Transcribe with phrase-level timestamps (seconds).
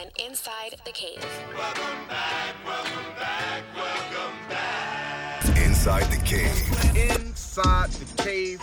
[0.00, 1.24] on Inside the Cave.
[1.54, 5.58] Welcome back, welcome back, welcome back.
[5.58, 7.16] Inside the Cave.
[7.18, 8.62] Inside the cave.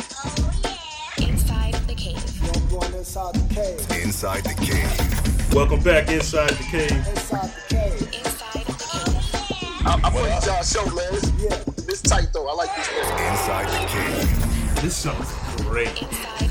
[1.20, 2.56] Inside the Cave.
[2.56, 4.04] I'm going inside the cave.
[4.04, 5.54] Inside the Cave.
[5.54, 6.92] Welcome back inside the cave.
[6.92, 8.02] Inside the cave.
[8.02, 9.86] Inside the Cave.
[9.86, 11.14] I, I put y'all show, man.
[11.14, 11.74] It's, Yeah.
[11.88, 12.48] it's tight though.
[12.48, 13.30] I like this thing.
[13.32, 14.82] Inside the Cave.
[14.82, 15.32] This sounds
[15.68, 15.90] great.
[16.02, 16.47] Inside the Cave.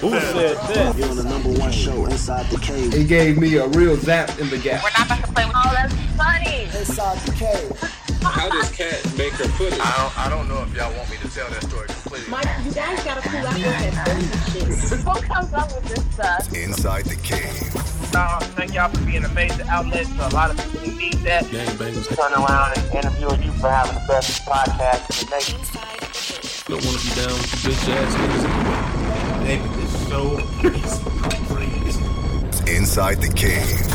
[0.00, 0.96] Who said that?
[0.96, 2.94] You're on the number one show inside the cave.
[2.94, 4.82] It gave me a real zap in the gap.
[4.84, 6.64] Oh, that's funny.
[6.64, 8.06] Inside the cave.
[8.22, 9.78] How does Cat make her footage?
[9.80, 12.28] I don't, I don't know if y'all want me to tell that story completely.
[12.30, 14.98] Mike, you guys gotta cool out with that bullshit shit.
[15.00, 16.52] Who comes up with this stuff?
[16.52, 17.70] Inside the Cave.
[18.14, 21.14] Uh, thank y'all for being a major outlet to a lot of people who need
[21.24, 21.44] that.
[21.44, 25.58] Gangbangers Turn around and interviewing you for having the best podcast in the nation.
[25.60, 26.64] Inside the Cave.
[26.68, 29.46] don't want to be down with you bitch ass niggas.
[29.46, 29.62] Baby,
[30.16, 30.96] show is
[31.52, 32.00] crazy.
[32.74, 33.92] Inside the Cave.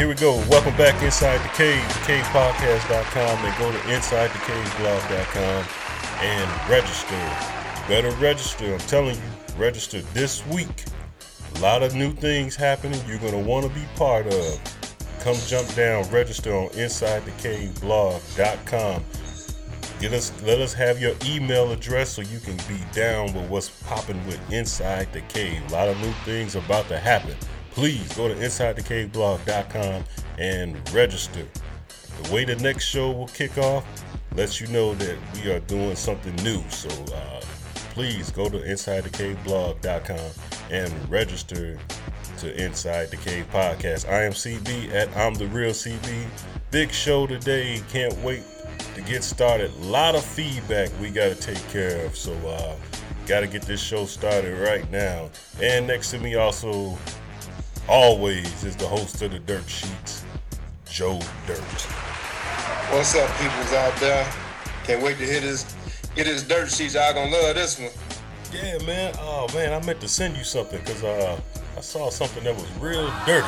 [0.00, 0.36] Here we go.
[0.48, 5.79] Welcome back inside the cave, cavepodcast.com, and go to insidethecaveblog.com
[6.20, 7.16] and register.
[7.88, 8.74] Better register.
[8.74, 9.22] I'm telling you,
[9.56, 10.84] register this week.
[11.56, 14.60] A lot of new things happening you're going to want to be part of.
[15.20, 19.04] Come jump down, register on insidethecaveblog.com.
[20.00, 23.68] Get us, let us have your email address so you can be down with what's
[23.84, 25.60] popping with Inside the Cave.
[25.68, 27.34] A lot of new things about to happen.
[27.72, 30.04] Please go to insidethecaveblog.com
[30.38, 31.46] and register.
[32.22, 33.84] The way the next show will kick off
[34.36, 36.62] lets you know that we are doing something new.
[36.70, 37.40] So uh,
[37.74, 40.30] please go to insidethecaveblog.com
[40.70, 41.78] and register
[42.38, 44.08] to Inside the Cave podcast.
[44.08, 46.26] I am CB at I'm the Real CB.
[46.70, 47.82] Big show today.
[47.90, 48.42] Can't wait
[48.94, 49.70] to get started.
[49.72, 52.16] A lot of feedback we got to take care of.
[52.16, 52.76] So, uh,
[53.26, 55.30] got to get this show started right now.
[55.62, 56.98] And next to me, also,
[57.88, 60.24] always, is the host of the Dirt Sheets,
[60.88, 62.09] Joe Dirt.
[62.90, 64.32] What's up, peoples out there?
[64.84, 65.64] Can't wait to hear this.
[66.14, 66.94] Get this dirt sheets.
[66.94, 67.90] Y'all gonna love this one.
[68.52, 69.14] Yeah, man.
[69.18, 71.40] Oh, man, I meant to send you something because uh,
[71.76, 73.46] I saw something that was real dirty.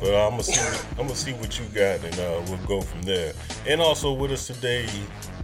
[0.00, 0.86] But I'm gonna see.
[0.92, 3.32] I'm gonna see what you got, and uh, we'll go from there.
[3.66, 4.88] And also with us today,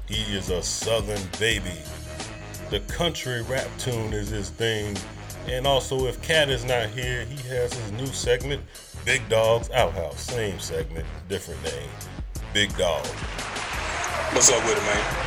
[0.06, 1.78] he is a Southern baby.
[2.70, 4.96] The country rap tune is his thing.
[5.46, 8.62] And also, if Cat is not here, he has his new segment,
[9.04, 10.20] Big Dog's Outhouse.
[10.20, 11.90] Same segment, different name.
[12.52, 13.06] Big Dog.
[14.34, 15.20] What's up with it, man?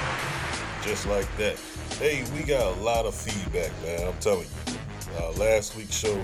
[0.84, 1.58] just like that.
[1.98, 4.08] Hey, we got a lot of feedback, man.
[4.08, 4.78] I'm telling you.
[5.18, 6.20] Uh, last week's show,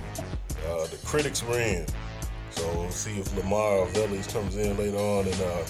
[0.68, 1.86] uh, the critics were in.
[2.50, 5.64] So we'll see if Lamar Velis comes in later on and uh,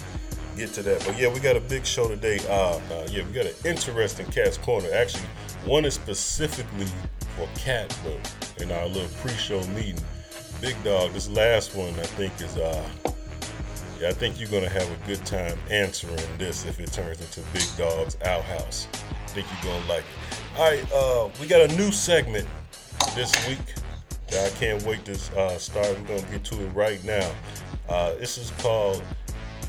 [0.57, 1.06] get to that.
[1.06, 2.39] But yeah, we got a big show today.
[2.50, 4.88] Uh, uh, yeah, we got an interesting Cat's Corner.
[4.94, 5.25] Actually,
[5.66, 6.88] one is specifically
[7.35, 10.01] for Cat, but in our little pre-show meeting.
[10.59, 12.89] Big Dog, this last one I think is uh
[14.03, 17.65] I think you're gonna have a good time answering this if it turns into Big
[17.77, 18.87] Dog's Outhouse.
[18.93, 20.57] I think you're gonna like it.
[20.57, 22.47] All right, uh, we got a new segment
[23.13, 23.59] this week
[24.29, 25.88] that I can't wait to uh, start.
[25.88, 27.29] We're gonna get to it right now.
[27.89, 29.03] Uh, this is called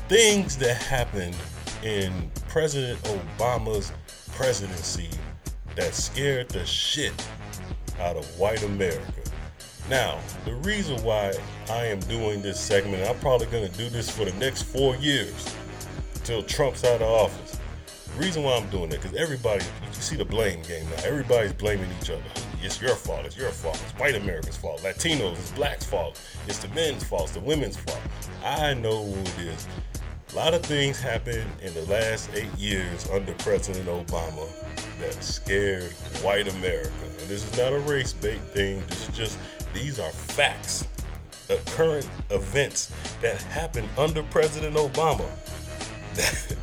[0.07, 1.35] "Things That Happened
[1.83, 3.91] in President Obama's
[4.31, 5.09] Presidency
[5.75, 7.13] That Scared the Shit
[7.99, 9.20] Out of White America."
[9.89, 11.33] Now, the reason why
[11.69, 14.95] I am doing this segment, I'm probably going to do this for the next four
[14.97, 15.53] years
[16.15, 17.59] until Trump's out of office.
[18.13, 21.03] The reason why I'm doing that, because everybody, you see the blame game now.
[21.03, 22.23] Everybody's blaming each other.
[22.61, 23.25] It's your fault.
[23.25, 23.81] It's your fault.
[23.83, 24.81] It's white America's fault.
[24.81, 26.21] Latinos, it's blacks' fault.
[26.47, 27.23] It's the men's fault.
[27.23, 28.01] It's the women's fault.
[28.45, 29.67] I know who it is.
[30.31, 34.47] A lot of things happened in the last eight years under President Obama
[34.99, 35.91] that scared
[36.21, 36.91] white America.
[37.03, 38.83] And this is not a race bait thing.
[38.87, 39.39] This is just,
[39.73, 40.87] these are facts.
[41.47, 42.91] The current events
[43.21, 45.25] that happened under President Obama
[46.15, 46.55] that,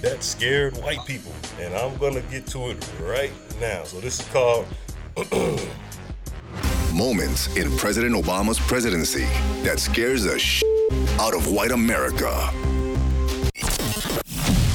[0.00, 1.32] that scared white people.
[1.60, 3.84] And I'm going to get to it right now.
[3.84, 4.66] So this is called
[6.94, 9.24] Moments in President Obama's presidency
[9.62, 10.62] that scares the sh-
[11.20, 12.30] out of white America.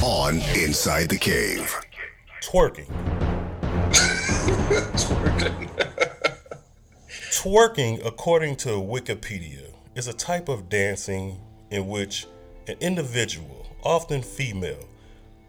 [0.02, 1.74] On Inside the Cave.
[2.42, 2.86] twerking.
[4.94, 5.68] Twerking,
[7.46, 11.38] according to Wikipedia, is a type of dancing
[11.70, 12.26] in which
[12.68, 14.88] an individual, often female,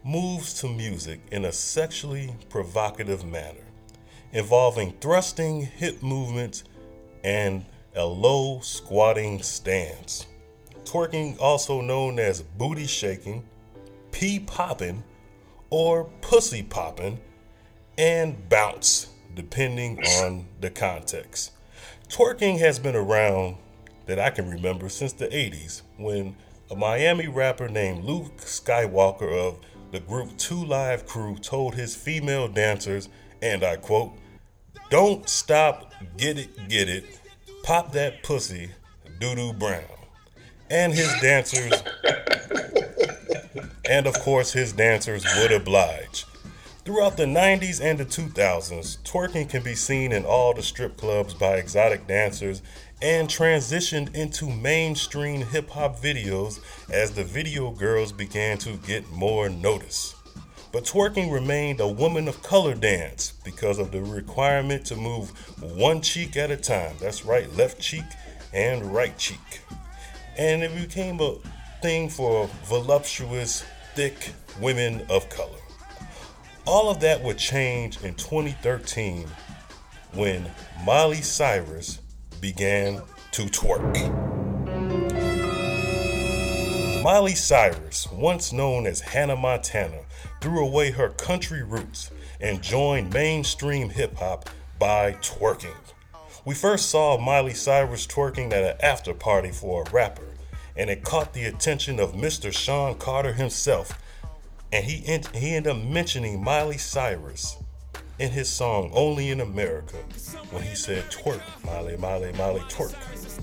[0.04, 3.64] moves to music in a sexually provocative manner,
[4.32, 6.64] involving thrusting hip movements
[7.24, 7.64] and
[7.94, 10.26] a low squatting stance.
[10.84, 13.42] Twerking, also known as booty shaking,
[14.12, 15.02] pee popping,
[15.70, 17.18] or pussy popping,
[17.96, 21.52] and bounce, depending on the context.
[22.08, 23.56] Twerking has been around
[24.06, 26.36] that I can remember since the 80s when
[26.70, 29.58] a Miami rapper named Luke Skywalker of
[29.90, 33.08] the group Two Live Crew told his female dancers,
[33.42, 34.12] and I quote,
[34.88, 37.04] Don't stop, get it, get it,
[37.64, 38.70] pop that pussy,
[39.18, 39.82] doo doo brown.
[40.70, 41.72] And his dancers,
[43.88, 46.24] and of course, his dancers would oblige.
[46.86, 51.34] Throughout the 90s and the 2000s, twerking can be seen in all the strip clubs
[51.34, 52.62] by exotic dancers
[53.02, 59.48] and transitioned into mainstream hip hop videos as the video girls began to get more
[59.48, 60.14] notice.
[60.70, 65.30] But twerking remained a woman of color dance because of the requirement to move
[65.60, 66.94] one cheek at a time.
[67.00, 68.04] That's right, left cheek
[68.54, 69.60] and right cheek.
[70.38, 71.34] And it became a
[71.82, 73.64] thing for voluptuous,
[73.96, 75.65] thick women of color.
[76.66, 79.28] All of that would change in 2013
[80.14, 80.50] when
[80.84, 82.00] Miley Cyrus
[82.40, 83.94] began to twerk.
[87.04, 90.00] Miley Cyrus, once known as Hannah Montana,
[90.40, 92.10] threw away her country roots
[92.40, 95.76] and joined mainstream hip hop by twerking.
[96.44, 100.34] We first saw Miley Cyrus twerking at an after party for a rapper,
[100.76, 102.52] and it caught the attention of Mr.
[102.52, 103.96] Sean Carter himself,
[104.72, 104.96] and he,
[105.34, 107.56] he ended up mentioning Miley Cyrus
[108.18, 109.96] in his song Only in America
[110.50, 112.94] when he said twerk, Miley, Molly, Molly, twerk.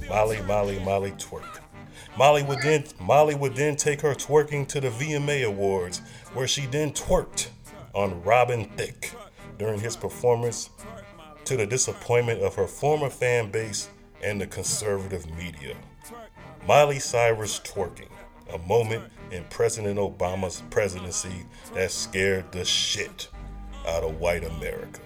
[0.10, 1.60] Molly, Molly, Molly, twerk.
[2.18, 6.02] Molly would then Molly would then take her twerking to the VMA Awards,
[6.34, 7.48] where she then twerked
[7.94, 9.12] on Robin Thicke
[9.58, 10.70] during his performance
[11.46, 13.90] to the disappointment of her former fan base
[14.22, 15.76] and the conservative media.
[16.68, 18.10] Miley Cyrus twerking,
[18.54, 23.30] a moment in President Obama's presidency that scared the shit
[23.88, 25.02] out of white America.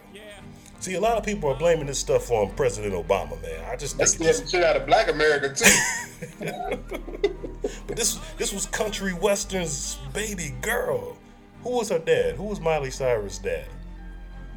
[0.80, 3.66] See, a lot of people are blaming this stuff on President Obama, man.
[3.70, 7.24] I just think scared the shit out of black America too.
[7.88, 11.18] But this this was country western's baby girl.
[11.64, 12.36] Who was her dad?
[12.36, 13.66] Who was Miley Cyrus' dad?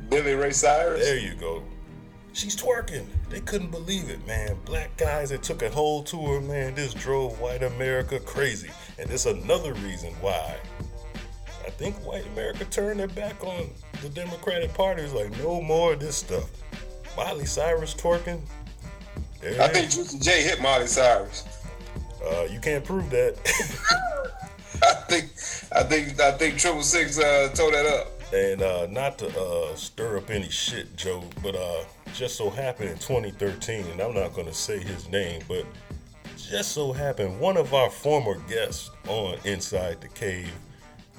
[0.09, 1.05] Billy Ray Cyrus.
[1.05, 1.63] There you go.
[2.33, 3.07] She's twerking.
[3.29, 4.57] They couldn't believe it, man.
[4.65, 6.75] Black guys that took a whole tour, man.
[6.75, 8.71] This drove white America crazy.
[9.01, 10.57] And this another reason why
[11.67, 13.71] I think white America turned their back on
[14.03, 15.03] the Democratic Party.
[15.03, 16.51] It's like, no more of this stuff.
[17.17, 18.41] Miley Cyrus twerking.
[19.43, 19.91] I think.
[19.91, 21.45] Juicy J hit Miley Cyrus.
[22.23, 23.37] Uh, you can't prove that.
[24.83, 25.31] I think
[25.75, 28.09] I think I think Triple Six uh, tore that up.
[28.33, 32.91] And uh, not to uh, stir up any shit, Joe, but uh, just so happened
[32.91, 35.67] in 2013, and I'm not going to say his name, but
[36.51, 40.53] just so happened one of our former guests on Inside the Cave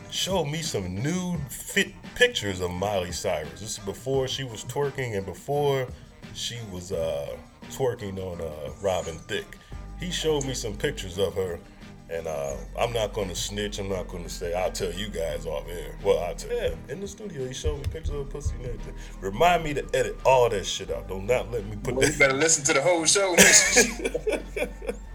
[0.10, 3.62] showed me some nude fit pictures of Miley Cyrus.
[3.62, 5.88] This is before she was twerking and before
[6.34, 7.38] she was uh,
[7.70, 9.58] twerking on uh, Robin Thicke.
[10.02, 11.62] He showed me some pictures of her,
[12.10, 13.80] and uh, I'm not going to snitch.
[13.80, 14.54] I'm not going to say.
[14.54, 15.96] I'll tell you guys off air.
[16.04, 17.48] Well, I'll tell yeah, in the studio.
[17.48, 18.96] He showed me pictures of pussy and everything.
[19.22, 21.08] Remind me to edit all that shit out.
[21.08, 23.34] Do not let me put Well, you better listen to the whole show.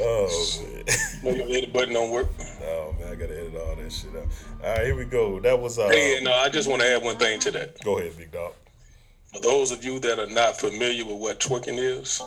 [0.00, 0.84] Oh man.
[1.24, 2.28] No, your edit button don't work.
[2.62, 4.26] Oh man, I gotta edit all that shit out.
[4.62, 5.40] All right, here we go.
[5.40, 5.88] That was uh.
[5.88, 7.82] Hey, no, I just want to add one thing to that.
[7.82, 8.52] Go ahead, big dog.
[9.34, 12.18] For those of you that are not familiar with what twerking is,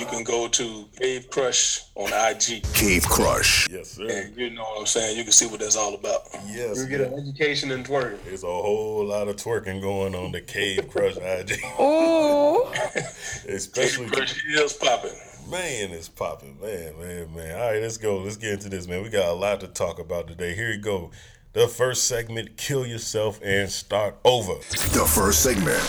[0.00, 2.64] you can go to Cave Crush on IG.
[2.74, 3.68] Cave Crush.
[3.70, 4.08] Yes, sir.
[4.10, 5.16] And you know what I'm saying?
[5.16, 6.22] You can see what that's all about.
[6.48, 6.78] Yes.
[6.78, 8.18] you get an education in twerking.
[8.24, 11.60] There's a whole lot of twerking going on the Cave Crush IG.
[11.78, 12.72] oh.
[13.48, 15.12] Especially Cave Crush is popping.
[15.48, 16.58] Man, it's popping.
[16.60, 17.54] Man, man, man.
[17.54, 18.18] All right, let's go.
[18.18, 19.02] Let's get into this, man.
[19.02, 20.54] We got a lot to talk about today.
[20.54, 21.10] Here you go.
[21.52, 24.54] The first segment, kill yourself and start over.
[24.54, 25.82] The first segment,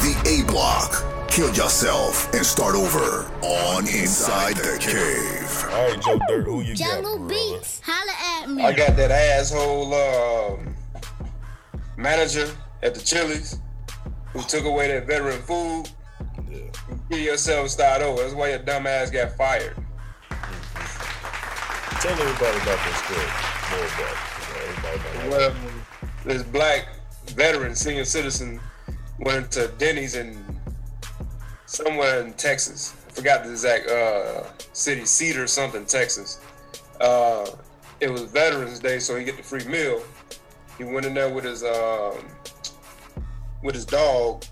[0.00, 1.28] the A block.
[1.28, 5.72] Kill yourself and start over on Inside the Cave.
[5.72, 7.34] All right, Joe Dirt, who you got, Jungle brother?
[7.34, 8.62] Beats, holla at me.
[8.62, 10.74] I got that asshole um,
[11.96, 12.50] manager
[12.82, 13.58] at the Chili's
[14.32, 15.88] who took away that veteran food.
[16.52, 16.60] Yeah.
[17.08, 18.22] Kill yourself, start over.
[18.22, 19.74] That's why your dumb ass got fired.
[22.00, 23.28] Tell everybody about this story.
[23.70, 24.16] More about.
[24.38, 24.98] You know, everybody
[25.30, 25.72] might have- Well,
[26.24, 26.88] this black
[27.28, 28.60] veteran senior citizen
[29.20, 30.44] went to Denny's in
[31.66, 32.94] somewhere in Texas.
[33.08, 36.40] I forgot the exact uh, city, Cedar or something, Texas.
[37.00, 37.46] Uh,
[38.00, 40.02] it was Veterans Day, so he get the free meal.
[40.76, 42.16] He went in there with his um,
[43.62, 44.44] with his dog.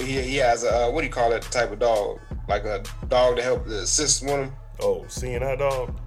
[0.00, 2.20] He, he has a uh, what do you call that type of dog?
[2.48, 4.52] Like a dog to help assist with him.
[4.80, 5.98] Oh, seeing that dog?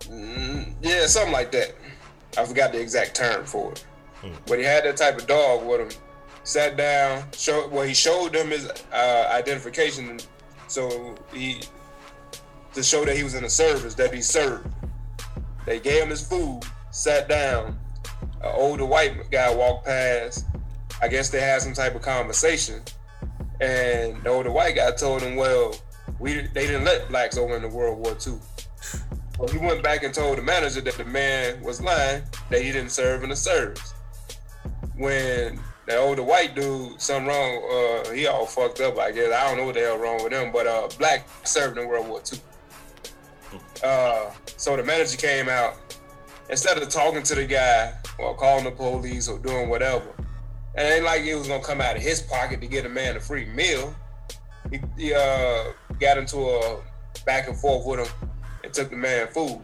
[0.00, 1.74] Mm, yeah, something like that.
[2.36, 3.84] I forgot the exact term for it.
[4.46, 6.00] But he had that type of dog with him.
[6.44, 10.18] Sat down, showed well, he showed them his uh, identification,
[10.68, 11.60] so he
[12.74, 14.66] to show that he was in the service that he served.
[15.64, 16.60] They gave him his food,
[16.90, 17.78] sat down.
[18.42, 20.44] An older white guy walked past.
[21.02, 22.82] I guess they had some type of conversation,
[23.60, 25.74] and the older white guy told him, "Well,
[26.18, 28.38] we they didn't let blacks over in the World War II."
[29.38, 32.70] Well, he went back and told the manager that the man was lying, that he
[32.70, 33.92] didn't serve in the service.
[34.96, 39.32] When the older white dude, something wrong, uh, he all fucked up, I guess.
[39.32, 42.08] I don't know what the hell wrong with him, but uh, black served in World
[42.08, 42.40] War II.
[43.82, 45.74] Uh, so the manager came out,
[46.48, 50.13] instead of talking to the guy or calling the police or doing whatever,
[50.76, 52.88] and it ain't like it was gonna come out of his pocket to get a
[52.88, 53.94] man a free meal.
[54.70, 56.80] He, he uh, got into a
[57.24, 58.30] back and forth with him
[58.64, 59.60] and took the man food.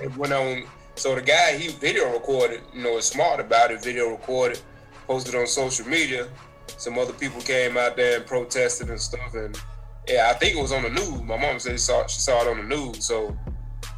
[0.00, 0.64] It went on.
[0.96, 3.82] So the guy he video recorded, you know, is smart about it.
[3.82, 4.60] Video recorded,
[5.06, 6.28] posted on social media.
[6.76, 9.34] Some other people came out there and protested and stuff.
[9.34, 9.60] And
[10.08, 11.22] yeah, I think it was on the news.
[11.22, 13.04] My mom said she saw she saw it on the news.
[13.04, 13.36] So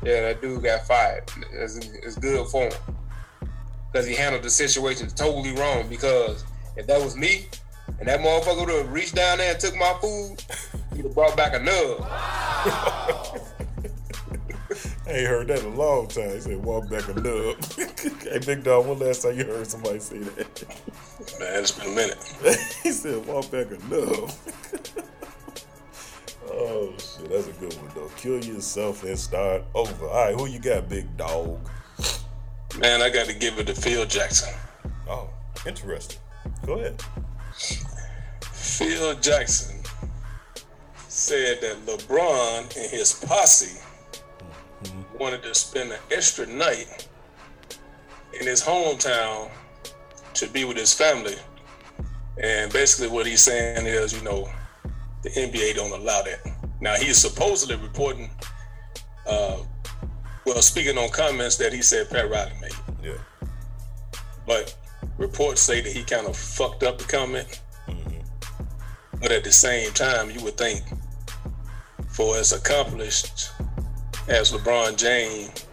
[0.02, 1.30] yeah, that dude got fired.
[1.52, 2.99] It's, it's good for him
[3.90, 5.88] because he handled the situation totally wrong.
[5.88, 6.44] Because
[6.76, 7.46] if that was me
[7.98, 10.42] and that motherfucker would have reached down there and took my food,
[10.94, 11.98] he'd have brought back a nub.
[12.02, 13.38] I
[15.08, 16.30] ain't heard that in a long time.
[16.30, 17.56] He said, walk back a nub.
[18.22, 20.64] hey, Big Dog, when last time you heard somebody say that?
[21.40, 22.18] Man, it's been a minute.
[22.82, 24.30] he said, walk back a nub.
[26.48, 28.10] oh, shit, that's a good one, though.
[28.16, 30.06] Kill yourself and start over.
[30.06, 31.58] All right, who you got, Big Dog?
[32.78, 34.54] Man, I got to give it to Phil Jackson.
[35.08, 35.28] Oh,
[35.66, 36.18] interesting.
[36.64, 37.02] Go ahead.
[38.42, 39.82] Phil Jackson
[41.08, 43.80] said that LeBron and his posse
[45.18, 47.08] wanted to spend an extra night
[48.38, 49.50] in his hometown
[50.34, 51.36] to be with his family.
[52.42, 54.48] And basically, what he's saying is, you know,
[55.22, 56.40] the NBA don't allow that.
[56.80, 58.30] Now, he's supposedly reporting,
[59.26, 59.58] uh,
[60.50, 62.72] well, speaking on comments that he said Pat Riley made.
[63.02, 63.48] Yeah.
[64.46, 64.76] But
[65.16, 67.60] reports say that he kind of fucked up the comment.
[67.86, 68.18] Mm-hmm.
[69.20, 70.82] But at the same time, you would think
[72.08, 73.52] for as accomplished
[74.26, 75.66] as LeBron James,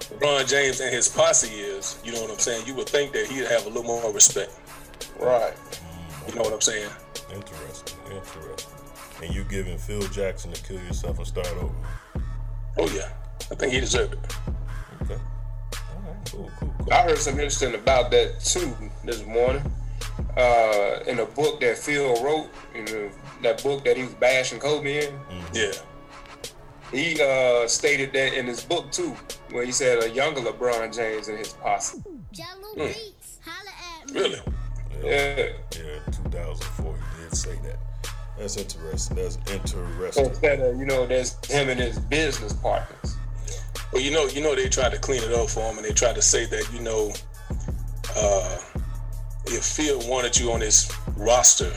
[0.00, 2.66] LeBron James and his posse is, you know what I'm saying?
[2.66, 4.58] You would think that he'd have a little more respect.
[5.20, 5.52] Right.
[6.26, 6.90] You know what I'm saying?
[7.30, 7.98] Interesting.
[8.10, 8.72] Interesting.
[9.22, 11.74] And you giving Phil Jackson to kill yourself and start over?
[12.78, 13.12] Oh yeah,
[13.52, 14.36] I think he deserved it.
[15.02, 15.14] Okay.
[15.14, 16.16] All right.
[16.30, 16.50] Cool.
[16.58, 16.74] Cool.
[16.78, 16.92] Cool.
[16.92, 19.62] I heard something interesting about that too this morning.
[20.36, 23.10] Uh, in a book that Phil wrote, you know,
[23.42, 25.14] that book that he was bashing Kobe in,
[25.52, 25.72] Yeah.
[26.90, 29.14] he uh, stated that in his book too,
[29.50, 32.02] where he said a younger LeBron James and his posse.
[34.12, 34.40] Really?
[35.04, 35.48] Yeah.
[35.72, 35.98] Yeah.
[36.10, 36.94] 2004.
[37.18, 37.78] He did say that.
[38.38, 39.16] That's interesting.
[39.16, 40.26] That's So interesting.
[40.26, 43.16] instead of you know, there's him and his business partners.
[43.92, 45.92] Well, you know, you know, they tried to clean it up for him, and they
[45.92, 47.12] tried to say that, you know,
[48.16, 48.58] uh,
[49.46, 51.72] if Phil wanted you on his roster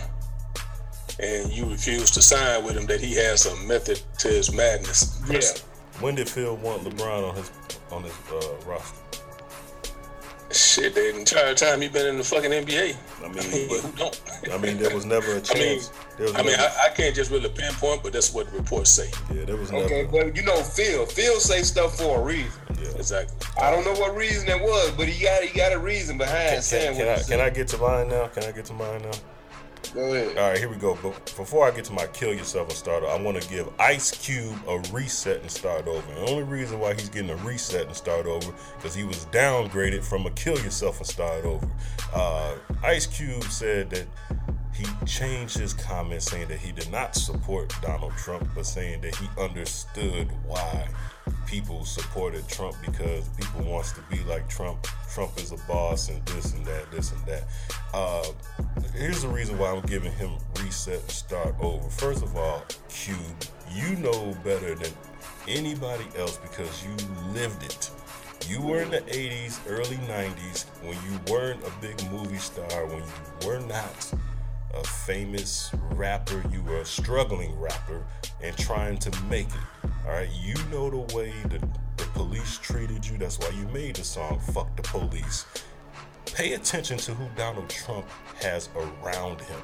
[1.19, 5.21] and you refused to sign with him, that he has a method to his madness.
[5.29, 5.39] Yeah.
[6.01, 7.51] When did Phil want LeBron on his
[7.91, 8.99] on his uh, roster?
[10.55, 12.95] Shit, the entire time he been in the fucking NBA.
[13.21, 14.21] I I mean, mean, but- who don't?
[14.53, 15.51] I mean, there was never a chance.
[15.57, 15.81] I mean,
[16.17, 18.89] there was I mean, I, I can't just really pinpoint, but that's what the reports
[18.89, 19.11] say.
[19.33, 20.23] yeah, there was Okay, never.
[20.25, 21.05] but you know Phil.
[21.07, 22.51] Phil say stuff for a reason.
[22.81, 22.87] Yeah.
[22.95, 23.35] Exactly.
[23.61, 26.49] I don't know what reason it was, but he got he got a reason behind
[26.49, 28.27] Can, saying can, what I, he can I get to mine now?
[28.27, 29.11] Can I get to mine now?
[29.93, 30.37] Go ahead.
[30.37, 30.97] All right, here we go.
[31.01, 33.69] But before I get to my kill yourself and start, over, I want to give
[33.79, 36.01] Ice Cube a reset and start over.
[36.13, 40.03] The only reason why he's getting a reset and start over because he was downgraded
[40.03, 41.69] from a kill yourself and start over.
[42.13, 44.07] Uh, Ice Cube said that
[44.73, 49.15] he changed his comment saying that he did not support Donald Trump, but saying that
[49.15, 50.87] he understood why
[51.45, 54.87] people supported Trump because people wants to be like Trump.
[55.13, 57.43] Trump is a boss and this and that, this and that.
[57.93, 58.25] Uh,
[58.93, 61.89] here's the reason why I'm giving him reset and start over.
[61.89, 63.19] First of all, Cube,
[63.71, 64.91] you know better than
[65.47, 66.91] anybody else because you
[67.33, 67.91] lived it.
[68.47, 72.97] You were in the 80s, early 90s when you weren't a big movie star, when
[72.97, 74.13] you were not
[74.75, 78.05] a famous rapper, you were a struggling rapper
[78.41, 79.89] and trying to make it.
[80.05, 81.61] All right, you know the way that
[81.97, 83.17] the police treated you.
[83.17, 85.45] That's why you made the song "Fuck the Police."
[86.35, 88.05] pay attention to who Donald Trump
[88.41, 89.59] has around him.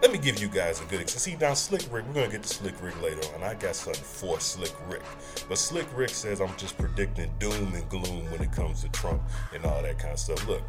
[0.00, 1.20] Let me give you guys a good example.
[1.20, 3.42] See, now Slick Rick, we're gonna get to Slick Rick later on.
[3.42, 5.02] I got something for Slick Rick,
[5.48, 9.22] but Slick Rick says I'm just predicting doom and gloom when it comes to Trump
[9.54, 10.46] and all that kind of stuff.
[10.46, 10.62] Look,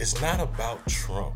[0.00, 1.34] it's not about Trump.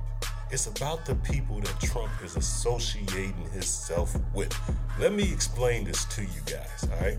[0.49, 4.57] It's about the people that Trump is associating himself with.
[5.01, 7.19] Let me explain this to you guys, all right?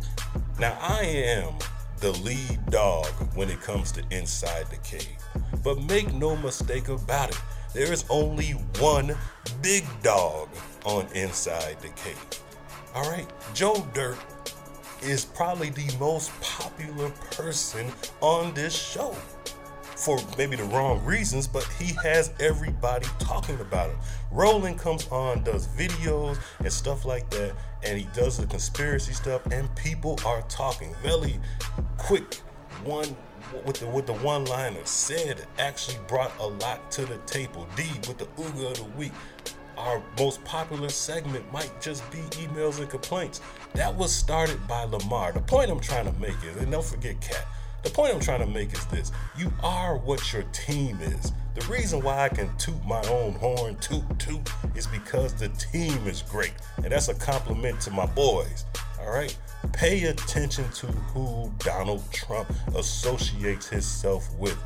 [0.60, 1.53] Now, I am
[2.00, 5.17] the lead dog when it comes to Inside the Cave.
[5.62, 7.41] But make no mistake about it,
[7.74, 9.13] there is only one
[9.62, 10.48] big dog
[10.86, 12.25] on Inside the Cave.
[12.96, 13.27] All right?
[13.53, 14.17] Joe Dirt
[15.03, 17.91] is probably the most popular person
[18.22, 19.13] on this show
[19.97, 23.97] for maybe the wrong reasons, but he has everybody talking about him.
[24.31, 29.45] Roland comes on, does videos and stuff like that, and he does the conspiracy stuff,
[29.47, 30.93] and people are talking.
[31.01, 31.39] Very
[31.97, 32.35] quick
[32.83, 33.15] one
[33.65, 37.67] with the with the one liner said actually brought a lot to the table.
[37.75, 39.13] D with the Ooga of the week.
[39.77, 43.41] Our most popular segment might just be emails and complaints.
[43.73, 45.31] That was started by Lamar.
[45.31, 47.45] The point I'm trying to make is, and don't forget Cat.
[47.84, 51.31] The point I'm trying to make is this you are what your team is.
[51.55, 56.05] The reason why I can toot my own horn, toot toot, is because the team
[56.07, 56.53] is great.
[56.77, 58.65] And that's a compliment to my boys.
[59.00, 59.36] All right?
[59.74, 64.57] Pay attention to who Donald Trump associates himself with.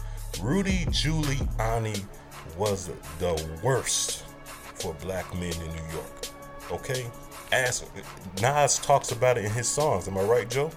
[0.42, 2.04] Rudy Giuliani
[2.58, 2.90] was
[3.20, 4.26] the worst
[4.76, 6.28] for black men in New York.
[6.72, 7.06] Okay?
[7.52, 7.86] Ask
[8.42, 10.08] Nas talks about it in his songs.
[10.08, 10.72] Am I right, Joe?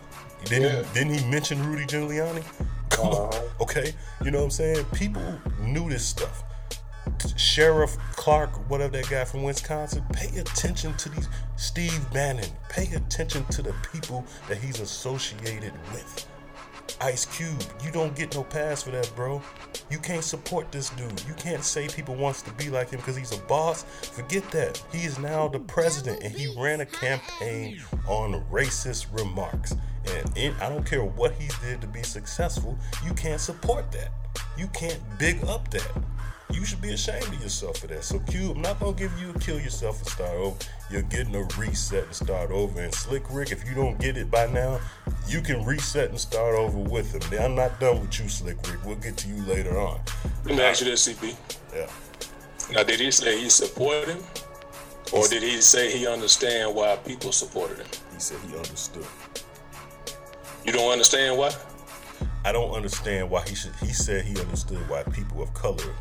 [0.45, 0.83] Didn't, Yeah.
[0.83, 2.45] he, didn't he mention Rudy Giuliani?
[2.91, 3.35] Come on.
[3.35, 3.63] Uh-huh.
[3.63, 3.93] Okay?
[4.25, 4.85] You know what I'm saying?
[4.95, 5.23] People
[5.61, 6.43] knew this stuff.
[7.37, 12.49] Sheriff Clarke, whatever that guy from Wisconsin, pay attention to these Steve Bannon.
[12.69, 16.27] Pay attention to the people that he's associated with.
[17.01, 19.43] Ice Cube, you don't get no pass for that, bro.
[19.91, 21.23] You can't support this dude.
[21.27, 23.85] You can't say people wants to be like him because he's a boss.
[24.13, 24.83] Forget that.
[24.93, 29.75] He is now the president and he ran a campaign on racist remarks.
[30.07, 34.11] And in, I don't care what he did to be successful, you can't support that.
[34.57, 35.91] You can't big up that.
[36.51, 38.05] You should be ashamed of yourself for that.
[38.05, 40.57] So Cube, I'm not gonna give you a kill yourself and start over.
[40.91, 42.81] You're getting a reset and start over.
[42.81, 44.81] And Slick Rick, if you don't get it by now,
[45.27, 47.41] you can reset and start over with him.
[47.41, 48.85] I'm not done with you, Slick Rick.
[48.85, 50.01] We'll get to you later on.
[50.45, 51.35] Let me ask you this, CP.
[51.75, 51.87] Yeah.
[52.73, 54.23] Now, did he say he supported him,
[55.13, 57.87] or did he say he understand why people supported him?
[58.13, 59.07] He said he understood.
[60.65, 61.55] You don't understand why?
[62.45, 63.75] I don't understand why he should.
[63.77, 65.95] He said he understood why people of color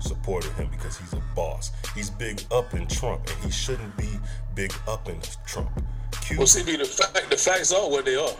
[0.00, 1.72] supported him because he's a boss.
[1.94, 4.08] He's big up in Trump, and he shouldn't be
[4.54, 5.70] big up in Trump.
[6.22, 8.30] Cube, Well, CP, the fact, the facts are what they are.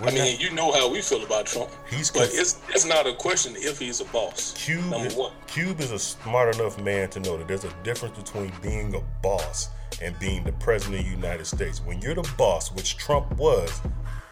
[0.00, 1.70] we're I mean, not- you know how we feel about Trump.
[1.90, 4.54] He's but it's it's not a question if he's a boss.
[4.56, 5.32] Cube Number one.
[5.46, 9.00] Cube is a smart enough man to know that there's a difference between being a
[9.22, 9.68] boss
[10.02, 11.80] and being the president of the United States.
[11.84, 13.80] When you're the boss, which Trump was,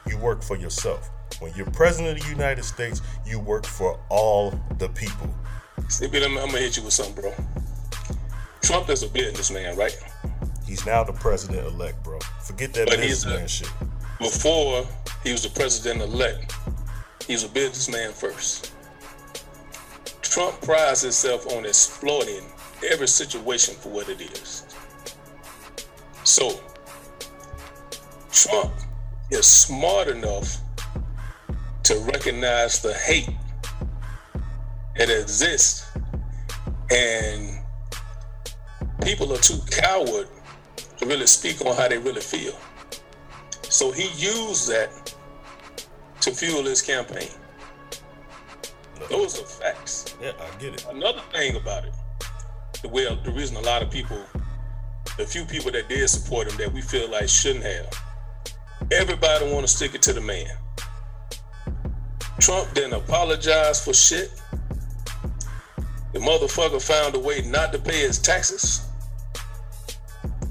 [0.07, 1.11] you work for yourself.
[1.39, 5.33] When you're president of the United States, you work for all the people.
[5.81, 7.33] CP, I'm, I'm gonna hit you with something, bro.
[8.63, 9.97] Trump is a businessman, right?
[10.67, 12.19] He's now the president elect, bro.
[12.43, 13.71] Forget that But businessman a- shit.
[14.19, 14.87] Before
[15.25, 16.55] he was the president elect,
[17.27, 18.73] he was a businessman first.
[20.23, 22.45] Trump prides himself on exploiting
[22.91, 24.65] every situation for what it is.
[26.25, 26.61] So,
[28.31, 28.73] Trump
[29.31, 30.57] is smart enough
[31.83, 33.29] to recognize the hate
[34.97, 35.87] that exists,
[36.91, 37.59] and
[39.03, 40.29] people are too coward
[40.99, 42.57] to really speak on how they really feel.
[43.69, 45.15] So he used that
[46.21, 47.31] to fuel his campaign.
[49.11, 50.15] Those are facts.
[50.21, 50.87] Yeah, I get it.
[50.91, 51.95] Another thing about it,
[52.83, 54.23] the way the reason a lot of people,
[55.17, 57.89] the few people that did support him that we feel like shouldn't have,
[58.93, 60.47] everybody want to stick it to the man.
[62.39, 64.31] Trump didn't apologize for shit.
[66.13, 68.87] The motherfucker found a way not to pay his taxes.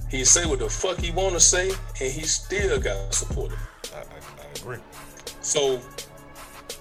[0.10, 3.58] He say what the fuck he want to say, and he still got supported.
[3.94, 4.80] I, I, I agree.
[5.42, 5.82] So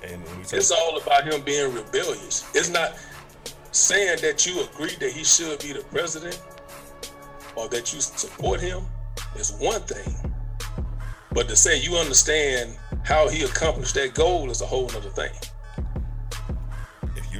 [0.04, 2.50] And when we say, it's all about him being rebellious.
[2.54, 2.94] It's not
[3.72, 6.40] saying that you agree that he should be the president
[7.56, 8.82] or that you support him
[9.36, 10.32] is one thing.
[11.32, 15.30] But to say you understand how he accomplished that goal is a whole other thing.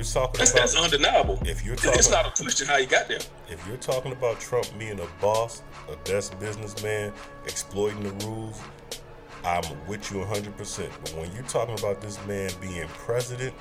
[0.01, 1.39] You're talking That's, about that's undeniable.
[1.45, 3.19] if you're talking, It's not a question how you got there.
[3.51, 7.13] if you're talking about Trump being a boss, a best businessman,
[7.45, 8.59] exploiting the rules,
[9.45, 10.91] I'm with you 100%.
[11.03, 13.55] But when you're talking about this man being president,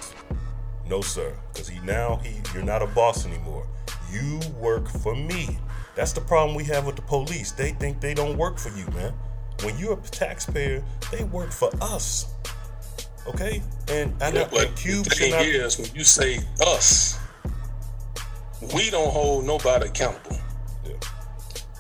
[0.89, 1.36] No, sir.
[1.54, 3.67] Because he now he you're not a boss anymore.
[4.12, 5.60] You work for me.
[5.95, 7.52] That's the problem we have with the police.
[7.52, 9.13] They think they don't work for you, man.
[9.63, 12.34] When you're a taxpayer, they work for us.
[13.29, 13.61] Okay?
[13.89, 17.19] And I know Yeah, but Cube the should thing not is, when you say us,
[18.73, 20.37] we don't hold nobody accountable.
[20.85, 20.93] Yeah.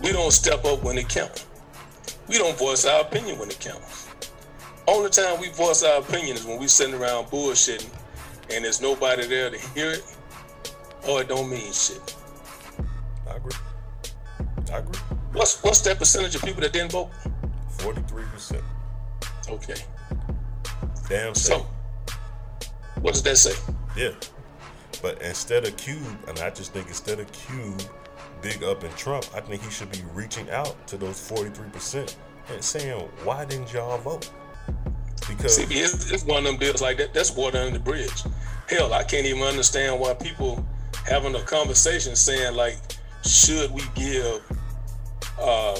[0.01, 1.45] We don't step up when it counts.
[2.27, 4.07] We don't voice our opinion when it counts.
[4.87, 7.89] Only time we voice our opinion is when we sitting around bullshitting
[8.51, 10.03] and there's nobody there to hear it,
[11.07, 12.15] or it don't mean shit.
[13.29, 13.51] I agree.
[14.71, 14.99] I agree.
[15.33, 17.09] What's what's that percentage of people that didn't vote?
[17.77, 18.61] 43%.
[19.49, 19.75] Okay.
[21.09, 21.65] Damn So,
[23.01, 23.59] what does that say?
[23.97, 24.11] Yeah.
[25.01, 27.81] But instead of Cube, and I just think instead of Cube
[28.41, 32.15] big up in Trump, I think he should be reaching out to those 43%
[32.51, 34.29] and saying, why didn't y'all vote?
[35.27, 37.13] Because See, it's, it's one of them deals like that.
[37.13, 38.23] That's water under the bridge.
[38.67, 40.65] Hell, I can't even understand why people
[41.07, 42.77] having a conversation saying like,
[43.25, 44.41] should we give
[45.39, 45.79] uh,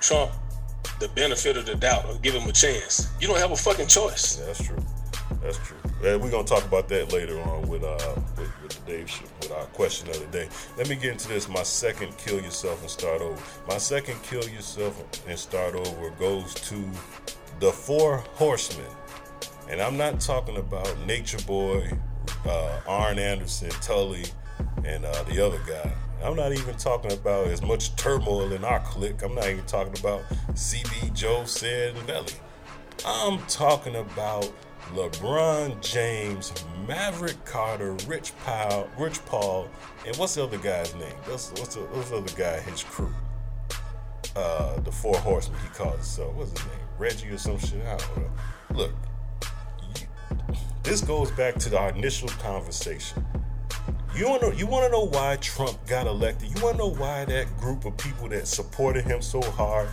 [0.00, 0.32] Trump
[0.98, 3.08] the benefit of the doubt or give him a chance?
[3.20, 4.38] You don't have a fucking choice.
[4.38, 4.76] Yeah, that's true.
[5.42, 5.76] That's true.
[6.02, 7.98] Yeah, we're gonna talk about that later on with uh
[8.36, 10.48] with, with the Dave with our question of the day.
[10.76, 11.48] Let me get into this.
[11.48, 13.40] My second kill yourself and start over.
[13.66, 16.84] My second kill yourself and start over goes to
[17.60, 18.86] the four horsemen.
[19.68, 21.90] And I'm not talking about Nature Boy,
[22.44, 24.24] uh, Arn Anderson, Tully,
[24.84, 25.92] and uh, the other guy.
[26.22, 29.22] I'm not even talking about as much turmoil in our clique.
[29.22, 32.32] I'm not even talking about CB, Joe, Sid, and Belly.
[33.06, 34.50] I'm talking about
[34.94, 36.52] LeBron James,
[36.86, 39.68] Maverick Carter, Rich Paul, Rich Paul,
[40.06, 41.14] and what's the other guy's name?
[41.24, 42.60] What's, what's, the, what's the other guy?
[42.60, 43.12] His crew.
[44.34, 45.58] Uh, the Four Horsemen.
[45.60, 46.34] He calls himself.
[46.34, 46.78] What's his name?
[46.98, 47.82] Reggie or some shit.
[47.84, 48.30] I don't know.
[48.74, 48.92] Look,
[50.00, 50.06] you,
[50.82, 53.24] this goes back to our initial conversation.
[54.16, 56.48] You want to you want to know why Trump got elected?
[56.56, 59.88] You want to know why that group of people that supported him so hard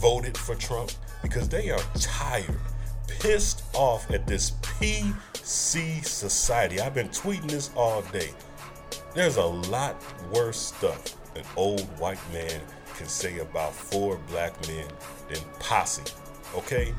[0.00, 0.92] voted for Trump?
[1.20, 2.60] Because they are tired,
[3.08, 6.80] pissed off at this PC society.
[6.80, 8.30] I've been tweeting this all day.
[9.14, 10.00] There's a lot
[10.32, 12.60] worse stuff an old white man
[12.96, 14.86] can say about four black men
[15.28, 16.02] than posse.
[16.54, 16.94] Okay?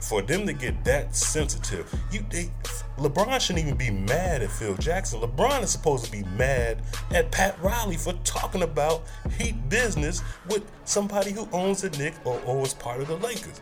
[0.00, 2.50] For them to get that sensitive, you they
[2.98, 5.20] LeBron shouldn't even be mad at Phil Jackson.
[5.20, 9.02] LeBron is supposed to be mad at Pat Riley for talking about
[9.38, 13.60] heat business with somebody who owns the Knicks or, or was part of the Lakers.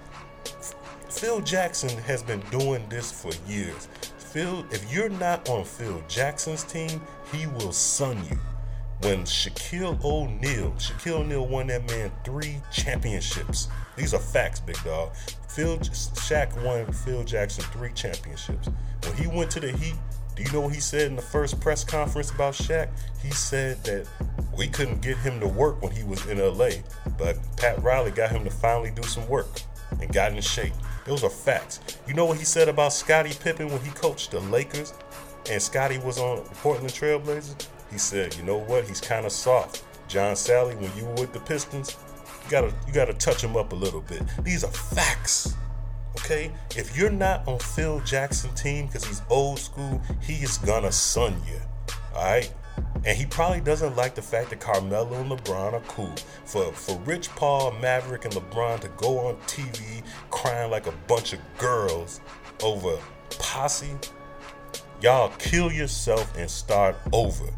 [1.09, 3.89] Phil Jackson has been doing this for years.
[4.19, 7.01] Phil, if you're not on Phil Jackson's team,
[7.33, 8.39] he will sun you.
[9.03, 13.69] When Shaquille O'Neal, Shaquille O'Neal won that man three championships.
[13.97, 15.13] These are facts, big dog.
[15.49, 18.69] Phil Shaq won Phil Jackson three championships.
[19.05, 19.95] When he went to the Heat,
[20.35, 22.89] do you know what he said in the first press conference about Shaq?
[23.23, 24.09] He said that
[24.57, 26.71] we couldn't get him to work when he was in LA,
[27.17, 29.63] but Pat Riley got him to finally do some work
[30.01, 30.73] and got in shape.
[31.05, 31.81] Those are facts.
[32.09, 34.93] You know what he said about Scottie Pippen when he coached the Lakers
[35.51, 37.69] and Scottie was on Portland Trailblazers?
[37.93, 38.85] He said, you know what?
[38.89, 39.85] He's kind of soft.
[40.09, 41.97] John Salley, when you were with the Pistons,
[42.45, 44.23] you gotta you gotta touch him up a little bit.
[44.43, 45.55] These are facts.
[46.21, 46.53] Okay?
[46.77, 51.35] If you're not on Phil Jackson team because he's old school, he is gonna sun
[51.47, 51.61] you.
[52.15, 52.53] Alright?
[53.05, 56.15] And he probably doesn't like the fact that Carmelo and LeBron are cool.
[56.45, 61.33] For for Rich Paul, Maverick, and LeBron to go on TV crying like a bunch
[61.33, 62.21] of girls
[62.63, 62.99] over
[63.39, 63.95] posse,
[65.01, 67.49] y'all kill yourself and start over.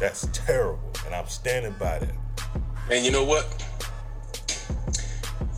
[0.00, 0.92] That's terrible.
[1.04, 2.14] And I'm standing by that.
[2.90, 3.65] And you know what?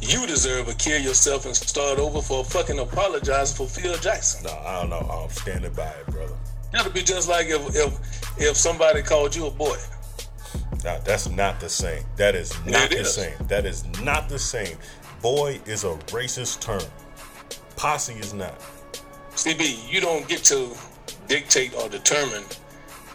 [0.00, 4.44] You deserve a kill yourself and start over for fucking apologizing for Phil Jackson.
[4.44, 4.98] No, I don't know.
[4.98, 6.34] I'm standing by it, brother.
[6.72, 9.76] That'd be just like if if if somebody called you a boy.
[10.84, 12.04] Now, that's not the same.
[12.16, 13.14] That is not It the is.
[13.14, 13.34] same.
[13.48, 14.76] That is not the same.
[15.20, 16.82] Boy is a racist term.
[17.76, 18.54] Posse is not.
[19.34, 20.70] CB, you don't get to
[21.26, 22.44] dictate or determine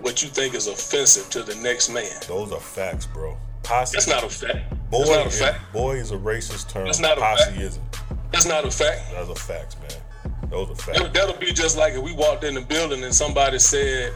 [0.02, 2.12] what you think is offensive to the next man.
[2.28, 3.38] Those are facts, bro.
[3.64, 3.96] Posse.
[3.96, 4.70] That's not a fact.
[4.92, 5.74] Boy, That's not a is, fact.
[5.74, 6.86] boy is a racist term.
[6.86, 7.60] That's not a Posse fact.
[7.62, 7.84] isn't.
[8.32, 9.12] That's not a fact.
[9.12, 10.42] Those are facts, man.
[10.50, 11.00] Those are facts.
[11.00, 14.14] That'll, that'll be just like if we walked in the building and somebody said,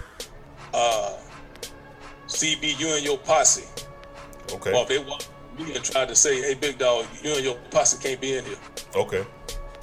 [0.74, 1.18] uh,
[2.28, 3.66] CB, you and your posse.
[4.52, 4.72] Okay.
[4.72, 7.56] Well, if they walked me and tried to say, hey, big dog, you and your
[7.72, 8.58] posse can't be in here.
[8.96, 9.26] Okay.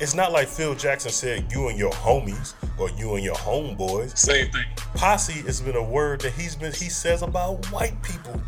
[0.00, 4.16] It's not like Phil Jackson said you and your homies or you and your homeboys.
[4.18, 4.64] Same thing.
[4.94, 8.40] Posse has been a word that he's been he says about white people.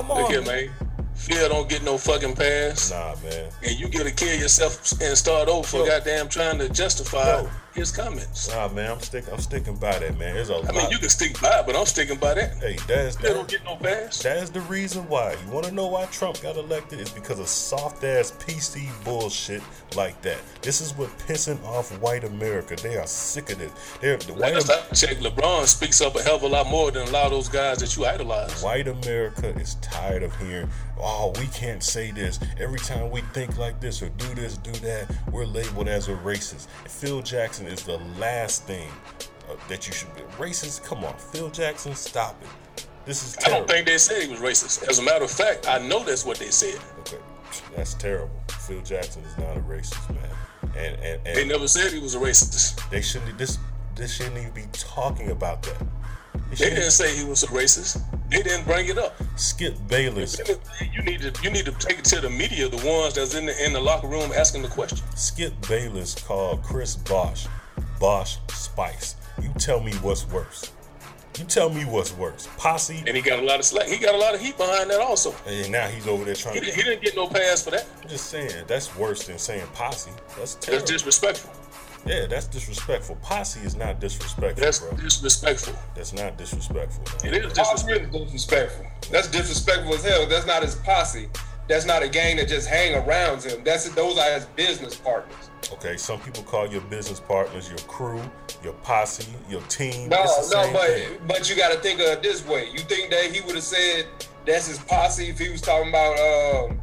[0.00, 0.22] Come on.
[0.22, 0.70] Look here, man.
[1.14, 2.90] Phil don't get no fucking pass.
[2.90, 3.50] Nah, man.
[3.62, 5.86] And you get to kill yourself and start over for Yo.
[5.88, 8.48] goddamn trying to justify Yo, his comments.
[8.50, 9.32] Nah, man, I'm sticking.
[9.32, 10.34] I'm sticking by that, man.
[10.34, 10.74] There's a I lot.
[10.74, 12.56] mean, you can stick by but I'm sticking by that.
[12.56, 14.22] hey, that's They don't get no pass.
[14.22, 15.36] that's the reason why.
[15.46, 17.00] You want to know why Trump got elected?
[17.00, 19.62] Is because of soft ass PC bullshit
[19.96, 20.38] like that.
[20.62, 22.76] This is what pissing off white America.
[22.76, 23.70] They are sick of it.
[24.00, 24.54] They're the white.
[24.54, 27.26] Last I checked, LeBron speaks up a hell of a lot more than a lot
[27.26, 28.62] of those guys that you idolize.
[28.62, 30.68] White America is tired of hearing,
[31.02, 32.38] oh, we can't say this.
[32.58, 36.14] Every time we think like this or do this, do that, we're labeled as a
[36.16, 36.68] racist.
[36.86, 38.88] Phil Jackson is the last thing
[39.48, 40.22] uh, that you should be.
[40.38, 40.84] Racist?
[40.84, 42.86] Come on, Phil Jackson, stop it.
[43.06, 44.86] This is I don't think they said he was racist.
[44.88, 46.78] As a matter of fact, I know that's what they said.
[47.00, 47.18] Okay,
[47.74, 48.30] that's terrible.
[48.48, 50.30] Phil Jackson is not a racist, man.
[50.76, 52.88] And and, and They never said he was a racist.
[52.90, 53.38] they shouldn't.
[53.38, 53.58] This
[53.96, 55.82] this shouldn't even be talking about that.
[56.50, 58.02] They didn't say he was a racist.
[58.28, 59.14] They didn't bring it up.
[59.36, 60.40] Skip Bayless.
[60.92, 63.46] You need to you need to take it to the media, the ones that's in
[63.46, 64.98] the in the locker room asking the question.
[65.16, 67.46] Skip Bayless called Chris Bosh
[67.98, 69.16] Bosh Spice.
[69.42, 70.72] You tell me what's worse.
[71.38, 72.48] You tell me what's worse.
[72.58, 73.86] Posse, And he got a lot of slack.
[73.86, 75.34] He got a lot of heat behind that also.
[75.46, 76.66] and now he's over there trying He, to.
[76.72, 77.86] he didn't get no pass for that.
[78.02, 80.10] I'm just saying that's worse than saying posse.
[80.36, 81.50] That's That's disrespectful.
[82.06, 83.16] Yeah, that's disrespectful.
[83.16, 84.96] Posse is not disrespectful, That's bro.
[84.96, 85.74] disrespectful.
[85.94, 87.04] That's not disrespectful.
[87.24, 87.34] Man.
[87.34, 88.22] It is Posse disrespectful.
[88.22, 88.86] is disrespectful.
[89.10, 90.26] That's disrespectful as hell.
[90.26, 91.28] That's not his posse.
[91.68, 93.62] That's not a gang that just hang around him.
[93.64, 95.50] That's those are his business partners.
[95.74, 98.20] Okay, some people call your business partners your crew,
[98.64, 100.08] your posse, your team.
[100.08, 101.18] No, It's the no, same but thing.
[101.28, 102.68] but you got to think of it this way.
[102.72, 104.06] You think that he would have said
[104.46, 106.80] that's his posse if he was talking about um.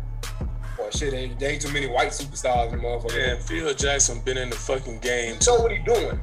[0.78, 3.34] Well, shit, there, there ain't too many white superstars in the motherfucker.
[3.34, 6.20] And Phil Jackson been in the fucking game So know what he doing?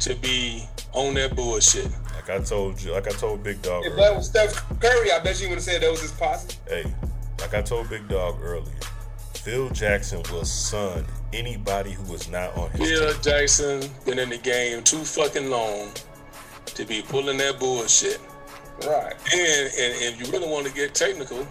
[0.00, 1.88] to be on that bullshit.
[2.14, 3.84] Like I told you, like I told Big Dog.
[3.84, 4.08] If earlier.
[4.08, 6.58] that was Steph Curry, I bet you would have said that was his posse.
[6.68, 6.84] Hey,
[7.40, 8.74] like I told Big Dog earlier,
[9.34, 13.22] Phil Jackson will son anybody who was not on his Phil team.
[13.22, 15.90] Jackson been in the game too fucking long
[16.66, 18.20] to be pulling that bullshit.
[18.86, 19.14] Right.
[19.32, 21.46] And and if you really want to get technical,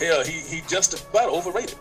[0.00, 1.76] hell, he he just about overrated.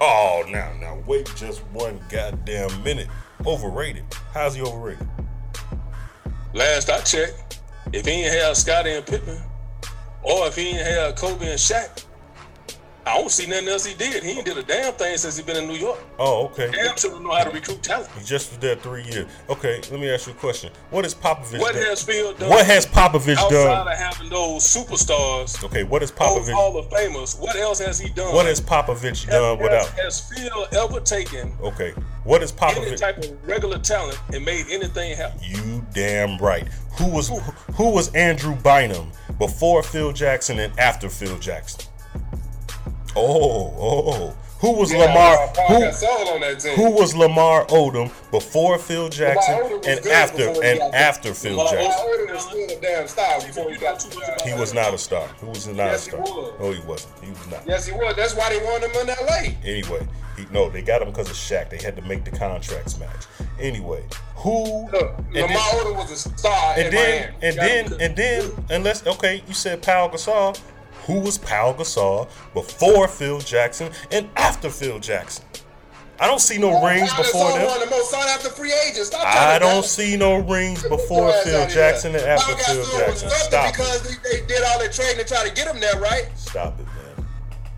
[0.00, 3.08] Oh, now, now, wait just one goddamn minute.
[3.46, 4.04] Overrated.
[4.32, 5.06] How's he overrated?
[6.54, 7.60] Last I checked,
[7.92, 9.38] if he ain't have Scotty and Pippen,
[10.22, 12.04] or if he ain't have Kobe and Shaq,
[13.06, 14.22] I don't see nothing else he did.
[14.22, 15.98] He ain't did a damn thing since he been in New York.
[16.18, 16.70] Oh, okay.
[16.70, 18.10] Damn sure know how to recruit talent.
[18.18, 19.26] He just was there three years.
[19.50, 20.72] Okay, let me ask you a question.
[20.90, 21.82] What has Popovich What done?
[21.84, 22.48] has Phil done?
[22.48, 23.88] What has Popovich outside done?
[23.88, 26.52] of having those superstars, Okay, what has Popovich?
[26.52, 27.38] Hall of Famers?
[27.38, 28.34] What else has he done?
[28.34, 29.88] What has Popovich done has, without?
[29.98, 31.92] Has Phil ever taken Okay,
[32.24, 35.38] what has any type of regular talent and made anything happen?
[35.42, 36.66] You damn right.
[36.98, 37.28] Who was
[37.74, 41.86] who was Andrew Bynum before Phil Jackson and after Phil Jackson?
[43.16, 44.36] Oh, oh.
[44.60, 45.36] Who was Yeah, Lamar?
[45.68, 46.74] Who on that team.
[46.76, 52.06] who was Lamar Odom before Phil Jackson and after and got after Phil Lamar Jackson?
[52.06, 54.98] Odom was still a damn star before he got to the He was not a
[54.98, 55.28] star.
[55.40, 56.20] He was not Yes, a he star.
[56.20, 56.60] was.
[56.60, 57.24] No, he wasn't.
[57.24, 57.62] He was not.
[57.66, 58.16] Yes, he was.
[58.16, 59.56] That's why they wanted him in L.A.
[59.64, 61.68] Anyway, he no, they got him because of Shaq.
[61.68, 63.26] They had to make the contracts match.
[63.60, 64.02] Anyway,
[64.36, 64.88] who?
[64.90, 67.46] Look, and Lamar then- Odom was a star and in then Miami.
[67.48, 67.56] and
[67.90, 70.58] then and then unless okay, you said Pau Gasol.
[71.06, 75.44] Who was Pau Gasol before Phil Jackson and after Phil Jackson?
[76.20, 77.66] I don't see no rings before them.
[77.66, 79.08] One of the most sought after free agents.
[79.08, 82.20] Stop I don't see no rings before Phil ass out of Jackson here.
[82.20, 83.30] and after Phil Jackson.
[83.30, 83.72] Stop it.
[83.72, 86.28] because they, they did all that trading to try to get him there, right?
[86.36, 87.26] Stop it, man.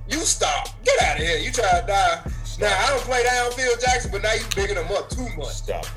[0.08, 0.68] You stop.
[0.84, 1.38] Get out of here.
[1.38, 2.20] You try to die.
[2.60, 5.48] Now I don't play down Phil Jackson, but now you're bigging him up too much.
[5.48, 5.90] Stop it.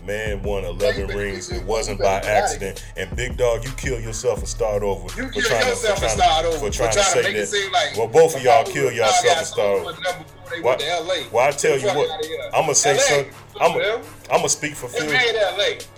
[0.00, 1.50] The man won 11 rings.
[1.50, 2.84] It wasn't by better get outta accident.
[2.96, 5.02] And Big Dog, you kill yourself and start over.
[5.20, 6.58] You for kill trying to- yourself for and trying start to- over.
[6.58, 7.46] For For trying to to say make it that.
[7.48, 9.84] seem like well, both of y'all Pau kill was- yourself and start so over.
[9.84, 11.14] much number before they Why, went to LA.
[11.30, 12.40] why I tell you what, fuck outta here.
[12.54, 13.34] I'm gonna say LA, something.
[13.60, 13.94] I'm gonna
[14.30, 15.10] I'm gonna speak for It's Phil.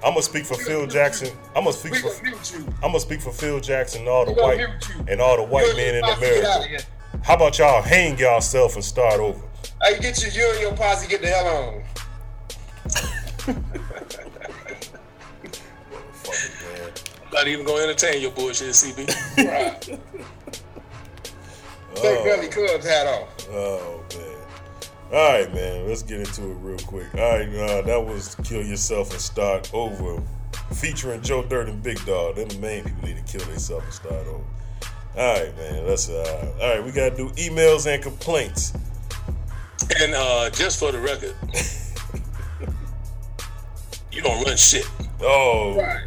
[0.02, 1.28] I'm gonna speak for Phil Jackson.
[1.54, 2.64] I'm gonna speak for gonna mute you.
[2.76, 4.66] I'm gonna speak for Phil Jackson and all the white
[5.08, 6.84] and all the white men in about to get outta America.
[7.22, 9.40] How about y'all hang yourself and start over?
[9.82, 11.82] Hey, get your you and your posse get the hell on.
[17.32, 19.08] Not even gonna entertain your bullshit, CB.
[21.94, 21.96] Right.
[22.02, 23.48] Take Belly Cubs hat off.
[23.50, 24.36] Oh man.
[25.12, 25.86] All right, man.
[25.86, 27.06] Let's get into it real quick.
[27.14, 30.22] All right, uh, that was "Kill Yourself and Start Over,"
[30.74, 32.36] featuring Joe Dirt and Big Dog.
[32.36, 34.44] They're the main people need to kill themselves and start over.
[35.16, 35.86] All right, man.
[35.86, 36.08] Let's.
[36.08, 38.72] Uh, all right, we gotta do emails and complaints.
[40.00, 41.34] and uh, just for the record,
[44.12, 44.88] you don't run shit.
[45.20, 46.00] Oh, Right.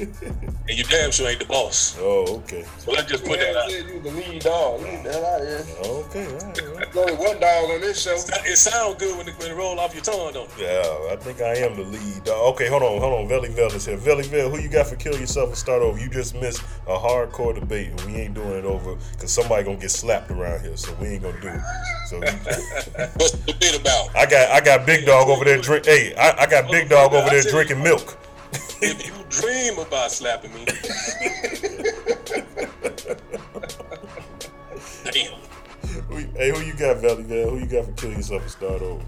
[0.00, 1.96] And you damn sure ain't the boss.
[2.00, 2.64] Oh, okay.
[2.78, 3.70] So let's just put that out.
[3.70, 4.82] said you was the lead dog.
[4.82, 5.66] Lead the out here.
[5.84, 6.96] Okay, all right, all right.
[6.96, 8.14] Only one dog on this show.
[8.44, 10.62] It sounds good when it, when it roll off your tongue, don't it?
[10.62, 12.24] Yeah, I think I am the lead.
[12.24, 12.54] dog.
[12.54, 13.28] okay, hold on, hold on.
[13.28, 13.96] Velly Vel is here.
[13.96, 15.98] Velly Vel, who you got for kill yourself and start over?
[15.98, 19.76] You just missed a hardcore debate, and we ain't doing it over because somebody gonna
[19.76, 21.60] get slapped around here, so we ain't gonna do it.
[22.08, 22.20] So
[23.16, 24.14] What's the debate about?
[24.16, 25.86] I got I got Big Dog over there drink.
[25.86, 28.18] Hey, I, I got oh, Big Dog over there drinking milk.
[28.80, 30.64] If you dream about slapping me,
[35.12, 35.38] damn.
[36.36, 37.50] Hey, who you got, Valley Vel?
[37.50, 39.04] Who you got for kill yourself and start over?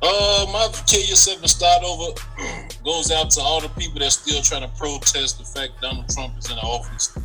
[0.00, 2.12] Uh, my kill yourself and start over
[2.84, 6.38] goes out to all the people that's still trying to protest the fact Donald Trump
[6.38, 7.18] is in the office,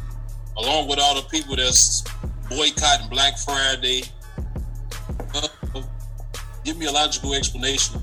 [0.57, 2.01] along with all the people that's
[2.49, 4.03] boycotting Black Friday.
[5.35, 5.47] Uh,
[6.63, 8.01] give me a logical explanation,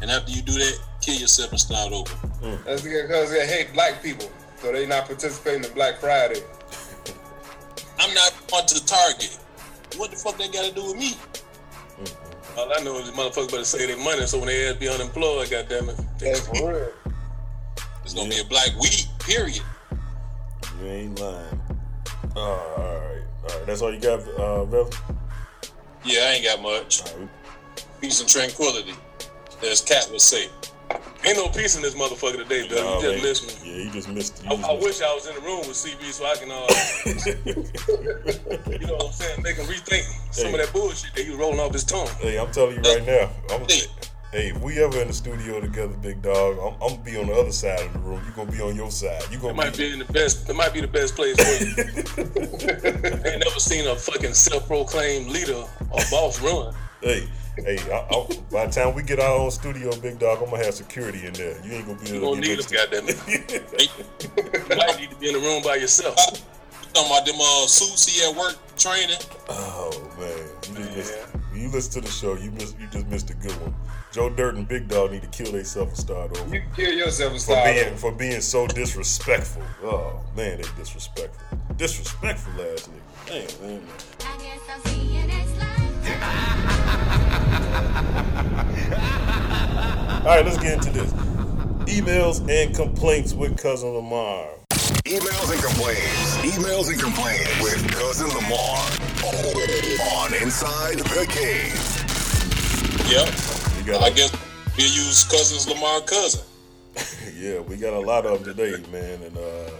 [0.00, 2.25] and after you do that, kill yourself and start over.
[2.64, 6.40] That's because they hate black people, so they not participating in Black Friday.
[7.98, 9.38] I'm not going to the Target.
[9.96, 11.14] What the fuck they got to do with me?
[12.56, 14.88] All I know is these motherfuckers better save their money so when they ass be
[14.88, 16.00] unemployed, goddamn it.
[16.18, 16.92] That's for real.
[18.02, 19.06] It's gonna be a black week.
[19.18, 19.60] Period.
[20.80, 21.60] You ain't lying.
[22.34, 23.66] Uh, all right, all right.
[23.66, 24.90] That's all you got, uh, Velly.
[26.04, 27.02] Yeah, I ain't got much.
[28.00, 28.94] Peace and tranquility,
[29.62, 30.48] as Cat would say.
[31.24, 32.78] Ain't no peace in this motherfucker today, Bill.
[32.78, 33.00] You man.
[33.00, 33.56] just listening.
[33.76, 34.44] Yeah, you just missed.
[34.44, 34.86] You I, just I missed.
[34.86, 36.66] wish I was in the room with CB so I can, uh,
[38.80, 41.38] you know what I'm saying, make him rethink some of that bullshit that he was
[41.38, 42.08] rolling off his tongue.
[42.20, 43.28] Hey, I'm telling you right now.
[43.50, 43.62] I'm,
[44.32, 47.26] hey, if we ever in the studio together, big dog, I'm, I'm gonna be on
[47.26, 48.22] the other side of the room.
[48.24, 49.22] You gonna be on your side.
[49.32, 49.88] You It gonna might be.
[49.88, 50.48] be in the best.
[50.48, 51.74] It might be the best place for you.
[53.24, 56.72] I ain't never seen a fucking self-proclaimed leader or boss run.
[57.06, 57.78] Hey, hey.
[57.92, 60.74] I, I, by the time we get our own studio, big dog, I'm gonna have
[60.74, 61.56] security in there.
[61.64, 63.38] You ain't gonna be You able gonna to need get them, next to.
[63.38, 64.70] goddamn it.
[64.70, 66.16] You might need to be in the room by yourself.
[66.16, 69.18] Talking about them uh, suits he at work training.
[69.48, 71.18] Oh man, you just missed.
[71.54, 72.74] You listen to the show, you miss.
[72.80, 73.74] You just missed a good one.
[74.12, 76.52] Joe Dirt and Big Dog need to kill themselves and start over.
[76.54, 77.96] You can kill yourself and for start being over.
[77.96, 79.62] for being so disrespectful.
[79.84, 81.58] Oh man, they disrespectful.
[81.76, 83.48] Disrespectful ass nigga.
[83.60, 83.82] Damn, man.
[90.20, 91.12] All right, let's get into this.
[91.86, 94.48] Emails and complaints with cousin Lamar.
[95.06, 96.36] Emails and complaints.
[96.38, 98.90] Emails and complaints with Cousin Lamar.
[100.16, 101.72] On Inside the Cave.
[103.08, 103.86] Yep.
[103.86, 104.32] got I guess
[104.76, 106.44] we use cousins Lamar cousin.
[107.36, 109.22] yeah, we got a lot of them today, man.
[109.22, 109.70] And uh,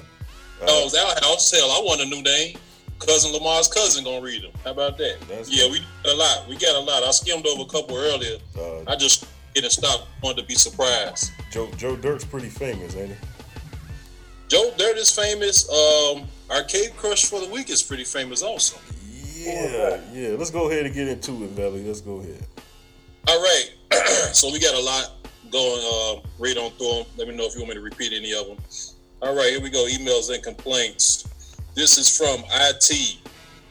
[0.63, 1.51] Oh, it's our house.
[1.51, 2.57] Hell, I want a new name.
[2.99, 4.53] Cousin Lamar's cousin gonna read them.
[4.65, 5.19] How about that?
[5.49, 6.49] yeah, we got a lot.
[6.49, 7.03] We got a lot.
[7.03, 8.39] I skimmed over a couple earlier.
[8.59, 10.07] Uh, I just didn't stop.
[10.23, 11.33] Wanted to be surprised.
[11.51, 13.17] Joe Joe Dirt's pretty famous, ain't he?
[14.49, 15.69] Joe Dirt is famous.
[15.69, 18.79] Um, Arcade Crush for the Week is pretty famous also.
[19.35, 20.29] Yeah, yeah.
[20.31, 21.85] Let's go ahead and get into it, Valley.
[21.85, 22.47] Let's go ahead.
[23.29, 23.71] All right.
[24.33, 25.13] so we got a lot
[25.51, 25.81] going.
[25.83, 27.07] Uh, read on through them.
[27.17, 28.57] Let me know if you want me to repeat any of them.
[29.23, 29.87] All right, here we go.
[29.87, 31.27] Emails and complaints.
[31.77, 33.19] This is from IT.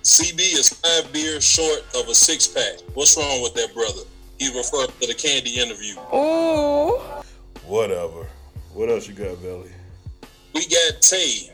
[0.03, 2.77] CB is five beers short of a six pack.
[2.93, 4.03] What's wrong with that, brother?
[4.37, 5.95] He referred to the candy interview.
[6.11, 7.23] Oh.
[7.65, 8.27] Whatever.
[8.75, 9.71] What else you got, Valley?
[10.53, 11.49] We got Tay.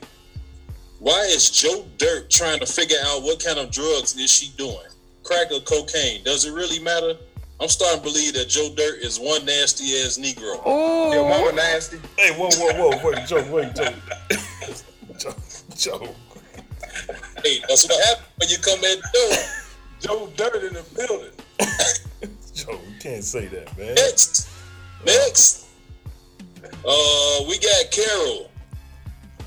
[1.00, 4.76] Why is Joe Dirt trying to figure out what kind of drugs is she doing?
[5.24, 6.22] Crack or cocaine?
[6.26, 7.16] Does it really matter?
[7.62, 10.62] I'm starting to believe that Joe Dirt is one nasty ass Negro.
[10.66, 11.14] Oh.
[11.14, 11.98] Your mama nasty.
[12.18, 13.94] Hey, whoa, whoa, whoa, wait, Joe, wait, Joe.
[15.18, 15.36] Joe,
[15.78, 16.16] Joe.
[17.44, 19.38] Hey, that's what happens when you come in door.
[20.00, 21.32] Joe Dirt in the building.
[22.54, 23.96] Joe, you can't say that, man.
[23.96, 24.50] Next.
[25.06, 25.68] Next.
[26.64, 28.50] Uh, we got Carol.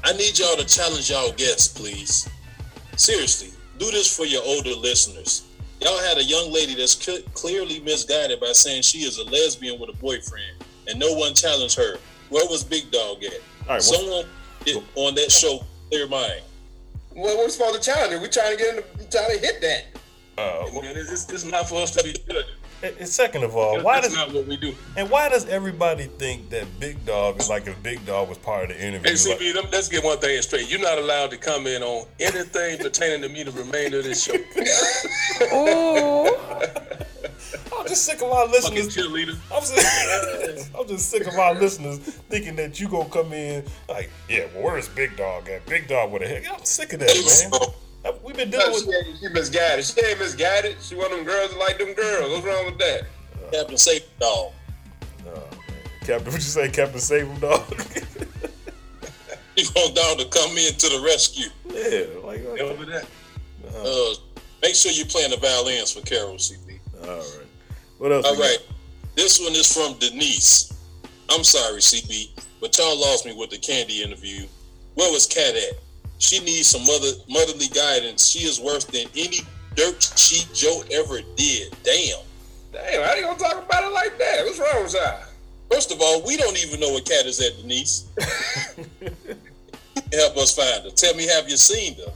[0.04, 2.28] I need y'all to challenge y'all guests, please.
[2.96, 5.46] Seriously, do this for your older listeners.
[5.80, 9.78] Y'all had a young lady that's cl- clearly misguided by saying she is a lesbian
[9.80, 11.96] with a boyfriend, and no one challenged her.
[12.30, 13.32] Where was Big Dog at?
[13.68, 14.26] Right, Someone
[14.64, 16.42] did- on that show, clear mind.
[17.14, 18.18] Well, we're supposed to challenge her.
[18.20, 19.84] We're trying to get in the, trying to hit that.
[20.36, 22.42] Uh, Man, this, this, this not for us to be judging.
[22.82, 24.74] and- and second of all, why That's does not what we do.
[24.96, 28.70] and why does everybody think that Big Dog is like if Big Dog was part
[28.70, 29.10] of the interview?
[29.10, 30.68] Hey, CB, let- let's get one thing straight.
[30.68, 34.34] You're not allowed to comment on anything pertaining to me the remainder of this show.
[37.84, 39.38] I'm just sick of our Fucking listeners.
[39.52, 44.08] I'm just, I'm just sick of our listeners thinking that you gonna come in like,
[44.28, 45.66] yeah, well, where's Big Dog at?
[45.66, 46.50] Big Dog with a heck.
[46.50, 47.50] I'm sick of that,
[48.04, 48.14] man.
[48.24, 48.84] We've been dealing No, with.
[48.84, 49.84] she, ain't, she misguided.
[49.84, 50.76] She ain't misguided.
[50.80, 52.30] She one of them girls that like them girls.
[52.32, 53.02] What's wrong with that?
[53.52, 54.52] Captain Safe Dog.
[55.26, 55.42] Oh man.
[56.00, 57.62] Captain, what you say, Captain Save him, dog?
[59.56, 61.46] You want Donald to come in to the rescue.
[61.66, 63.06] Yeah, like uh, Over that.
[63.72, 64.14] Uh,
[64.62, 66.80] make sure you're playing the violins for Carol, CB.
[67.02, 67.43] all right.
[67.98, 68.26] What else?
[68.26, 68.44] All we got?
[68.44, 68.58] right.
[69.14, 70.72] This one is from Denise.
[71.30, 72.30] I'm sorry, CB,
[72.60, 74.46] but y'all lost me with the candy interview.
[74.94, 75.78] Where was Kat at?
[76.18, 78.28] She needs some mother motherly guidance.
[78.28, 79.38] She is worse than any
[79.74, 81.74] dirt sheet Joe ever did.
[81.82, 82.18] Damn.
[82.72, 84.44] Damn, how you gonna talk about it like that?
[84.44, 85.20] What's wrong with y'all?
[85.70, 88.06] First of all, we don't even know where Kat is at, Denise.
[90.12, 90.90] Help us find her.
[90.90, 92.12] Tell me, have you seen her?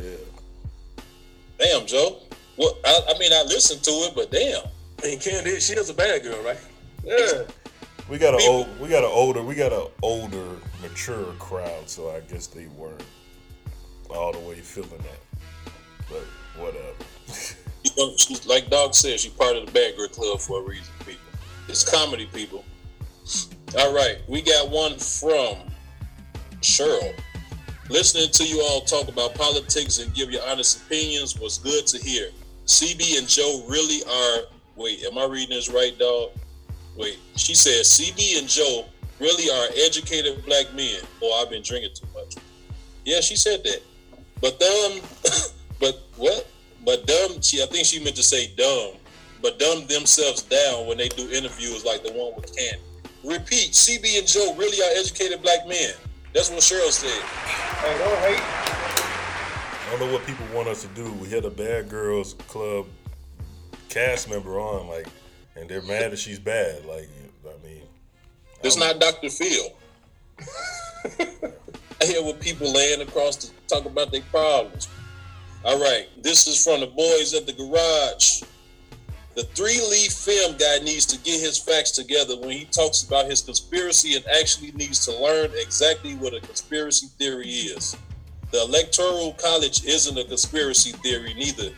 [0.00, 0.16] Yeah.
[1.58, 2.18] Damn, Joe.
[2.56, 4.62] Well, I, I mean, I listened to it, but damn.
[5.02, 6.58] I mean, Candy, she is a bad girl, right?
[7.04, 7.44] Yeah.
[8.08, 12.10] We got an old, we got an older, we got an older, mature crowd, so
[12.10, 13.04] I guess they weren't
[14.10, 15.42] all the way feeling that.
[16.08, 16.24] But
[16.60, 16.94] whatever.
[17.84, 20.64] You know, she's like Dog said, she's part of the Bad Girl Club for a
[20.64, 21.20] reason, people.
[21.68, 22.64] It's comedy, people.
[23.78, 25.58] All right, we got one from
[26.60, 27.14] Cheryl.
[27.88, 31.98] Listening to you all talk about politics and give your honest opinions was good to
[31.98, 32.30] hear.
[32.66, 34.57] CB and Joe really are.
[34.78, 36.30] Wait, am I reading this right, dog?
[36.96, 38.84] Wait, she says CB and Joe
[39.18, 41.00] really are educated black men.
[41.18, 42.36] Boy, I've been drinking too much.
[43.04, 43.82] Yeah, she said that.
[44.40, 45.00] But dumb,
[45.80, 46.46] but what?
[46.84, 47.42] But dumb.
[47.42, 48.92] She, I think she meant to say dumb.
[49.42, 52.80] But dumb themselves down when they do interviews like the one with Candy.
[53.24, 55.90] Repeat, CB and Joe really are educated black men.
[56.32, 57.10] That's what Cheryl said.
[57.10, 58.40] Hey, don't hate.
[59.88, 61.10] I don't know what people want us to do.
[61.14, 62.86] We had a Bad Girls Club
[63.88, 65.06] cast member on, like,
[65.56, 66.84] and they're mad that she's bad.
[66.84, 67.08] Like,
[67.44, 67.82] I mean,
[68.62, 69.30] It's not Dr.
[69.30, 69.72] Phil.
[72.00, 74.88] I hear what people laying across to talk about their problems.
[75.64, 78.42] All right, this is from the boys at the garage.
[79.34, 83.26] The three leaf film guy needs to get his facts together when he talks about
[83.26, 87.96] his conspiracy and actually needs to learn exactly what a conspiracy theory is.
[88.50, 91.70] The Electoral College isn't a conspiracy theory, neither.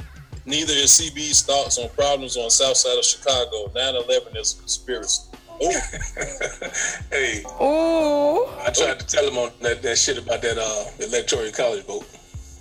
[0.47, 3.69] Neither is CB's thoughts on problems on south side of Chicago.
[3.75, 5.23] 9-11 is a conspiracy.
[5.63, 5.71] Oh,
[7.11, 8.47] Hey, Ooh.
[8.67, 12.07] I tried to tell him on that, that shit about that uh, electoral college vote.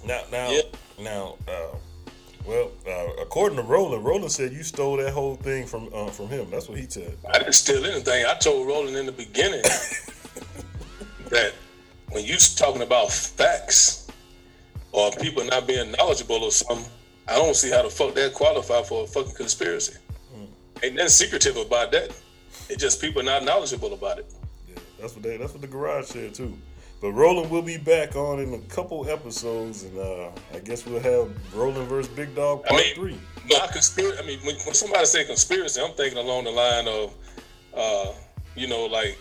[0.05, 0.61] now, now, Yeah.
[0.99, 1.75] now, uh,
[2.45, 6.30] well, uh, according to Roland, Roland said you stole that whole thing from uh, from
[6.30, 6.47] him.
[6.49, 7.15] That's what he said.
[7.32, 8.25] I didn't steal anything.
[8.25, 9.61] I told Roland in the beginning
[11.30, 11.53] that
[12.09, 14.07] when you talking about facts
[14.93, 16.89] or people not being knowledgeable or something,
[17.30, 19.97] I don't see how the fuck that qualify for a fucking conspiracy.
[20.82, 22.11] Ain't nothing secretive about that.
[22.69, 24.34] It's just people not knowledgeable about it.
[24.67, 25.38] Yeah, that's what they.
[25.38, 26.57] That's what the garage said too.
[27.01, 30.99] But Roland will be back on in a couple episodes, and uh, I guess we'll
[31.01, 33.17] have Roland versus Big Dog I Part mean, Three.
[33.49, 34.17] My conspiracy.
[34.21, 37.13] I mean, when, when somebody say conspiracy, I'm thinking along the line of,
[37.75, 38.13] uh,
[38.55, 39.17] you know, like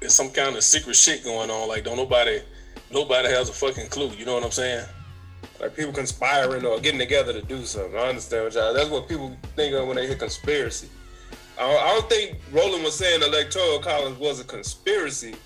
[0.00, 1.68] there's some kind of secret shit going on.
[1.68, 2.40] Like, don't nobody,
[2.90, 4.10] nobody has a fucking clue.
[4.10, 4.84] You know what I'm saying?
[5.60, 7.96] Like people conspiring or getting together to do something.
[7.96, 8.74] I understand what y'all.
[8.74, 10.88] That's what people think of when they hear conspiracy.
[11.58, 15.36] I don't, think Roland was saying the electoral college was a conspiracy.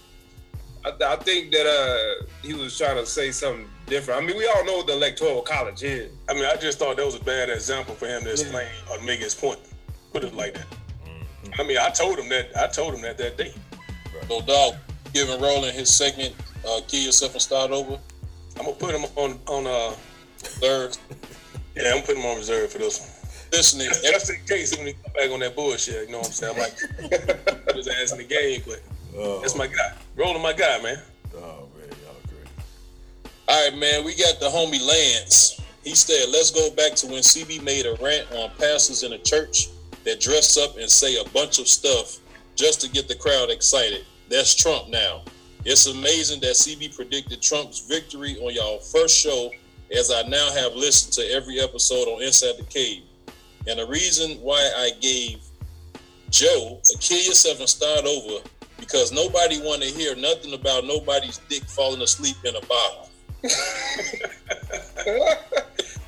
[0.85, 4.23] I, I think that uh, he was trying to say something different.
[4.23, 6.11] I mean, we all know what the electoral college is.
[6.29, 9.01] I mean, I just thought that was a bad example for him to explain or
[9.03, 9.59] make his point.
[10.13, 10.67] Put it like that.
[11.59, 12.57] I mean, I told him that.
[12.57, 13.53] I told him that that day.
[14.29, 14.77] so dog,
[15.13, 16.35] giving Roland his second
[16.67, 17.99] uh, kill yourself and start over.
[18.59, 19.95] I'm gonna put him on on uh
[20.41, 20.97] Third,
[21.75, 23.09] yeah, I'm gonna put him on reserve for this one.
[23.53, 23.89] listening.
[24.03, 26.55] Just in case when he come back on that bullshit, you know what I'm saying?
[26.55, 28.81] I'm like put his ass in the game, but
[29.17, 29.95] Oh, that's my guy.
[30.17, 30.99] Roland my guy, man.
[31.37, 32.51] oh man, y'all crazy.
[33.49, 35.61] All right, man, we got the homie Lance.
[35.83, 39.19] He said, let's go back to when CB made a rant on pastors in a
[39.19, 39.69] church
[40.05, 42.19] that dress up and say a bunch of stuff
[42.55, 44.05] just to get the crowd excited.
[44.29, 45.23] That's Trump now.
[45.71, 49.51] It's amazing that CB predicted Trump's victory on y'all first show,
[49.95, 53.03] as I now have listened to every episode on Inside the Cave.
[53.66, 55.41] And the reason why I gave
[56.31, 58.43] Joe a kill yourself and start over
[58.81, 63.11] because nobody want to hear nothing about nobody's dick falling asleep in a bottle.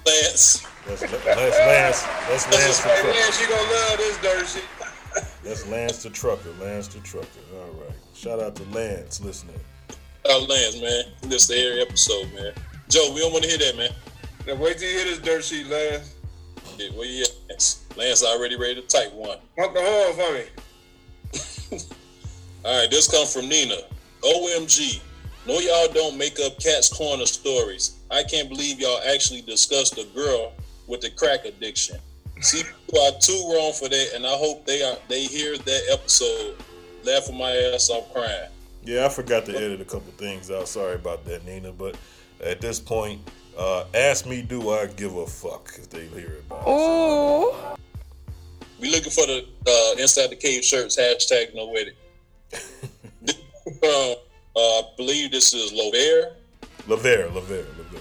[0.06, 2.02] Lance, That's, that's Lance.
[2.02, 3.08] That's Lance Hey, trucker.
[3.08, 4.64] man, she gonna love this dirt shit.
[5.44, 6.50] That's Lance the trucker.
[6.58, 7.26] Lance the trucker.
[7.54, 7.89] All right.
[8.20, 9.58] Shout out to Lance listening.
[10.28, 12.52] uh, Lance, man, this the every episode, man.
[12.90, 13.92] Joe, we don't want to hear that, man.
[14.46, 16.16] Now wait till you hear this dirt sheet, Lance.
[16.76, 17.86] Yeah, where you at, Lance?
[17.96, 19.38] Lance already ready to type one.
[19.56, 20.12] Pump the horn
[21.72, 21.80] for me.
[22.66, 23.76] All right, this comes from Nina.
[24.22, 25.00] OMG.
[25.46, 28.00] No, y'all don't make up Cat's Corner stories.
[28.10, 30.52] I can't believe y'all actually discussed a girl
[30.86, 31.96] with the crack addiction.
[32.42, 35.82] See, you are too wrong for that, and I hope they are they hear that
[35.90, 36.56] episode,
[37.04, 38.50] laughing my ass off crying.
[38.82, 40.68] Yeah, I forgot to edit a couple things out.
[40.68, 41.72] Sorry about that, Nina.
[41.72, 41.96] But
[42.42, 43.20] at this point,
[43.58, 46.64] uh, ask me, do I give a fuck if they hear about it?
[46.66, 47.76] Oh.
[48.80, 51.96] We looking for the uh, inside the cave shirts hashtag no edit.
[53.82, 54.14] uh, uh,
[54.56, 56.32] I believe this is Lovair.
[56.88, 58.00] Lavere, Lavere, Lavere.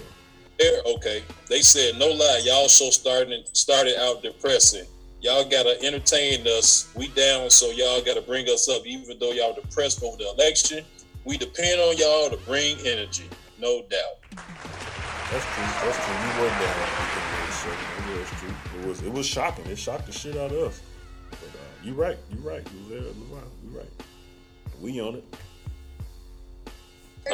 [0.58, 1.22] There, okay.
[1.48, 4.86] They said no lie, y'all so starting started out depressing.
[5.20, 6.92] Y'all gotta entertain us.
[6.96, 8.86] We down, so y'all gotta bring us up.
[8.86, 10.84] Even though y'all depressed over the election,
[11.24, 14.20] we depend on y'all to bring energy, no doubt.
[15.30, 15.64] That's true.
[15.84, 16.14] That's true.
[16.14, 16.78] We were down.
[18.08, 18.80] It was true.
[18.80, 19.02] It was.
[19.02, 19.66] It was shocking.
[19.66, 20.80] It shocked the shit out of us.
[21.30, 22.18] But uh, you right.
[22.30, 22.66] You right.
[22.72, 23.08] You there.
[23.08, 23.86] You right.
[24.80, 25.24] We on it.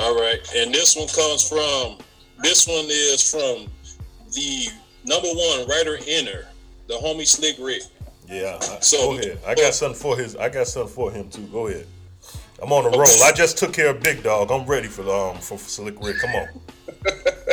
[0.01, 1.99] All right, and this one comes from.
[2.43, 3.69] This one is from
[4.33, 4.69] the
[5.05, 6.45] number one writer inner,
[6.89, 7.83] the homie Slick Rick.
[8.29, 8.59] Yeah.
[8.61, 9.39] I, So- go ahead.
[9.47, 10.37] I got something for his.
[10.37, 11.47] I got something for him too.
[11.49, 11.87] Go ahead.
[12.63, 13.23] I'm on the roll.
[13.25, 14.51] I just took care of Big Dog.
[14.51, 16.19] I'm ready for the um for, for Slick Rick.
[16.21, 16.49] Come on.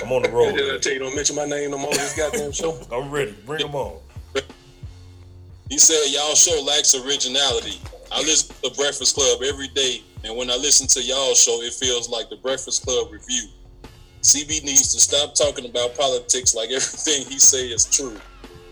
[0.01, 0.47] I'm on the roll.
[0.47, 1.91] I tell you, don't mention my name no more.
[1.91, 2.79] This goddamn show.
[2.91, 3.35] I'm ready.
[3.45, 3.99] Bring him on.
[5.69, 7.79] He said, "Y'all show lacks originality.
[8.11, 11.73] I listen to Breakfast Club every day, and when I listen to y'all show, it
[11.73, 13.47] feels like the Breakfast Club review.
[14.21, 18.17] CB needs to stop talking about politics like everything he say is true.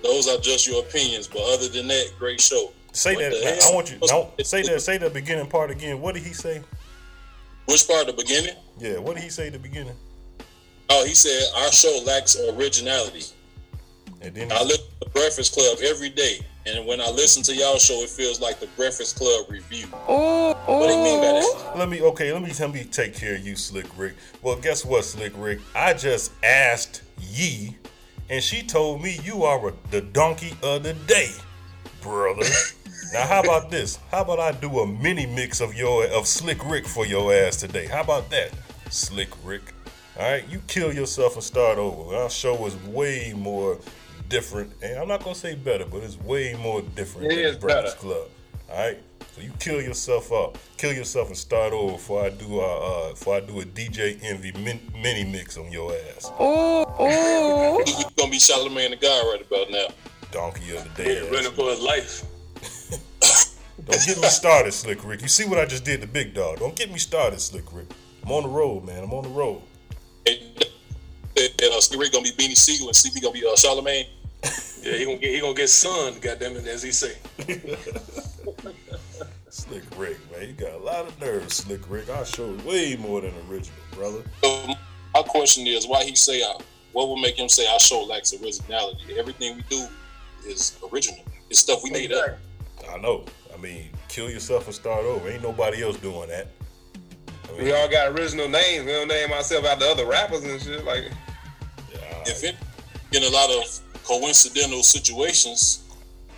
[0.03, 2.71] Those are just your opinions, but other than that, great show.
[2.93, 3.63] Say What that.
[3.71, 3.97] I, want you.
[4.09, 4.81] No, say that.
[4.81, 6.01] Say the beginning part again.
[6.01, 6.61] What did he say?
[7.65, 8.55] Which part the beginning?
[8.79, 8.97] Yeah.
[8.97, 9.95] What did he say at the beginning?
[10.89, 13.23] Oh, he said our show lacks originality.
[14.21, 17.77] And then I listen to Breakfast Club every day, and when I listen to y'all
[17.79, 19.87] show, it feels like the Breakfast Club review.
[20.07, 21.73] Oh, What do you mean by that?
[21.77, 22.31] Let me okay.
[22.33, 24.13] Let me let me take care of you, Slick Rick.
[24.43, 25.59] Well, guess what, Slick Rick?
[25.73, 27.77] I just asked Yee,
[28.31, 31.29] and she told me you are the donkey of the day,
[32.01, 32.45] brother.
[33.13, 33.99] now, how about this?
[34.09, 37.57] How about I do a mini mix of your of Slick Rick for your ass
[37.57, 37.85] today?
[37.87, 38.51] How about that,
[38.89, 39.73] Slick Rick?
[40.17, 42.15] All right, you kill yourself and start over.
[42.15, 43.77] Our show is way more
[44.29, 47.97] different, and I'm not gonna say better, but it's way more different It than Breakfast
[47.97, 48.27] Club.
[48.69, 48.97] All right,
[49.35, 53.09] so you kill yourself up, kill yourself and start over before I do uh, uh
[53.11, 56.31] before I do a DJ Envy min- mini mix on your ass.
[56.39, 57.83] Oh, oh.
[57.87, 59.87] You gonna be Charlamagne the God right about now.
[60.31, 61.23] Donkey of the day.
[61.23, 62.23] Yeah, running for his life.
[63.85, 65.21] Don't get me started, Slick Rick.
[65.21, 66.59] You see what I just did to Big Dog?
[66.59, 67.87] Don't get me started, Slick Rick.
[68.23, 69.03] I'm on the road, man.
[69.03, 69.61] I'm on the road.
[70.25, 70.37] And,
[71.37, 74.07] and, uh, Slick Rick gonna be Beanie Sigel, and CB gonna be uh, Charlamagne.
[74.83, 77.15] Yeah, he gonna get he gonna get sunned, goddamn it, as he say.
[79.49, 80.47] Slick Rick, man.
[80.47, 82.09] You got a lot of nerve, Slick Rick.
[82.09, 84.23] I show way more than original, brother.
[84.43, 84.73] So
[85.13, 86.53] my question is, why he say, uh,
[86.93, 89.19] what would make him say our show lacks originality?
[89.19, 89.85] Everything we do
[90.47, 91.23] is original.
[91.51, 92.37] It's stuff we made up.
[92.91, 93.25] I know.
[93.53, 95.29] I mean, kill yourself and start over.
[95.29, 96.47] Ain't nobody else doing that.
[97.47, 98.85] I mean, We all got original names.
[98.85, 100.83] We don't name ourselves after other rappers and shit.
[100.85, 101.11] Like,
[102.25, 102.55] If it
[103.11, 105.83] in a lot of coincidental situations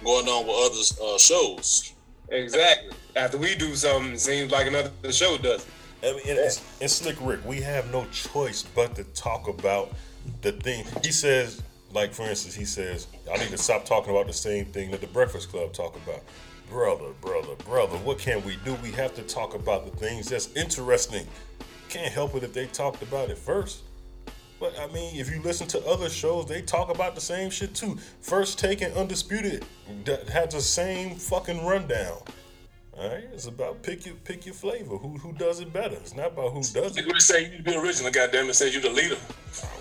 [0.03, 1.93] going on with other uh, shows.
[2.29, 2.91] exactly.
[3.15, 5.65] After we do something, it seems like another show does.
[6.03, 9.93] I mean, and, it's, and Slick Rick, we have no choice but to talk about
[10.41, 10.85] the thing.
[11.03, 11.61] He says,
[11.93, 15.01] like for instance, he says, I need to stop talking about the same thing that
[15.01, 16.21] the Breakfast Club talk about.
[16.69, 18.73] Brother, brother, brother, what can we do?
[18.75, 21.27] We have to talk about the things that's interesting.
[21.89, 23.83] Can't help it if they talked about it first.
[24.59, 27.75] But I mean, if you listen to other shows, they talk about the same shit
[27.75, 27.97] too.
[28.21, 29.65] First Take and Undisputed
[30.31, 32.19] had the same fucking rundown.
[32.95, 34.97] All right, it's about pick your pick your flavor.
[34.97, 35.95] Who who does it better?
[35.95, 37.05] It's not about who does it.
[37.05, 39.17] He say you be original, goddamn it, say you the leader.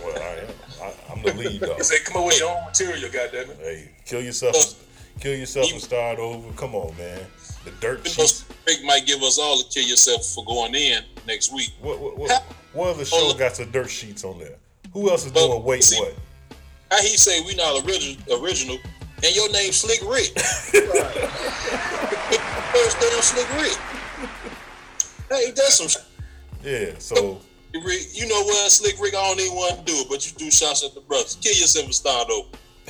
[0.02, 0.48] Well, I am.
[0.80, 1.82] I, I'm the lead dog.
[1.82, 3.58] Say come up with your own material, goddamn it.
[3.60, 4.82] Hey, kill yourself.
[5.20, 6.50] Kill yourself and start over.
[6.54, 7.20] Come on, man.
[7.64, 8.46] The dirt You sheets.
[8.66, 11.70] Rick might give us all a kill yourself for going in next week.
[11.80, 12.42] What what what,
[12.72, 14.56] what other show got some dirt sheets on there?
[14.92, 16.14] Who else is doing wait see- what?
[16.90, 18.76] How he say we not original, original,
[19.24, 20.38] and your name Slick Rick.
[22.72, 23.78] First name Slick Rick.
[25.30, 26.02] Hey, that's some.
[26.62, 26.90] Yeah.
[26.98, 27.40] So
[27.74, 29.14] Rick, you know what, Slick Rick?
[29.14, 31.36] I don't even want to do it, but you do shots at the brothers.
[31.40, 32.48] Kill yourself and start over.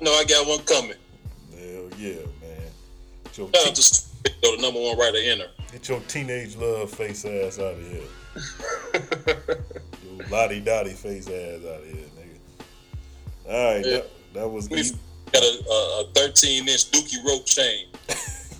[0.00, 0.94] I know I got one coming.
[1.52, 2.70] hell yeah, man.
[3.24, 5.48] Get your, Shout out to Slick Rick, though, the number one writer in her.
[5.72, 8.02] get your teenage love face ass out of here.
[10.30, 12.38] Lottie dottie face ass out of here, nigga.
[13.48, 14.82] All right, that, that was We
[15.32, 17.86] got a, a, a 13 inch Dookie rope chain.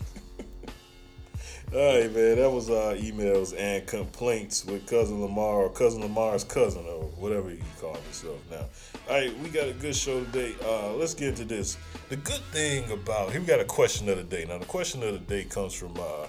[1.73, 2.39] All right, man.
[2.39, 7.49] That was our emails and complaints with cousin Lamar or cousin Lamar's cousin or whatever
[7.51, 8.65] you call himself now.
[9.09, 10.57] All right, we got a good show today.
[10.65, 11.79] Uh, let's get into this.
[12.09, 14.47] The good thing about here we got a question of the day.
[14.49, 16.27] Now the question of the day comes from uh,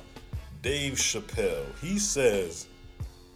[0.62, 1.66] Dave Chappelle.
[1.82, 2.68] He says,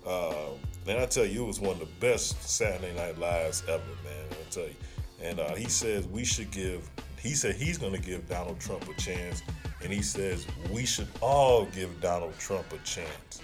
[0.06, 0.50] uh,
[0.88, 4.26] and I tell you, it was one of the best Saturday Night Lives ever, man.
[4.32, 4.76] I tell you.
[5.22, 6.90] And uh, he says we should give.
[7.20, 9.42] He said he's going to give Donald Trump a chance,
[9.84, 13.42] and he says we should all give Donald Trump a chance.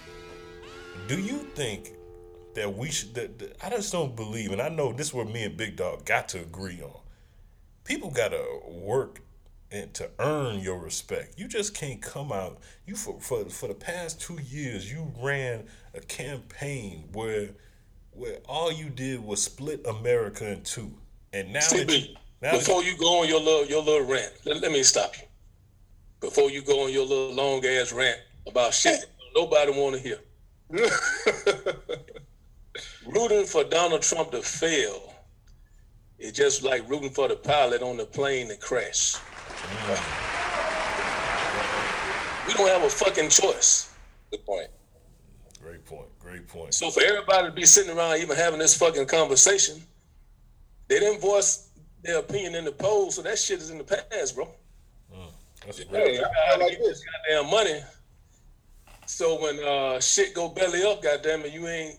[1.08, 1.92] Do you think
[2.54, 3.14] that we should?
[3.14, 5.76] That, that- I just don't believe, and I know this is where me and Big
[5.76, 7.00] Dog got to agree on.
[7.84, 9.20] People got to work
[9.72, 11.38] and to earn your respect.
[11.38, 12.58] You just can't come out.
[12.86, 15.64] You for for for the past two years, you ran
[15.94, 17.50] a campaign where
[18.12, 20.92] where all you did was split America in two,
[21.32, 24.06] and now that you, CB, now that- before you go on your little your little
[24.06, 25.24] rant, let, let me stop you.
[26.20, 30.18] Before you go on your little long ass rant about shit nobody want to hear.
[33.06, 35.14] rooting for Donald Trump to fail
[36.18, 39.16] is just like rooting for the pilot on the plane to crash.
[39.16, 39.98] Mm.
[42.46, 43.92] We don't have a fucking choice.
[44.30, 44.68] Good point.
[46.32, 46.74] Great point.
[46.74, 49.82] So for everybody to be sitting around even having this fucking conversation,
[50.88, 51.70] they didn't voice
[52.02, 54.48] their opinion in the polls, so that shit is in the past, bro.
[55.64, 56.20] That's a You great.
[56.20, 57.80] gotta get this goddamn money.
[59.06, 61.98] So when uh, shit go belly up, goddamn it, you ain't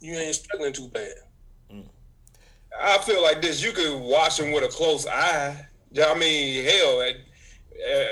[0.00, 1.14] you ain't struggling too bad.
[2.80, 3.62] I feel like this.
[3.62, 5.66] You could watch him with a close eye.
[6.00, 7.16] I mean, hell, at,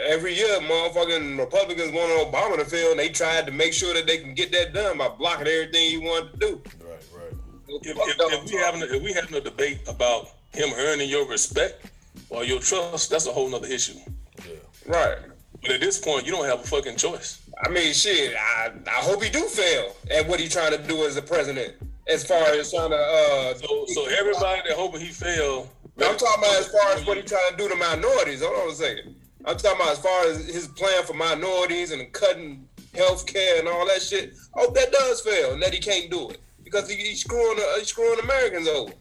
[0.06, 4.06] every year, motherfucking Republicans wanted Obama to fail, and they tried to make sure that
[4.06, 6.62] they can get that done by blocking everything he wanted to do.
[6.80, 7.32] Right, right.
[7.68, 11.28] If, if, if we having a, if we having a debate about him earning your
[11.28, 11.86] respect
[12.30, 13.98] or your trust, that's a whole nother issue.
[14.38, 14.54] Yeah.
[14.86, 15.18] Right.
[15.60, 17.42] But at this point, you don't have a fucking choice.
[17.62, 18.34] I mean, shit.
[18.36, 21.74] I, I hope he do fail at what he trying to do as a president.
[22.06, 26.44] As far as trying to, uh, So so everybody that hoping he fail, I'm talking
[26.44, 28.40] about as far as what he trying to do to minorities.
[28.42, 29.14] Hold on a second.
[29.48, 33.66] I'm talking about as far as his plan for minorities and cutting health care and
[33.66, 34.34] all that shit.
[34.54, 37.58] I hope that does fail and that he can't do it because he, he's screwing
[37.58, 38.92] uh, he's screwing Americans over.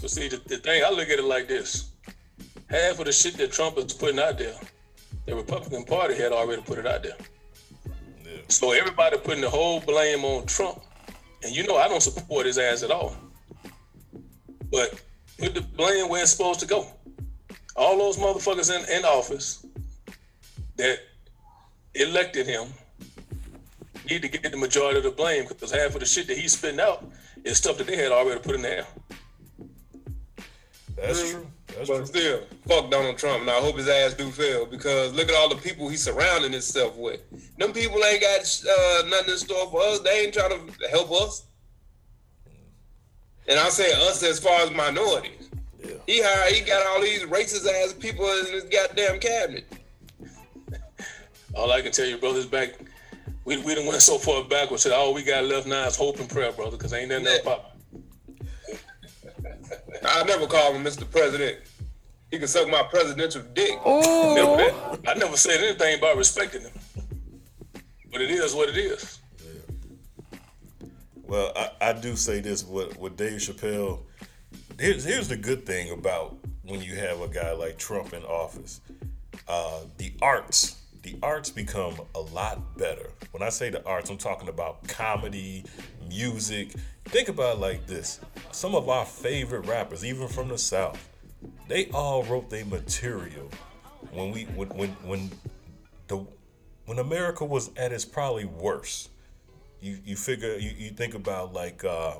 [0.00, 1.90] But see, the, the thing I look at it like this:
[2.70, 4.54] half of the shit that Trump is putting out there,
[5.26, 7.16] the Republican Party had already put it out there.
[8.48, 10.80] So everybody putting the whole blame on Trump,
[11.42, 13.14] and you know I don't support his ass at all.
[14.70, 14.98] But
[15.36, 16.86] put the blame where it's supposed to go.
[17.76, 19.64] All those motherfuckers in, in office
[20.76, 20.98] that
[21.94, 22.68] elected him
[24.08, 26.56] need to get the majority of the blame because half of the shit that he's
[26.56, 27.04] spitting out
[27.44, 28.86] is stuff that they had already put in there.
[30.96, 31.46] That's true.
[31.68, 32.06] That's but true.
[32.06, 35.48] still, fuck Donald Trump, and I hope his ass do fail because look at all
[35.48, 37.20] the people he's surrounding himself with.
[37.58, 40.00] Them people ain't got uh, nothing in store for us.
[40.00, 41.46] They ain't trying to help us.
[43.48, 45.49] And I say us as far as minorities.
[46.06, 49.66] He hired, he got all these racist ass people in his goddamn cabinet.
[51.54, 52.74] All I can tell you, brothers, back
[53.44, 56.20] we we done went so far backwards that all we got left now is hope
[56.20, 57.66] and prayer, brother, because ain't nothing else popping.
[60.04, 61.10] I never call him Mr.
[61.10, 61.58] President.
[62.30, 63.72] He can suck my presidential dick.
[63.84, 66.70] Never- I never said anything about respecting him.
[68.12, 69.18] But it is what it is.
[71.22, 74.00] Well, I, I do say this with, with Dave Chappelle.
[74.80, 78.80] Here's, here's the good thing about when you have a guy like Trump in office.
[79.46, 83.10] Uh, the arts, the arts become a lot better.
[83.32, 85.66] When I say the arts, I'm talking about comedy,
[86.08, 86.70] music.
[87.04, 88.20] Think about like this:
[88.52, 91.10] some of our favorite rappers, even from the South,
[91.68, 93.50] they all wrote their material
[94.12, 95.30] when we when when when
[96.08, 96.24] the
[96.86, 99.10] when America was at its probably worst
[99.82, 102.14] you you figure you, you think about like um,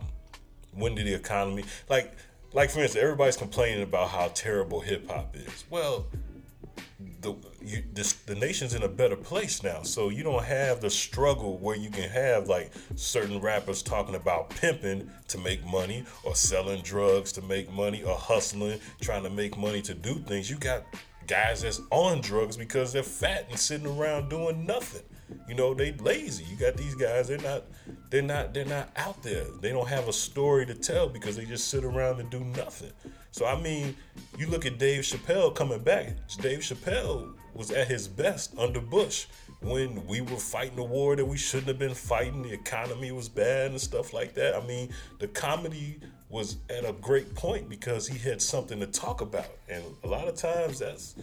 [0.74, 2.12] when did the economy like
[2.52, 5.64] like for instance everybody's complaining about how terrible hip hop is.
[5.70, 6.06] Well,
[7.20, 10.90] the you, this, the nation's in a better place now, so you don't have the
[10.90, 16.34] struggle where you can have like certain rappers talking about pimping to make money or
[16.34, 20.50] selling drugs to make money or hustling trying to make money to do things.
[20.50, 20.84] You got
[21.26, 25.02] guys that's on drugs because they're fat and sitting around doing nothing.
[25.48, 26.44] You know, they lazy.
[26.44, 27.64] You got these guys, they're not
[28.10, 29.44] they're not they're not out there.
[29.60, 32.92] They don't have a story to tell because they just sit around and do nothing.
[33.30, 33.96] So I mean,
[34.38, 36.14] you look at Dave Chappelle coming back.
[36.40, 39.26] Dave Chappelle was at his best under Bush
[39.60, 42.42] when we were fighting a war that we shouldn't have been fighting.
[42.42, 44.54] The economy was bad and stuff like that.
[44.54, 49.20] I mean, the comedy was at a great point because he had something to talk
[49.20, 49.50] about.
[49.68, 51.16] And a lot of times that's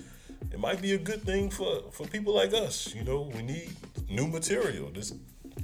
[0.51, 2.93] it might be a good thing for for people like us.
[2.93, 3.69] You know, we need
[4.09, 4.89] new material.
[4.93, 5.13] This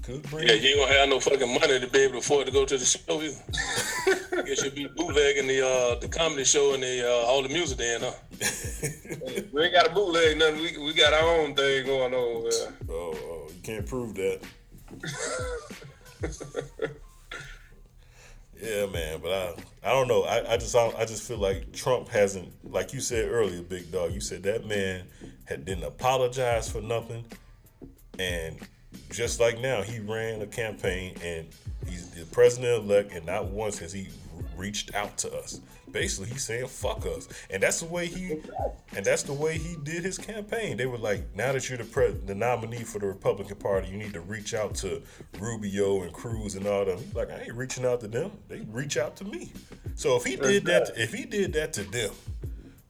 [0.01, 0.47] Could bring.
[0.47, 2.65] Yeah, you ain't gonna have no fucking money to be able to afford to go
[2.65, 4.43] to the show either.
[4.43, 7.78] Guess you'll be bootlegging the uh, the comedy show and the uh, all the music
[7.78, 8.13] then, huh?
[9.53, 10.61] We ain't got a bootleg nothing.
[10.61, 12.74] We, we got our own thing going on over there.
[12.89, 14.41] Oh, oh, you can't prove that.
[18.64, 20.24] yeah, man, but I I don't know.
[20.24, 23.91] I, I just I, I just feel like Trump hasn't, like you said earlier, big
[23.91, 24.14] dog.
[24.14, 25.03] You said that man
[25.45, 27.26] had didn't apologize for nothing,
[28.18, 28.57] and
[29.11, 31.47] just like now, he ran a campaign and
[31.88, 34.07] he's the president elect, and not once has he
[34.58, 35.62] reached out to us.
[35.91, 38.41] Basically, he's saying "fuck us," and that's the way he,
[38.95, 40.78] and that's the way he did his campaign.
[40.78, 43.97] They were like, "Now that you're the pre- the nominee for the Republican Party, you
[43.97, 45.01] need to reach out to
[45.39, 48.32] Rubio and Cruz and all them." He's like, "I ain't reaching out to them.
[48.47, 49.51] They reach out to me."
[49.95, 52.12] So if he did that, if he did that to them,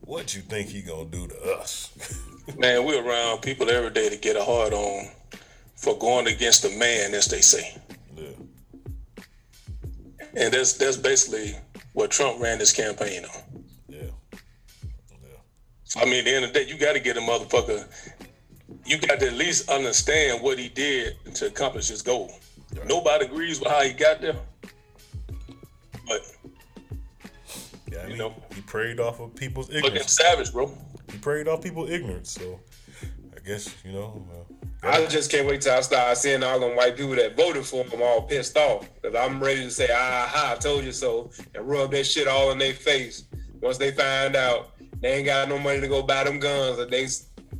[0.02, 1.92] what you think he gonna do to us?
[2.58, 5.10] Man, we're around people every day to get a hard on
[5.76, 7.78] for going against the man, as they say.
[8.16, 8.30] Yeah.
[10.36, 11.56] And that's that's basically
[11.94, 13.64] what Trump ran his campaign on.
[13.88, 14.40] Yeah.
[15.84, 17.88] So I mean, at the end of the day, you got to get a motherfucker.
[18.86, 22.32] You got to at least understand what he did to accomplish his goal.
[22.88, 24.36] Nobody agrees with how he got there,
[26.08, 26.22] but
[27.92, 28.34] Yeah, I mean, know.
[28.56, 30.12] he preyed off of people's fucking ignorance.
[30.14, 30.76] savage, bro.
[31.12, 32.32] He preyed off people's ignorance.
[32.32, 32.60] So
[33.36, 34.28] I guess you know.
[34.32, 34.53] Uh,
[34.86, 37.86] I just can't wait till I start seeing all them white people that voted for
[37.86, 38.90] him all pissed off.
[39.02, 42.28] Because I'm ready to say, ah, ha, I told you so, and rub that shit
[42.28, 43.24] all in their face.
[43.62, 46.92] Once they find out they ain't got no money to go buy them guns that
[46.92, 47.08] they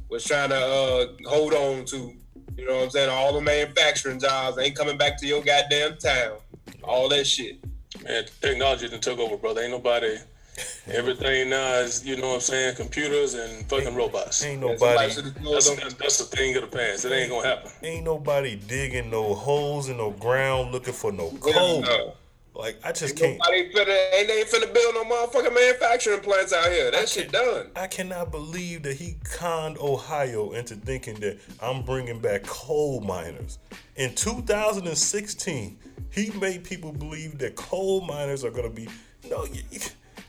[0.10, 2.14] was trying to uh, hold on to.
[2.58, 3.10] You know what I'm saying?
[3.10, 6.38] All the manufacturing jobs ain't coming back to your goddamn town.
[6.84, 7.64] All that shit.
[8.04, 9.62] Man, technology done took over, brother.
[9.62, 10.18] Ain't nobody.
[10.88, 14.44] Everything now is, you know what I'm saying, computers and fucking robots.
[14.44, 17.06] Ain't nobody, That's, that's, that's the thing of the past.
[17.06, 17.72] It ain't gonna happen.
[17.82, 21.82] ain't nobody digging no holes in no ground looking for no coal.
[21.82, 22.14] no.
[22.56, 23.40] Like I just can't.
[23.40, 26.92] Nobody finna, ain't they finna build no motherfucking manufacturing plants out here.
[26.92, 27.72] That shit done.
[27.76, 33.58] I cannot believe that he conned Ohio into thinking that I'm bringing back coal miners.
[33.96, 35.80] In 2016,
[36.12, 38.88] he made people believe that coal miners are gonna be
[39.30, 39.62] no, you,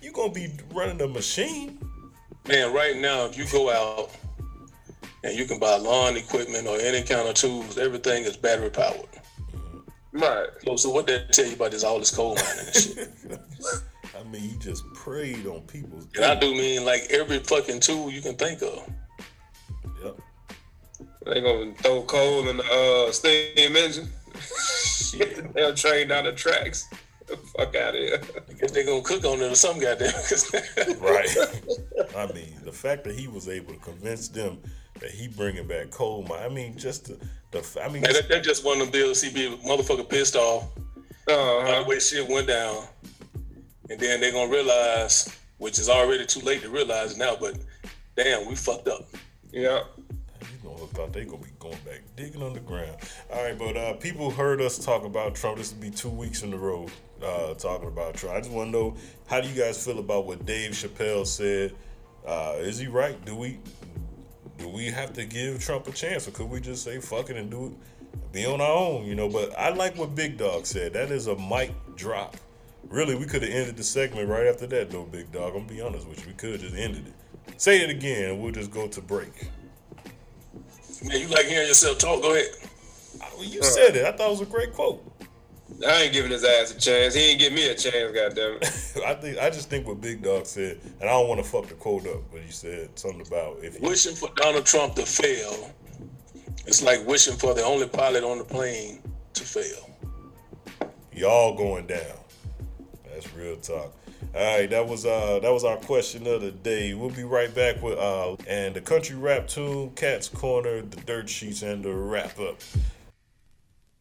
[0.04, 1.78] you- you gonna be running a machine.
[2.46, 4.10] Man, right now, if you go out
[5.22, 9.08] and you can buy lawn equipment or any kind of tools, everything is battery powered.
[10.12, 10.48] Right.
[10.64, 13.10] So, so what that tell you about this all this coal mining and shit?
[14.18, 16.06] I mean, he just preyed on people's.
[16.14, 18.88] And I do mean like every fucking tool you can think of.
[20.04, 20.20] Yep.
[21.26, 22.64] They gonna throw coal in the
[23.08, 24.08] uh, steam engine.
[24.38, 25.52] Shit.
[25.54, 26.88] They'll train down the tracks.
[27.26, 28.20] The fuck out of here.
[28.48, 30.12] I guess they gonna cook on it or something, goddamn.
[31.00, 31.28] Right.
[32.16, 34.58] I mean, the fact that he was able to convince them
[35.00, 36.42] that he bringing back coal mine.
[36.42, 37.18] I mean, just the,
[37.50, 39.22] the I mean, Man, that, that just one of them deals.
[39.22, 40.64] He be motherfucker pissed off
[41.28, 41.66] Uh-huh.
[41.72, 42.84] by the way shit went down,
[43.90, 47.36] and then they're gonna realize, which is already too late to realize now.
[47.40, 47.56] But
[48.16, 49.06] damn, we fucked up.
[49.52, 49.80] Yeah.
[50.76, 52.96] Thought they gonna be going back digging on the ground.
[53.32, 55.58] All right, but uh, people heard us talk about Trump.
[55.58, 56.86] This will be two weeks in a row
[57.22, 58.36] uh, talking about Trump.
[58.36, 58.96] I just want to know
[59.26, 61.74] how do you guys feel about what Dave Chappelle said?
[62.26, 63.22] Uh, is he right?
[63.24, 63.58] Do we
[64.58, 67.36] do we have to give Trump a chance, or could we just say fuck it
[67.36, 69.04] and do it, be on our own?
[69.04, 69.28] You know.
[69.28, 70.92] But I like what Big Dog said.
[70.92, 72.36] That is a mic drop.
[72.88, 75.54] Really, we could have ended the segment right after that, though, Big Dog.
[75.54, 76.28] I'm gonna be honest with you.
[76.28, 77.60] We could have just ended it.
[77.60, 79.48] Say it again, and we'll just go to break.
[81.02, 82.22] Man, you like hearing yourself talk?
[82.22, 82.48] Go ahead.
[83.20, 84.04] Uh, well, you said it.
[84.04, 85.02] I thought it was a great quote.
[85.86, 87.14] I ain't giving his ass a chance.
[87.14, 89.02] He ain't give me a chance, goddamn it.
[89.06, 91.66] I think I just think what Big Dog said, and I don't want to fuck
[91.66, 95.06] the quote up, but he said something about if he, Wishing for Donald Trump to
[95.06, 95.72] fail,
[96.66, 99.00] it's like wishing for the only pilot on the plane
[99.32, 99.90] to fail.
[101.12, 102.18] y'all going down.
[103.10, 103.94] That's real talk.
[104.34, 106.92] All right, that was uh that was our question of the day.
[106.92, 111.28] We'll be right back with uh and the country rap tune, Cat's Corner, the Dirt
[111.28, 112.56] Sheets, and the wrap up.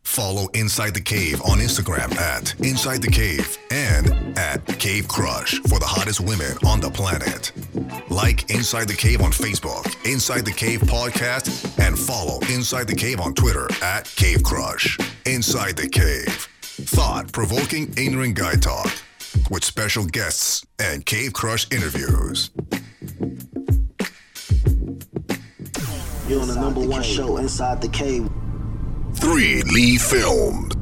[0.02, 5.80] Follow Inside the Cave on Instagram at Inside the Cave and at Cave Crush for
[5.80, 7.52] the hottest women on the planet.
[8.10, 13.22] Like Inside the Cave on Facebook, Inside the Cave Podcast, and follow Inside the Cave
[13.22, 14.98] on Twitter at Cave Crush.
[15.26, 16.48] Inside the Cave.
[16.62, 18.92] Thought provoking ignorant guy talk
[19.50, 22.50] with special guests and Cave Crush interviews.
[26.28, 28.30] You're on the number one show inside the cave.
[29.16, 30.76] Three Lee Filmed.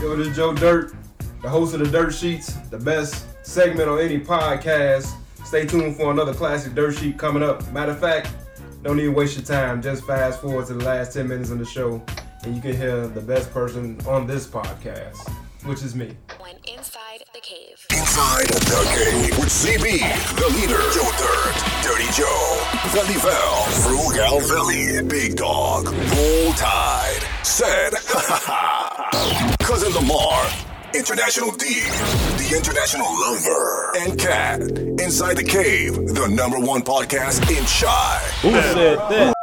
[0.00, 0.94] Yo, this is Joe Dirt,
[1.42, 5.12] the host of the Dirt Sheets, the best segment on any podcast.
[5.44, 7.70] Stay tuned for another classic Dirt Sheet coming up.
[7.72, 8.28] Matter of fact,
[8.82, 9.80] don't even waste your time.
[9.80, 12.02] Just fast forward to the last 10 minutes of the show.
[12.44, 15.32] and you can hear the best person on this podcast,
[15.64, 16.16] which is me.
[16.38, 17.86] When inside the cave.
[17.90, 20.00] Inside the Cave with CB,
[20.36, 22.58] the leader, Joe Dirt, Dirty Joe,
[22.90, 28.40] Velivel, Frugal Veli, Big Dog, Bull Tide, Said, ha
[29.10, 30.50] ha Cousin Lamar,
[30.94, 31.80] International D,
[32.38, 34.60] the International Lover, and Cat.
[35.00, 38.18] Inside the Cave, the number one podcast in Chi.
[38.42, 39.41] Who said that?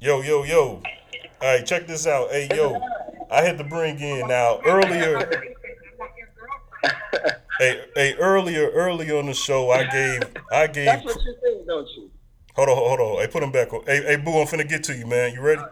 [0.00, 0.80] Yo, yo, yo.
[1.40, 2.30] All right, check this out.
[2.30, 2.80] Hey, yo,
[3.32, 5.28] I had to bring in now earlier.
[7.58, 10.22] hey, hey, earlier, earlier on the show, I gave,
[10.52, 10.86] I gave.
[10.86, 12.10] That's what you think, don't you?
[12.54, 13.22] Hold on, hold on.
[13.22, 13.82] Hey, put him back on.
[13.86, 15.34] Hey, hey, Boo, I'm finna get to you, man.
[15.34, 15.62] You ready?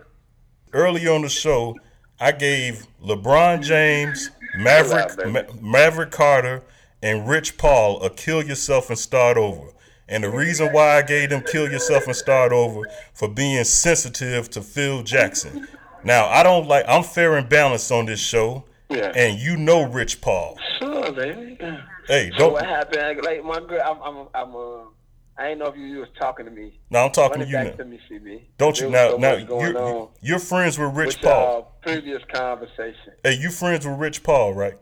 [0.73, 1.77] Earlier on the show,
[2.19, 6.65] I gave LeBron James, Maverick, Ma- Maverick Carter,
[7.01, 9.69] and Rich Paul a kill yourself and start over.
[10.09, 12.83] And the reason why I gave them kill yourself and start over
[13.13, 15.67] for being sensitive to Phil Jackson.
[16.05, 18.65] Now, I don't like, I'm fair and balanced on this show.
[18.89, 19.13] Yeah.
[19.17, 20.57] And you know Rich Paul.
[20.79, 21.59] Sure, baby.
[22.07, 22.39] Hey, don't.
[22.39, 23.21] So what happened?
[23.25, 24.55] Like my girl, I'm, I'm, I'm.
[24.55, 24.91] Uh,
[25.39, 26.79] I didn't know if you, you was talking to me.
[26.89, 27.71] No, I'm talking Run to you now.
[27.73, 28.43] to me, CB.
[28.57, 29.11] Don't you now?
[29.11, 31.33] so Now you're, you're friends with Rich with Paul.
[31.33, 33.13] y'all previous conversation.
[33.23, 34.79] Hey, you friends with Rich Paul, right?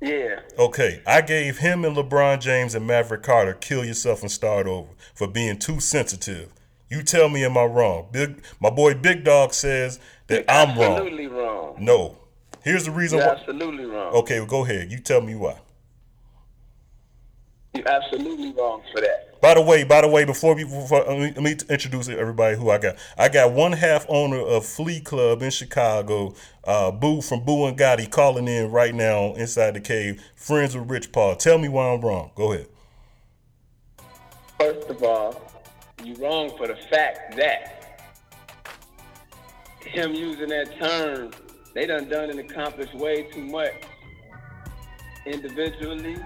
[0.00, 0.40] Yeah.
[0.58, 4.90] Okay, I gave him and LeBron James and Maverick Carter kill yourself and start over
[5.14, 6.52] for being too sensitive.
[6.88, 8.08] You tell me, am I wrong?
[8.12, 10.92] Big, my boy Big Dog says that I'm wrong.
[10.92, 11.76] Absolutely wrong.
[11.80, 12.16] No.
[12.62, 13.34] Here's the reason You're why.
[13.34, 14.14] absolutely wrong.
[14.14, 14.90] Okay, well, go ahead.
[14.90, 15.58] You tell me why.
[17.74, 19.27] You're absolutely wrong for that.
[19.40, 22.56] By the way, by the way, before we before, let, me, let me introduce everybody
[22.56, 22.96] who I got.
[23.16, 26.34] I got one half owner of Flea Club in Chicago,
[26.64, 30.22] uh, Boo from Boo and Gotti, calling in right now inside the cave.
[30.34, 31.36] Friends with Rich Paul.
[31.36, 32.32] Tell me why I'm wrong.
[32.34, 32.66] Go ahead.
[34.58, 35.40] First of all,
[36.02, 37.78] you're wrong for the fact that
[39.80, 41.30] him using that term,
[41.74, 43.74] they done done and accomplished way too much
[45.26, 46.16] individually,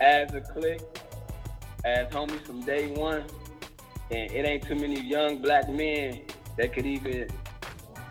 [0.00, 0.80] as a clique,
[1.84, 3.24] as homies from day one.
[4.10, 6.20] And it ain't too many young black men
[6.58, 7.28] that could even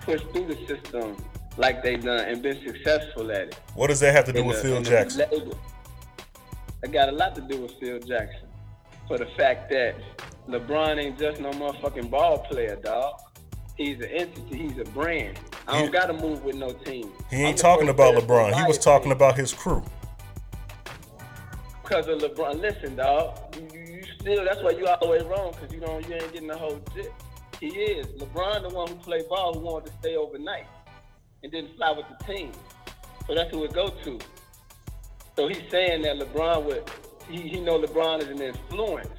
[0.01, 1.15] push through the system
[1.57, 3.59] like they done and been successful at it.
[3.76, 5.21] What does that have to do In with uh, the- Phil Jackson?
[6.82, 8.47] It got a lot to do with Phil Jackson.
[9.07, 9.95] For the fact that
[10.49, 13.19] LeBron ain't just no motherfucking ball player, dog.
[13.78, 14.57] He's an entity.
[14.69, 15.39] He's a brand.
[15.67, 17.11] I don't He- gotta move with no team.
[17.30, 18.53] He ain't talking about LeBron.
[18.53, 19.84] He was talking about his crew.
[21.84, 22.59] Because of LeBron.
[22.59, 23.38] Listen, dog.
[23.55, 24.43] You, you, still.
[24.45, 26.07] That's why you always wrong because you don't.
[26.07, 27.13] You ain't getting the whole shit.
[27.59, 30.65] He is LeBron, the one who played ball, who wanted to stay overnight
[31.43, 32.51] and didn't fly with the team.
[33.27, 34.19] So that's who it go to.
[35.36, 36.89] So he's saying that LeBron would.
[37.29, 39.09] He, he know LeBron is an influence.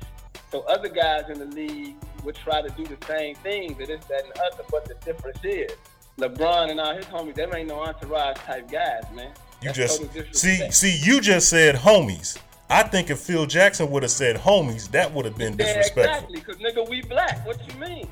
[0.51, 4.05] So other guys in the league would try to do the same thing and this,
[4.07, 4.65] that, and the other.
[4.71, 5.73] But the difference is,
[6.19, 9.33] LeBron and all his homies, them ain't no entourage type guys, man.
[9.63, 12.39] You That's just see, see, you just said homies.
[12.75, 16.35] I think if Phil Jackson would have said homies, that would have been Yeah, disrespectful.
[16.35, 16.41] exactly.
[16.41, 17.47] Cause nigga, we black.
[17.47, 18.09] What you mean?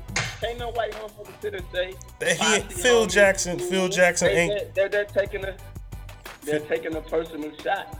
[0.47, 1.93] Ain't no white motherfucker sit and say.
[2.19, 5.53] That he- Phil homies, Jackson- cool." Phil Jackson They- ain't- They're, they're taking a.
[6.43, 7.93] They're taking a personal shot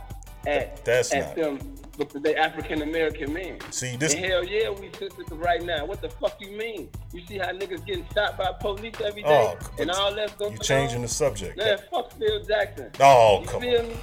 [0.46, 3.58] at That's at not- them because they African American men.
[3.70, 5.84] See, this- And hell yeah, we sensitive right now.
[5.84, 6.88] What the fuck you mean?
[7.12, 10.52] You see how niggas getting shot by police every day Oh, and all that's going
[10.52, 11.58] You changing the subject.
[11.58, 12.90] Man, fuck Phil Jackson.
[13.00, 13.88] Oh, you come feel on.
[13.88, 13.96] me?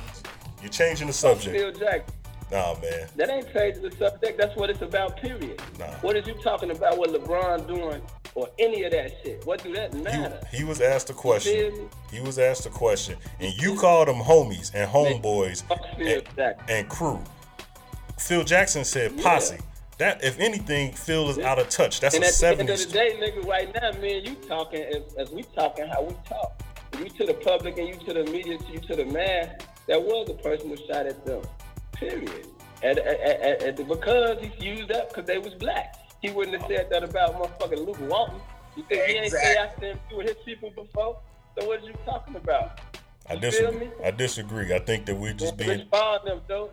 [0.61, 1.55] You changing the Fuck subject.
[1.57, 2.15] Phil Jackson.
[2.51, 3.07] Nah, man.
[3.15, 4.37] That ain't changing the subject.
[4.37, 5.61] That's what it's about, period.
[5.79, 5.85] Nah.
[6.01, 8.01] What is you talking about what LeBron doing
[8.35, 9.45] or any of that shit?
[9.45, 10.41] What do that matter?
[10.51, 11.89] He was asked a question.
[12.11, 15.63] He was asked a question, and you called them homies and homeboys
[16.37, 17.21] and, and crew.
[18.19, 19.59] Phil Jackson said posse.
[19.97, 21.99] That, if anything, Phil is out of touch.
[21.99, 22.87] That's and a at the end of '70s.
[22.87, 26.59] the day, nigga, right now, man, you talking as, as we talking how we talk.
[26.97, 29.49] You to the public and you to the media, to you to the mass.
[29.87, 31.41] That was a person who shot at them.
[32.01, 32.47] Period.
[32.81, 35.95] And, and, and, and because he's used up because they was black.
[36.19, 38.41] He wouldn't have said that about motherfucking Luke Walton.
[38.75, 41.19] You think he ain't say I stand with his people before?
[41.57, 42.79] So what are you talking about?
[43.29, 43.89] I You feel disagree.
[44.03, 44.73] I disagree.
[44.73, 45.69] I think that we're just being.
[45.69, 46.71] Rich Paul and them, though.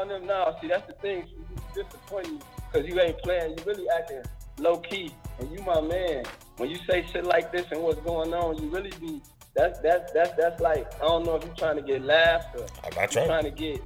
[0.00, 0.56] And them, now.
[0.60, 1.28] See, that's the thing.
[1.52, 2.40] It's disappointing
[2.72, 3.58] because you ain't playing.
[3.58, 4.22] You really acting
[4.58, 5.12] low key.
[5.40, 6.24] And you, my man,
[6.56, 9.20] when you say shit like this and what's going on, you really be.
[9.54, 12.66] That's that's that's that's like I don't know if you're trying to get laughs or
[12.84, 13.26] I'm not trying.
[13.26, 13.80] trying to get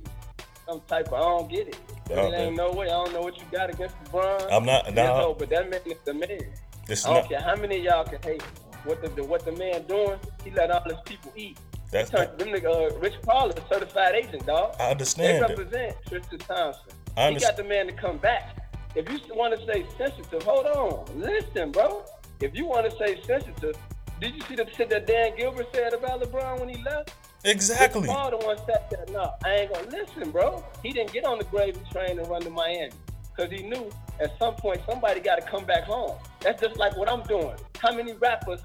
[0.69, 1.15] some type of.
[1.15, 1.77] I don't get it.
[2.11, 2.87] It ain't no way.
[2.87, 4.49] I don't know what you got against LeBron.
[4.51, 5.21] I'm not- nah.
[5.21, 6.41] no, but that man is the man.
[6.89, 8.43] It's I don't not- care how many of y'all can hate
[8.85, 11.59] what the, the what the man doing, he let all his people eat.
[11.91, 14.75] That's Turn, them nigga, uh, Rich Paul is a certified agent, dog.
[14.79, 15.59] I understand They that.
[15.59, 16.83] represent Tristan Thompson.
[17.17, 18.57] I he got the man to come back.
[18.95, 21.19] If you want to say sensitive, hold on.
[21.19, 22.05] Listen, bro.
[22.41, 23.77] If you want to say sensitive,
[24.21, 27.13] did you see the shit that Dan Gilbert said about LeBron when he left?
[27.49, 28.03] Exactly.
[28.03, 28.57] Rich Paul the one.
[29.11, 30.65] No, I ain't gonna listen, bro.
[30.83, 32.93] He didn't get on the gravy train and run to Miami
[33.35, 33.91] because he knew
[34.21, 36.19] at some point somebody got to come back home.
[36.41, 37.57] That's just like what I'm doing.
[37.79, 38.61] How many rappers,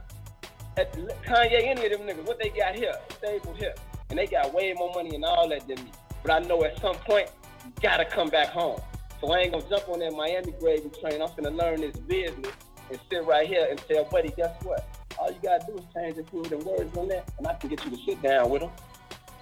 [0.77, 0.91] at
[1.23, 3.73] Kanye, any of them niggas, what they got here, stable here,
[4.09, 5.91] and they got way more money and all that than me.
[6.23, 7.29] But I know at some point
[7.65, 8.81] you gotta come back home.
[9.21, 11.21] So I ain't gonna jump on that Miami gravy train.
[11.21, 12.51] I'm gonna learn this business
[12.89, 14.85] and sit right here and tell buddy, guess what?
[15.19, 17.53] All you gotta do is change a few of them words on that, and I
[17.55, 18.71] can get you to sit down with them.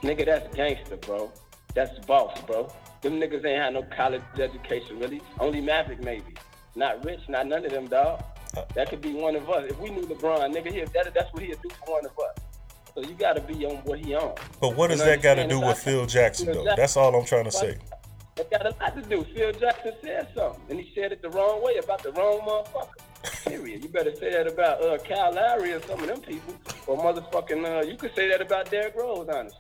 [0.04, 1.32] Nigga, that's gangster, bro.
[1.74, 2.72] That's boss, bro.
[3.02, 5.22] Them niggas ain't had no college education, really.
[5.40, 6.36] Only Maverick, maybe.
[6.76, 8.24] Not Rich, not none of them, dog.
[8.76, 9.70] That could be one of us.
[9.72, 12.44] If we knew LeBron, nigga, he, that, that's what he'd do for one of us.
[12.94, 14.36] So you gotta be on what he on.
[14.60, 16.64] But what does You that got to do with Phil Jackson, Phil though?
[16.66, 17.78] Jackson- That's all I'm trying to say.
[18.38, 19.24] It got a lot to do.
[19.34, 22.90] Phil Jackson said something, and he said it the wrong way about the wrong motherfucker.
[23.46, 23.84] Period.
[23.84, 26.56] You better say that about uh, Kyle Lowry or some of them people,
[26.88, 27.66] or motherfucking.
[27.66, 29.60] Uh, you could say that about Derrick Rose, honestly,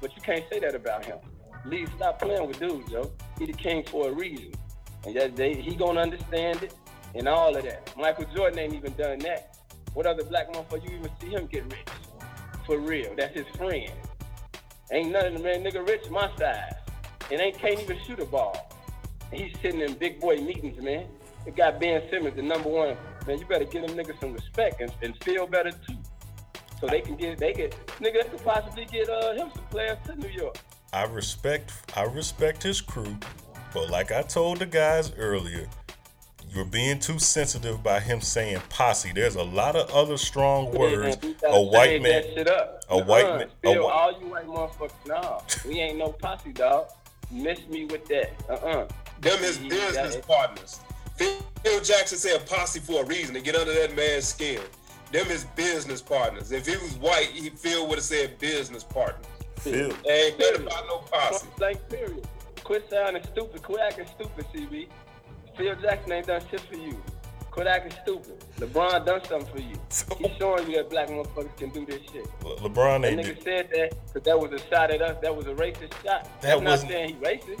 [0.00, 1.18] but you can't say that about him.
[1.64, 3.10] Lee, stop playing with dudes, yo.
[3.38, 4.52] He the king for a reason,
[5.06, 6.74] and that they, he gonna understand it
[7.14, 7.92] and all of that.
[7.96, 9.56] Michael Jordan ain't even done that.
[9.94, 11.88] What other black motherfucker you even see him get rich?
[12.66, 13.90] For real, that's his friend.
[14.92, 16.74] Ain't none of man, nigga rich my size.
[17.30, 18.70] And ain't can't even shoot a ball.
[19.32, 21.06] He's sitting in big boy meetings, man.
[21.48, 22.94] They got Ben Simmons, the number one.
[23.26, 25.96] Man, you better give them niggas some respect and, and feel better too.
[26.78, 27.70] So they can get they get
[28.00, 30.58] nigga they could possibly get uh him some players to New York.
[30.92, 33.16] I respect I respect his crew,
[33.72, 35.66] but like I told the guys earlier,
[36.50, 39.12] you're being too sensitive by him saying posse.
[39.14, 41.16] There's a lot of other strong words.
[41.22, 42.84] We A white man, that shit up.
[42.90, 43.38] a white Uh-uh.
[43.38, 45.40] man, a Still, whi- all you white motherfuckers, nah.
[45.66, 46.88] we ain't no posse, dog.
[47.30, 48.32] Miss me with that.
[48.50, 48.86] Uh-uh.
[49.22, 50.80] Them his business partners.
[51.18, 54.60] Phil Jackson said posse for a reason to get under that man's skin.
[55.12, 56.52] Them his business partners.
[56.52, 59.24] If he was white, he Phil would have said business partners.
[59.56, 59.90] Phil.
[60.08, 61.46] Ain't nothing about no posse.
[61.56, 62.26] Blank period.
[62.62, 63.62] Quit sounding stupid.
[63.62, 64.88] Quit acting stupid, CB.
[65.56, 67.00] Phil Jackson ain't done shit for you.
[67.50, 68.38] Quit acting stupid.
[68.58, 69.74] LeBron done something for you.
[70.18, 72.26] He's showing you that black motherfuckers can do this shit.
[72.44, 75.16] Le- LeBron That ain't nigga do- said that because that was a shot at us.
[75.22, 76.24] That was a racist shot.
[76.24, 77.60] That That's wasn't- saying he racist.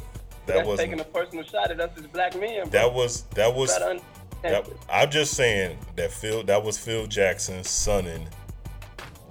[0.56, 2.62] That wasn't- taking a personal shot at us as black men.
[2.62, 2.70] Bro.
[2.70, 3.70] That was that was.
[3.70, 4.04] Try to understand
[4.42, 4.68] That.
[4.90, 8.26] I'm just saying that Phil that was Phil Jackson sonning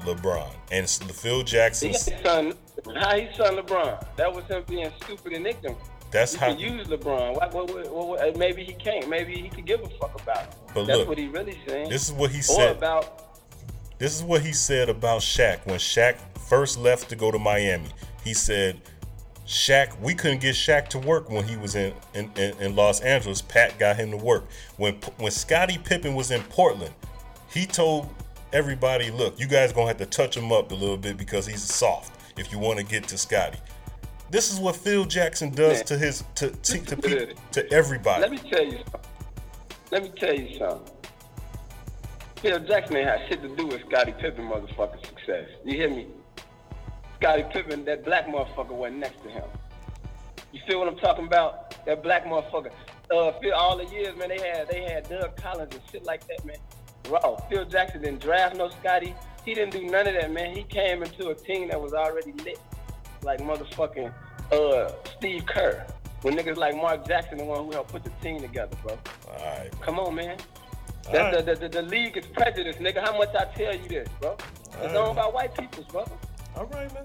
[0.01, 1.93] LeBron and Phil He Jackson.
[1.93, 2.53] son,
[2.95, 4.05] how he son LeBron.
[4.15, 5.78] That was him being stupid and ignorant.
[6.11, 6.47] That's you how.
[6.53, 7.36] can use LeBron.
[7.36, 9.09] What, what, what, maybe he can't.
[9.09, 10.55] Maybe he could give a fuck about it.
[10.74, 11.89] But That's look, what he really saying.
[11.89, 12.78] this is what he or said.
[12.78, 13.24] about
[13.97, 16.15] This is what he said about Shaq when Shaq
[16.47, 17.89] first left to go to Miami.
[18.24, 18.80] He said,
[19.48, 23.41] Shaq, we couldn't get Shaq to work when he was in, in, in, Los Angeles.
[23.41, 24.43] Pat got him to work.
[24.76, 26.93] When when Scottie Pippen was in Portland,
[27.50, 28.14] he told
[28.52, 31.64] everybody, look, you guys gonna have to touch him up a little bit because he's
[31.64, 33.60] soft if you want to get to Scottie.
[34.30, 35.86] This is what Phil Jackson does Man.
[35.86, 38.22] to his to to, to, people, to everybody.
[38.22, 39.02] Let me tell you something.
[39.91, 40.93] Let me tell you something.
[42.41, 45.48] Phil Jackson ain't had shit to do with Scottie Pippen motherfucking success.
[45.64, 46.08] You hear me?
[47.20, 49.43] Scottie Pippen, that black motherfucker wasn't next to him.
[50.51, 51.84] You feel what I'm talking about?
[51.86, 52.72] That black motherfucker.
[53.09, 56.28] Uh, Phil, all the years, man, they had they had Doug Collins and shit like
[56.28, 56.57] that, man.
[57.03, 59.15] Bro, Phil Jackson didn't draft no Scottie.
[59.45, 60.55] He didn't do none of that, man.
[60.55, 62.59] He came into a team that was already lit,
[63.24, 64.13] like motherfucking
[64.51, 65.86] uh, Steve Kerr.
[66.22, 68.97] When niggas like Mark Jackson, the one who helped put the team together, bro.
[69.32, 69.72] All right.
[69.82, 70.38] Come on, man.
[71.11, 71.45] That, right.
[71.45, 73.01] the, the, the, the league is prejudiced, nigga.
[73.01, 74.36] How much I tell you this, bro?
[74.82, 76.11] It's All owned by white peoples, brother.
[76.58, 77.03] All right, man.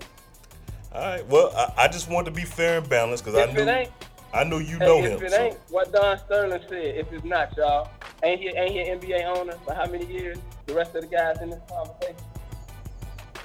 [0.94, 1.26] All right.
[1.28, 3.86] Well, I, I just wanted to be fair and balanced because I If knew
[4.34, 5.26] I knew you Hey, know if him.
[5.26, 7.88] it so- ain't what Don Sterling said, if it's not, y'all,
[8.22, 10.38] ain't he ain't he an NBA owner for how many years?
[10.66, 12.16] The rest of the guys in this conversation.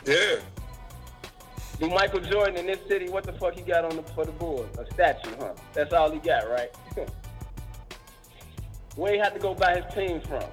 [0.06, 0.40] Yeah.
[1.80, 4.32] Do Michael Jordan in this city, what the fuck he got on the for the
[4.32, 4.68] board?
[4.80, 5.54] A statue, huh?
[5.74, 6.70] That's all he got, right?
[8.96, 10.44] Where he had to go buy his team from?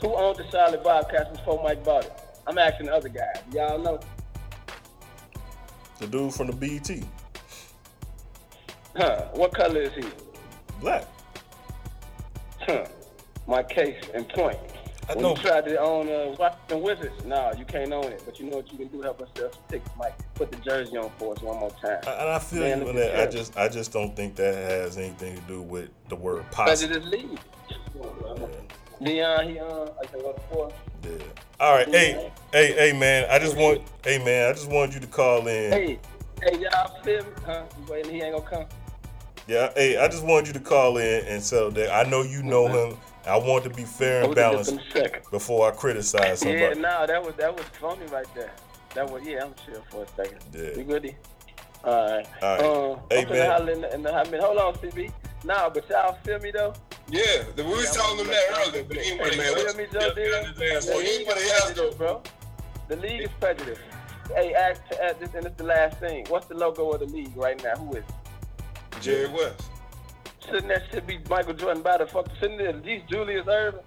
[0.00, 2.12] Who owned the Charlotte Bobcats before Mike bought it?
[2.46, 3.38] I'm asking the other guys.
[3.52, 3.98] Y'all know?
[5.98, 6.90] The dude from the BET.
[8.96, 9.28] Huh?
[9.34, 10.04] What color is he?
[10.80, 11.06] Black.
[12.60, 12.84] Huh?
[13.46, 14.58] My case in point.
[15.08, 15.30] I when know.
[15.34, 18.22] you tried to own uh, Washington Wizards, no, you can't own it.
[18.24, 19.02] But you know what you can do?
[19.02, 20.14] Help us some tickets, Mike.
[20.34, 22.00] Put the jersey on for us one more time.
[22.06, 23.20] And I feel Man, you on that.
[23.20, 26.86] I just I just don't think that has anything to do with the word posse.
[26.86, 27.38] Prejudice league.
[29.00, 30.72] Leon, he uh, I said what for?
[31.02, 31.18] Yeah.
[31.60, 33.26] All right, hey, hey, hey, man.
[33.30, 34.50] I just want, hey, man.
[34.50, 35.72] I just wanted you to call in.
[35.72, 35.98] Hey,
[36.42, 37.30] hey, y'all feel me?
[37.44, 37.64] Huh?
[37.78, 38.14] You waiting?
[38.14, 38.66] He ain't gonna come.
[39.46, 41.92] Yeah, hey, I just wanted you to call in and settle that.
[41.92, 42.96] I know you know him.
[43.26, 46.60] I want to be fair and Hold it just balanced before I criticize somebody.
[46.62, 46.80] Yeah, somebody.
[46.80, 48.52] no, that was that was phony right there.
[48.94, 49.44] That was yeah.
[49.44, 50.38] I'm chill for a second.
[50.54, 50.78] Yeah.
[50.78, 51.16] You goody?
[51.84, 52.26] All right.
[52.42, 52.60] All right.
[52.60, 53.50] Um, Hey, I'm finna man.
[53.50, 55.12] holler in the, in the, I mean, hold on, CB.
[55.44, 56.72] Nah, but y'all feel me though?
[57.10, 60.14] Yeah, we was telling them that earlier, but he ain't Hey, man, feel me, Joe
[60.14, 60.42] Dill?
[60.58, 62.22] Yeah, he ain't got prejudice, bro.
[62.88, 63.80] The league is prejudiced.
[64.34, 66.26] Hey, ask, ask this, and it's the last thing.
[66.28, 67.74] What's the logo of the league right now?
[67.76, 69.00] Who is it?
[69.00, 69.62] Jerry West.
[70.44, 72.26] Shouldn't that shit be Michael Jordan by the fuck?
[72.38, 73.82] Shouldn't it at least Julius Erving?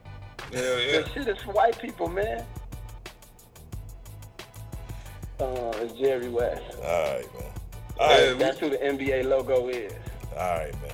[0.53, 0.99] Hell yeah.
[1.01, 2.45] The shit is for white people, man.
[5.39, 6.63] Uh, it's Jerry West.
[6.77, 7.51] All right, man.
[7.99, 9.93] All right, that's who the NBA logo is.
[10.35, 10.91] All right, man.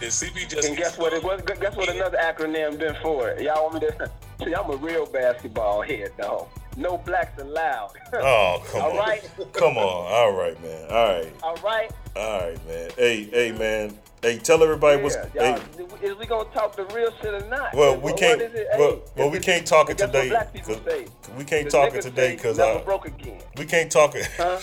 [0.00, 1.12] And CB just And guess what?
[1.12, 1.40] It was.
[1.42, 1.88] Guess what?
[1.88, 3.42] Another acronym been for it.
[3.42, 4.10] Y'all want me to?
[4.44, 6.48] See, I'm a real basketball head, dog.
[6.76, 7.92] No blacks allowed.
[8.12, 8.96] Oh, come All on.
[8.98, 9.28] right.
[9.52, 10.12] Come on.
[10.12, 10.90] All right, man.
[10.90, 11.32] All right.
[11.42, 11.90] All right.
[12.16, 12.90] All right, man.
[12.96, 13.98] Hey, hey, man.
[14.22, 15.16] Hey, tell everybody what's.
[15.34, 15.62] Yeah, Hey,
[16.02, 17.74] is we gonna talk the real shit or not?
[17.74, 18.40] well, we what can't.
[18.40, 18.68] is it?
[18.78, 20.30] Well, Hey, well, we can't talk it today.
[20.30, 21.06] black people 'cause say?
[21.36, 23.42] We can't talk it today because never uh, broke again.
[23.56, 24.28] we can't talk it.
[24.36, 24.60] Can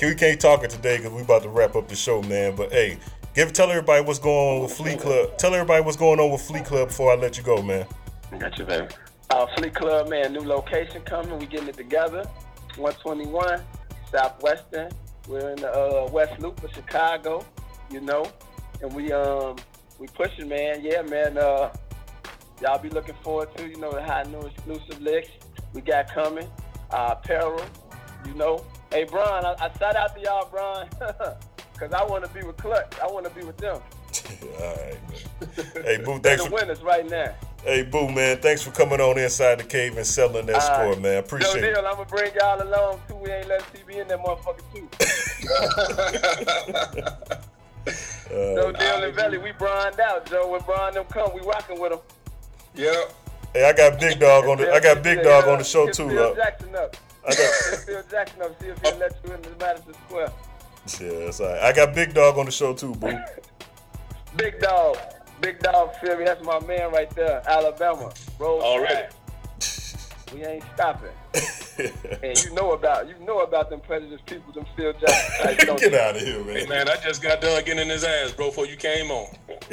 [0.08, 2.56] we can't talk it today because we about to wrap up the show, man.
[2.56, 2.98] But hey,
[3.34, 5.38] give tell everybody what's going on with Fleet Club.
[5.38, 7.86] Tell everybody what's going on with Fleet Club before I let you go, man.
[8.38, 8.88] Got you, baby.
[9.32, 11.38] Our Fleet Club, man, new location coming.
[11.38, 12.24] We getting it together.
[12.76, 13.62] 121
[14.10, 14.90] Southwestern.
[15.26, 17.44] We're in the uh, West Loop of Chicago,
[17.90, 18.30] you know,
[18.82, 19.56] and we um
[19.98, 20.80] we pushing, man.
[20.82, 21.38] Yeah, man.
[21.38, 21.72] Uh,
[22.60, 25.28] y'all be looking forward to, you know, the hot new exclusive licks
[25.72, 26.46] we got coming.
[26.90, 27.64] Uh, apparel,
[28.26, 28.62] you know.
[28.90, 30.88] Hey, Brian, I, I shout out to y'all, Brian,
[31.72, 32.94] because I want to be with Clutch.
[33.02, 33.80] I want to be with them.
[34.60, 35.66] All right, man.
[35.84, 36.54] Hey, Boo, They're thanks the for.
[36.56, 37.34] winners right now.
[37.64, 40.92] Hey, Boo, man, thanks for coming on inside the cave and selling that All score,
[40.94, 41.00] right.
[41.00, 41.12] man.
[41.14, 41.70] No Appreciate it.
[41.72, 41.84] No deal.
[41.84, 41.88] it.
[41.88, 43.14] I'm gonna bring y'all along too.
[43.16, 44.88] We ain't letting CB in that motherfucker too.
[48.32, 49.38] no Uh, deal in Valley.
[49.38, 50.48] We broned out, Joe.
[50.50, 52.00] When Bron them come, we rocking with them.
[52.74, 53.14] Yep.
[53.52, 54.72] Hey, I got Big Dog on the.
[54.72, 56.08] I got Big Dog on the show too.
[56.08, 56.96] Phil Uh, Jackson up.
[57.24, 57.54] I got.
[57.86, 58.60] Phil Jackson up.
[58.60, 60.32] See if he'll let you in the Madison Square.
[61.00, 61.62] Yeah, that's all right.
[61.62, 63.16] I got Big Dog on the show too, Boo.
[64.36, 64.96] Big dog.
[65.42, 66.24] Big dog, feel me?
[66.24, 68.12] That's my man right there, Alabama.
[68.38, 68.94] Roll Already.
[68.94, 69.14] Tide.
[70.32, 71.10] We ain't stopping.
[72.22, 75.46] and you know about you know about them prejudiced people, them Phil Jackson.
[75.46, 75.98] types, don't Get you?
[75.98, 76.56] out of here, man.
[76.56, 79.28] Hey man, I just got done getting in his ass, bro, before you came on.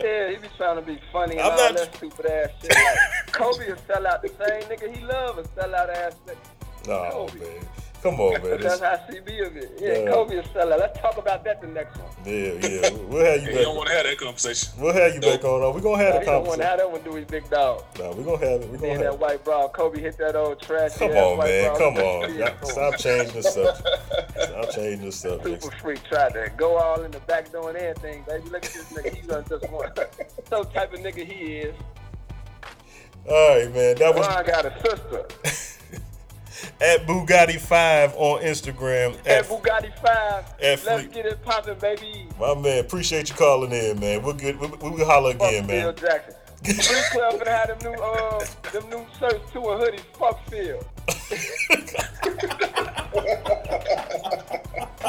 [0.00, 2.72] Yeah, he be trying to be funny and I'm all not- that stupid ass shit.
[2.72, 2.98] Like,
[3.32, 6.86] Kobe will sell out the same nigga he love and sell out ass nigga.
[6.86, 7.66] No, man.
[8.02, 8.42] Come on, man.
[8.60, 9.72] That's This- how CB of it.
[9.80, 10.10] Yeah, Yeah.
[10.10, 10.78] Kobe will sell out.
[10.78, 12.08] Let's talk about that the next one.
[12.24, 12.90] Yeah, yeah.
[13.08, 14.70] We'll have you Hey, you don't want to have that conversation.
[14.78, 15.74] We'll have you back on.
[15.74, 17.82] We're gonna have He the don't want to have that one do his big dog.
[17.98, 18.68] No, we're gonna have it.
[18.70, 19.68] We're gonna have that white bra.
[19.68, 20.96] Kobe hit that old trash.
[20.96, 21.76] Come on, man.
[21.76, 21.78] bra.
[21.78, 22.64] Come on.
[22.64, 23.88] Stop changing the subject.
[24.42, 25.62] Stop changing the subject.
[25.64, 28.48] Super freak tried to go all in the back doing everything, baby.
[28.50, 29.14] Look at this nigga.
[29.14, 29.90] He done just one.
[30.48, 31.74] so type of nigga he is.
[33.28, 33.96] All right, man.
[33.96, 35.26] That was Ron got a sister.
[36.80, 39.16] at Bugatti Five on Instagram.
[39.20, 40.04] At At, Bugatti 5.
[40.06, 41.12] at Let's Fleet.
[41.12, 42.28] get it popping, baby.
[42.38, 44.22] my man, appreciate you calling in, man.
[44.22, 44.58] We'll get.
[44.58, 45.94] We'll, we'll holler again, Fuck Phil man.
[45.96, 46.34] Jackson.
[46.64, 50.00] Fleet Club finna have them new, uh, them new shirts too and hoodies.
[50.18, 50.82] Fuck Phil.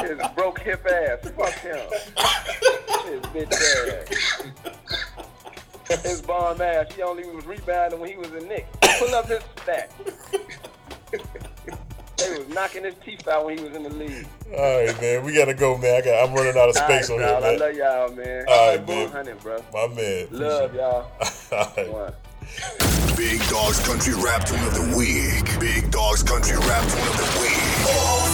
[0.00, 1.18] His broke hip ass.
[1.36, 1.78] Fuck him.
[3.06, 3.52] His bitch
[5.90, 6.02] ass.
[6.04, 6.86] His bomb ass.
[6.94, 8.66] He only was rebounding when he was a Knick.
[8.98, 9.90] Pull up his stats.
[12.20, 14.26] They was knocking his teeth out when he was in the league.
[14.56, 15.24] All right, man.
[15.24, 15.96] We gotta go, man.
[15.96, 16.28] I got.
[16.28, 17.58] I'm running out of space All on right, here, dawg, I man.
[17.60, 18.44] love y'all, man.
[18.48, 19.08] All right, man.
[19.10, 19.64] hunting, bro.
[19.72, 20.26] My man.
[20.30, 21.06] Love y'all.
[21.52, 21.92] All right.
[21.92, 22.12] One.
[23.16, 25.60] Big Dogs Country Rap Tune of the Week.
[25.60, 27.60] Big Dogs Country Rap Tune of the Week.
[27.88, 28.30] Of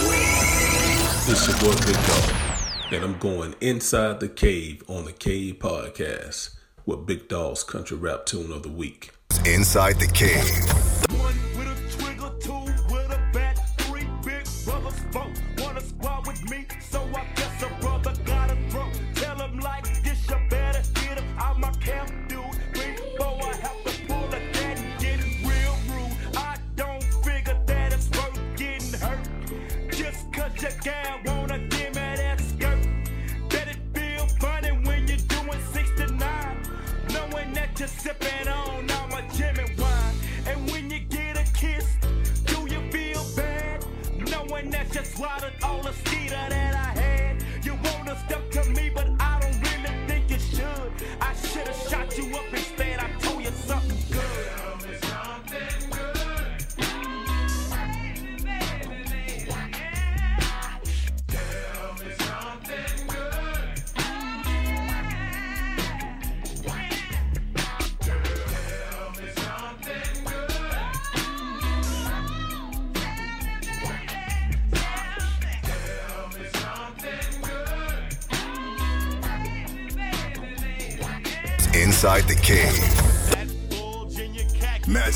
[0.00, 1.28] the Week.
[1.28, 6.54] It's your boy Big Dog, and I'm going inside the cave on the Cave Podcast
[6.84, 9.10] with Big Dog's Country Rap Tune of the Week.
[9.44, 11.05] Inside the Cave.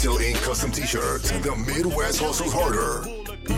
[0.01, 0.43] Matt Hill Inc.
[0.45, 1.31] custom t-shirts.
[1.31, 3.03] The Midwest hustles harder.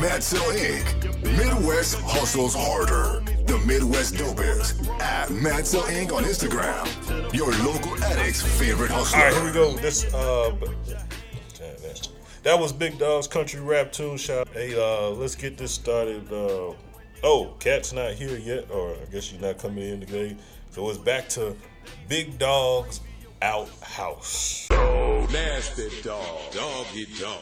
[0.01, 1.23] Matt Hill Inc.
[1.39, 3.21] Midwest hustles harder.
[3.47, 4.89] The Midwest dopest.
[5.01, 6.13] At Matt Hill Inc.
[6.13, 7.33] on Instagram.
[7.33, 9.21] Your local addict's favorite hustler.
[9.21, 9.77] All right, here we go.
[9.77, 10.51] This uh,
[12.43, 14.49] that- was Big Dog's country rap tune shot.
[14.49, 16.27] Hey, uh, let's get this started.
[16.33, 16.75] Uh,
[17.23, 20.37] oh, Cat's not here yet, or I guess she's not coming in today.
[20.71, 21.55] So it's back to
[22.09, 23.01] Big Dog's
[23.43, 24.69] outhouse.
[24.71, 26.53] Nasty dog.
[26.53, 27.41] Doggy dog.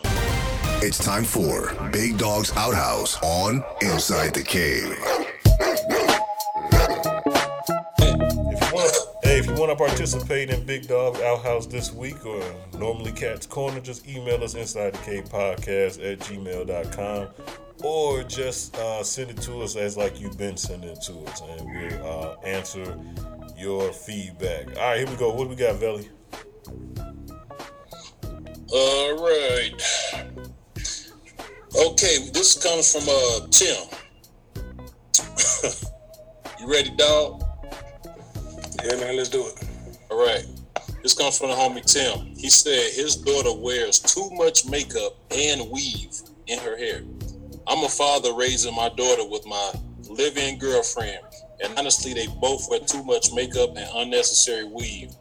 [0.83, 4.97] It's time for Big Dog's Outhouse on Inside the Cave.
[7.99, 12.25] If you want, hey, if you want to participate in Big Dog's Outhouse this week
[12.25, 12.43] or
[12.79, 17.29] normally Cat's Corner, just email us inside the cave podcast at gmail.com
[17.85, 21.43] or just uh, send it to us as like you've been sending it to us
[21.43, 22.99] and we'll uh, answer
[23.61, 24.69] your feedback.
[24.77, 25.35] All right, here we go.
[25.35, 26.09] What do we got, Velly?
[28.73, 29.73] All right.
[31.77, 33.85] Okay, this comes from uh Tim.
[36.61, 37.43] you ready, dog?
[38.85, 39.63] Yeah, man, let's do it.
[40.11, 40.45] All right.
[41.03, 42.27] This comes from the homie Tim.
[42.37, 47.03] He said his daughter wears too much makeup and weave in her hair.
[47.67, 49.73] I'm a father raising my daughter with my
[50.09, 51.21] live-in girlfriend,
[51.63, 55.13] and honestly, they both wear too much makeup and unnecessary weave.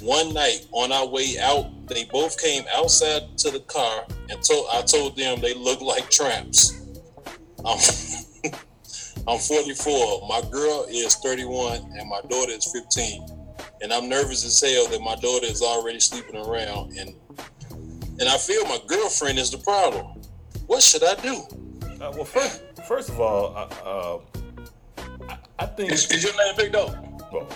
[0.00, 4.66] One night on our way out, they both came outside to the car and told
[4.72, 6.80] I told them they look like tramps.
[7.64, 7.78] I'm,
[9.28, 10.28] I'm 44.
[10.28, 13.26] My girl is 31 and my daughter is 15.
[13.82, 17.14] And I'm nervous as hell that my daughter is already sleeping around and
[18.20, 20.22] and I feel my girlfriend is the problem.
[20.66, 21.42] What should I do?
[22.00, 24.18] Uh, well, first, first of all, I, uh,
[25.58, 26.96] I, I think Is, is your name Big Dog?
[27.32, 27.46] Well,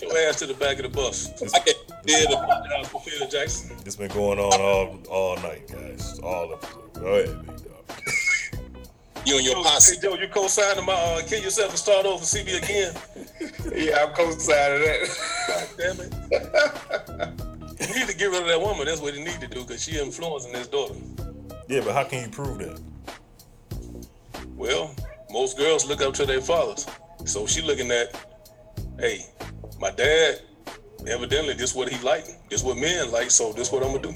[0.00, 1.30] Your ass to the back of the bus.
[1.54, 1.76] I get
[2.06, 3.76] dead Down for Peter Jackson.
[3.86, 6.18] it's been going on all all night, guys.
[6.20, 6.68] All of it.
[6.94, 7.84] Go ahead, Big Dog.
[9.26, 9.94] You and your posse.
[9.96, 12.94] Hey, Joe, you co-signed my uh, kill yourself and start over, see me again.
[13.74, 15.08] yeah, I'm co-signing that.
[15.48, 17.88] God damn it.
[17.88, 18.86] you need to get rid of that woman.
[18.86, 20.94] That's what you need to do because she influencing his daughter.
[21.68, 22.78] Yeah, but how can you prove that?
[24.54, 24.94] Well,
[25.30, 26.86] most girls look up to their fathers.
[27.24, 28.14] So she looking at,
[28.98, 29.26] hey,
[29.80, 30.40] my dad,
[31.06, 32.24] evidently this what he like.
[32.48, 34.14] This what men like, so this what I'm gonna do.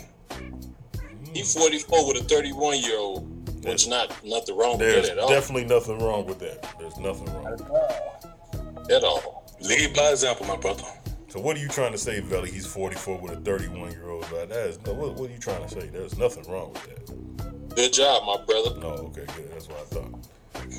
[1.33, 3.35] He 44 with a 31 year old.
[3.65, 5.29] Which not nothing wrong with There's that at all.
[5.29, 6.75] There's definitely nothing wrong with that.
[6.79, 8.87] There's nothing wrong.
[8.91, 9.45] At all.
[9.61, 10.85] Lead by example, my brother.
[11.29, 12.51] So what are you trying to say, Velly?
[12.51, 14.25] He's 44 with a 31 year old.
[14.25, 14.95] That is no.
[14.95, 15.89] What, what are you trying to say?
[15.89, 17.75] There's nothing wrong with that.
[17.75, 18.81] Good job, my brother.
[18.81, 19.53] No, okay, good.
[19.53, 20.18] That's what I thought.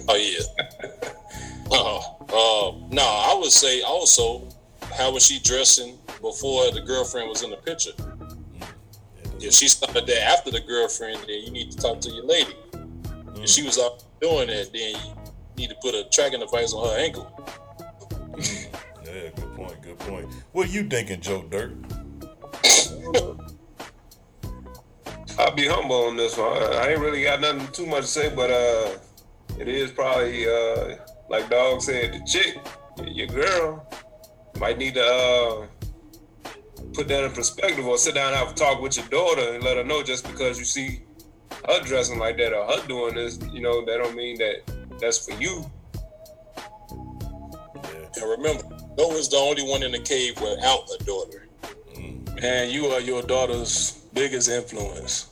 [0.07, 0.39] Oh yeah.
[1.71, 4.47] uh, uh, no, I would say also,
[4.97, 7.91] how was she dressing before the girlfriend was in the picture?
[9.41, 12.55] If she started that after the girlfriend, then you need to talk to your lady.
[13.35, 15.15] If she was out doing that, then you
[15.55, 17.31] need to put a tracking device on her ankle.
[19.05, 19.81] Yeah, good point.
[19.81, 20.27] Good point.
[20.51, 21.73] What are you thinking, Joe Dirt?
[25.39, 26.51] I'll be humble on this one.
[26.51, 28.97] I ain't really got nothing too much to say, but uh,
[29.59, 30.95] it is probably uh,
[31.29, 32.57] like Dog said, the chick,
[33.05, 33.87] your girl,
[34.59, 35.67] might need to uh,
[36.93, 39.63] put that in perspective or sit down and have a talk with your daughter and
[39.63, 41.01] let her know just because you see
[41.67, 44.61] her dressing like that or her doing this, you know, that don't mean that
[44.99, 45.69] that's for you.
[48.15, 48.63] And remember,
[48.97, 51.47] Noah's the only one in the cave without a daughter.
[52.41, 55.29] And you are your daughter's biggest influence.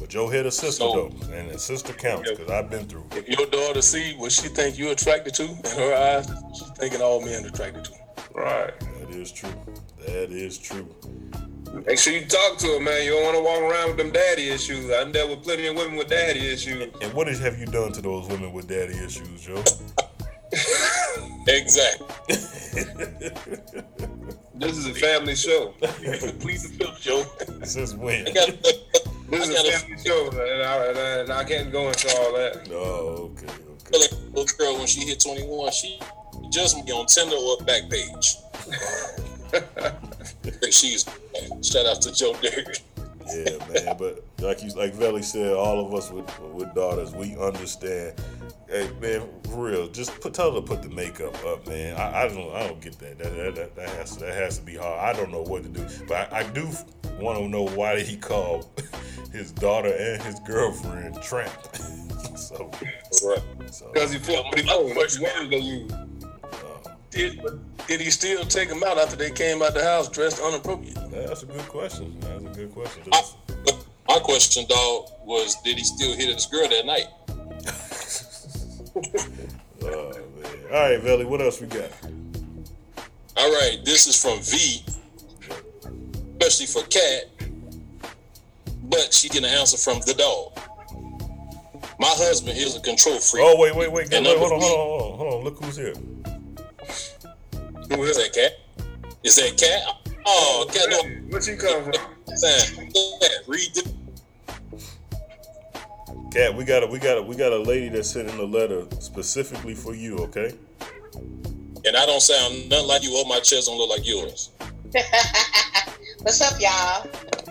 [0.00, 3.04] But Joe hit a sister So- though, and a sister counts because I've been through.
[3.12, 7.02] If your daughter see what she think you attracted to in her eyes, she's thinking
[7.02, 7.92] all men attracted to.
[8.34, 8.72] Right.
[8.80, 9.52] That is true.
[10.06, 10.88] That is true.
[11.86, 13.04] Make sure you talk to her, man.
[13.04, 14.86] You don't want to walk around with them daddy issues.
[14.86, 16.92] I done dealt with plenty of women with daddy issues.
[17.02, 19.62] And what is, have you done to those women with daddy issues, Joe?
[21.46, 22.06] Exactly.
[24.54, 25.68] This is a family show.
[26.40, 27.24] Please the fifth show.
[27.64, 28.26] Since when?
[29.28, 32.32] This is a family show, and I, and I- and I can't go into all
[32.34, 32.68] that.
[32.72, 33.46] Oh, okay.
[33.90, 35.98] Feel like little girl when she hit 21, she
[36.50, 38.36] just be on Tinder or Backpage.
[40.72, 41.04] She's
[41.62, 42.80] shout out to Joe Dirt.
[43.34, 43.96] Yeah, man.
[43.98, 48.14] But like you, like Velly said, all of us with with daughters, we understand.
[48.68, 51.96] Hey, man, for real, just put tell her to put the makeup up, man.
[51.96, 53.18] I, I don't, I don't get that.
[53.18, 54.98] That, that, that, that has that has to be hard.
[55.16, 56.68] I don't know what to do, but I, I do
[57.18, 58.68] want to know why he called
[59.32, 61.50] his daughter and his girlfriend tramp.
[62.36, 62.70] so,
[63.24, 63.42] right.
[63.72, 64.92] so Because he felt pretty cool.
[64.94, 65.90] Much words they use.
[65.92, 67.54] uh, Did, but
[67.86, 71.10] did he still take them out after they came out the house dressed inappropriate?
[71.10, 72.20] That's a good question.
[72.20, 73.02] That's a good question.
[74.06, 77.06] My question, dog, was did he still hit his girl that night?
[79.82, 80.12] Oh,
[80.42, 80.58] man.
[80.72, 81.90] All right, Velly, what else we got?
[83.36, 84.84] All right, this is from V,
[86.40, 87.30] especially for Cat,
[88.84, 90.58] but she get an answer from the dog.
[92.00, 93.44] My husband is a control freak.
[93.46, 94.10] Oh, wait, wait, wait.
[94.10, 95.44] Wait hold, on, hold on, hold on, hold on.
[95.44, 95.94] Look who's here.
[97.90, 98.52] Who is that cat?
[99.24, 99.82] Is that cat?
[100.26, 100.88] Oh, cat.
[100.90, 101.02] No.
[101.28, 101.94] Where she come from?
[103.46, 103.97] Read the.
[106.38, 108.44] Cat, we got a we got a we got a lady that sent in a
[108.44, 110.54] letter specifically for you, okay?
[111.84, 113.10] And I don't sound nothing like you.
[113.14, 114.50] Oh, my chest don't look like yours.
[116.22, 117.08] What's up, y'all?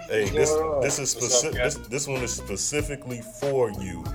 [0.07, 1.61] Hey, this this is specific.
[1.61, 4.05] This, this one is specifically for you.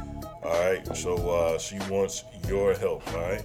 [0.43, 0.97] All right.
[0.97, 3.07] So uh, she wants your help.
[3.13, 3.45] All right.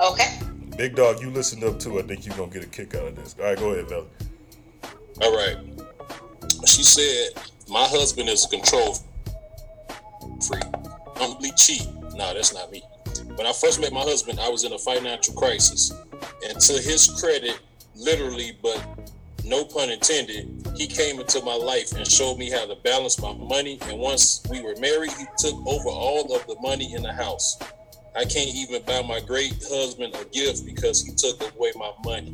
[0.00, 0.38] Okay.
[0.78, 1.98] Big dog, you listened up too.
[1.98, 3.36] I think you're gonna get a kick out of this.
[3.38, 4.06] All right, go ahead, Vel.
[5.20, 5.58] All right.
[6.64, 8.96] She said, My husband is a control
[10.46, 10.64] freak.
[11.16, 11.86] Humbly cheat.
[12.14, 12.82] No, that's not me.
[13.36, 15.92] When I first met my husband, I was in a financial crisis.
[16.48, 17.58] And to his credit,
[17.94, 18.84] literally, but
[19.44, 23.32] no pun intended, he came into my life and showed me how to balance my
[23.32, 23.78] money.
[23.82, 27.58] And once we were married, he took over all of the money in the house.
[28.16, 32.32] I can't even buy my great husband a gift because he took away my money.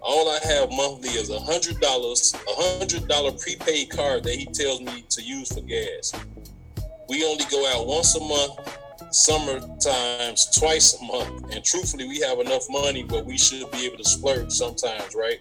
[0.00, 4.46] All I have monthly is a hundred dollars, a hundred dollar prepaid card that he
[4.46, 6.12] tells me to use for gas.
[7.10, 8.78] We only go out once a month,
[9.10, 13.84] summer times twice a month, and truthfully, we have enough money where we should be
[13.84, 15.40] able to splurge sometimes, right?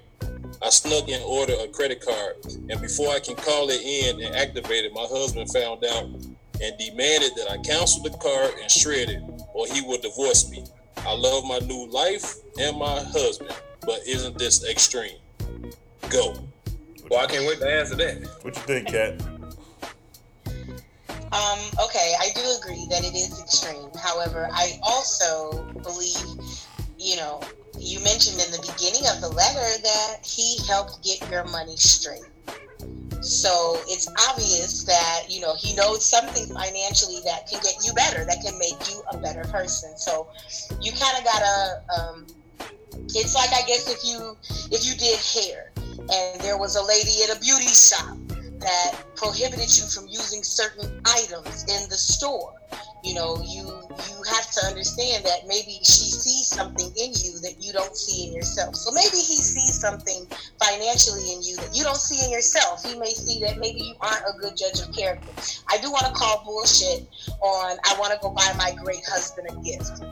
[0.63, 2.37] I snuck in order a credit card,
[2.71, 6.77] and before I can call it in and activate it, my husband found out and
[6.79, 9.21] demanded that I cancel the card and shred it,
[9.53, 10.65] or he will divorce me.
[10.97, 15.19] I love my new life and my husband, but isn't this extreme?
[16.09, 16.33] Go.
[17.11, 18.27] Well, I can't wait to answer that.
[18.41, 19.38] What you think, Cat?
[21.31, 23.89] Um, okay, I do agree that it is extreme.
[24.01, 26.39] However, I also believe,
[26.97, 27.41] you know,
[27.77, 32.25] you mentioned in the beginning of the letter that he helped get your money straight.
[33.21, 38.25] So it's obvious that, you know, he knows something financially that can get you better,
[38.25, 39.97] that can make you a better person.
[39.97, 40.29] So
[40.81, 42.27] you kind of gotta, um,
[43.09, 44.35] it's like, I guess, if you,
[44.71, 45.71] if you did hair
[46.11, 48.17] and there was a lady at a beauty shop
[48.59, 52.55] that prohibited you from using certain items in the store.
[53.03, 57.55] You know, you you have to understand that maybe she sees something in you that
[57.59, 58.75] you don't see in yourself.
[58.75, 60.27] So maybe he sees something
[60.59, 62.83] financially in you that you don't see in yourself.
[62.83, 65.31] He may see that maybe you aren't a good judge of character.
[65.69, 67.07] I do want to call bullshit
[67.41, 70.03] on I want to go buy my great husband a gift.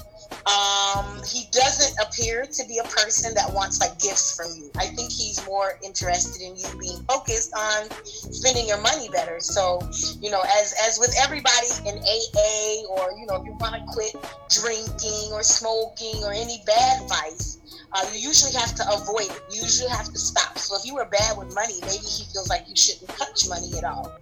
[0.48, 4.72] Um, he doesn't appear to be a person that wants like gifts from you.
[4.78, 9.42] I think he's more interested in you being focused on spending your money better.
[9.42, 9.82] So,
[10.22, 13.84] you know, as as with everybody in AA or you know, if you want to
[13.92, 14.16] quit
[14.48, 17.60] drinking or smoking or any bad vice,
[17.92, 19.42] uh, you usually have to avoid it.
[19.52, 20.58] You usually have to stop.
[20.58, 23.78] So if you were bad with money, maybe he feels like you shouldn't touch money
[23.78, 24.16] at all.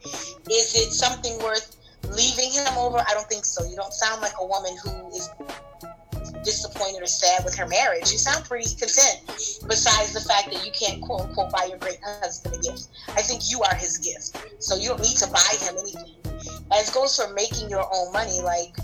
[0.50, 1.78] Is it something worth
[2.10, 2.98] leaving him over?
[2.98, 3.64] I don't think so.
[3.66, 5.30] You don't sound like a woman who is
[6.46, 8.12] disappointed or sad with her marriage.
[8.12, 9.26] You sound pretty content,
[9.68, 12.88] besides the fact that you can't quote unquote buy your great husband a gift.
[13.10, 14.38] I think you are his gift.
[14.60, 16.16] So you don't need to buy him anything.
[16.72, 18.78] As goes for making your own money, like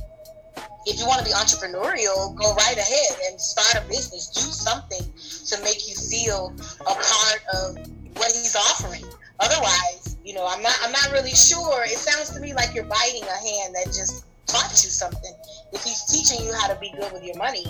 [0.85, 4.27] if you want to be entrepreneurial, go right ahead and start a business.
[4.27, 7.77] Do something to make you feel a part of
[8.17, 9.05] what he's offering.
[9.39, 11.83] Otherwise, you know, I'm not I'm not really sure.
[11.83, 15.33] It sounds to me like you're biting a hand that just taught you something.
[15.73, 17.65] If he's teaching you how to be good with your money,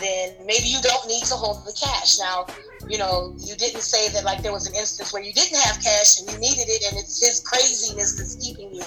[0.00, 2.18] then maybe you don't need to hold the cash.
[2.18, 2.46] Now,
[2.88, 5.82] you know, you didn't say that like there was an instance where you didn't have
[5.82, 8.82] cash and you needed it and it's his craziness that's keeping you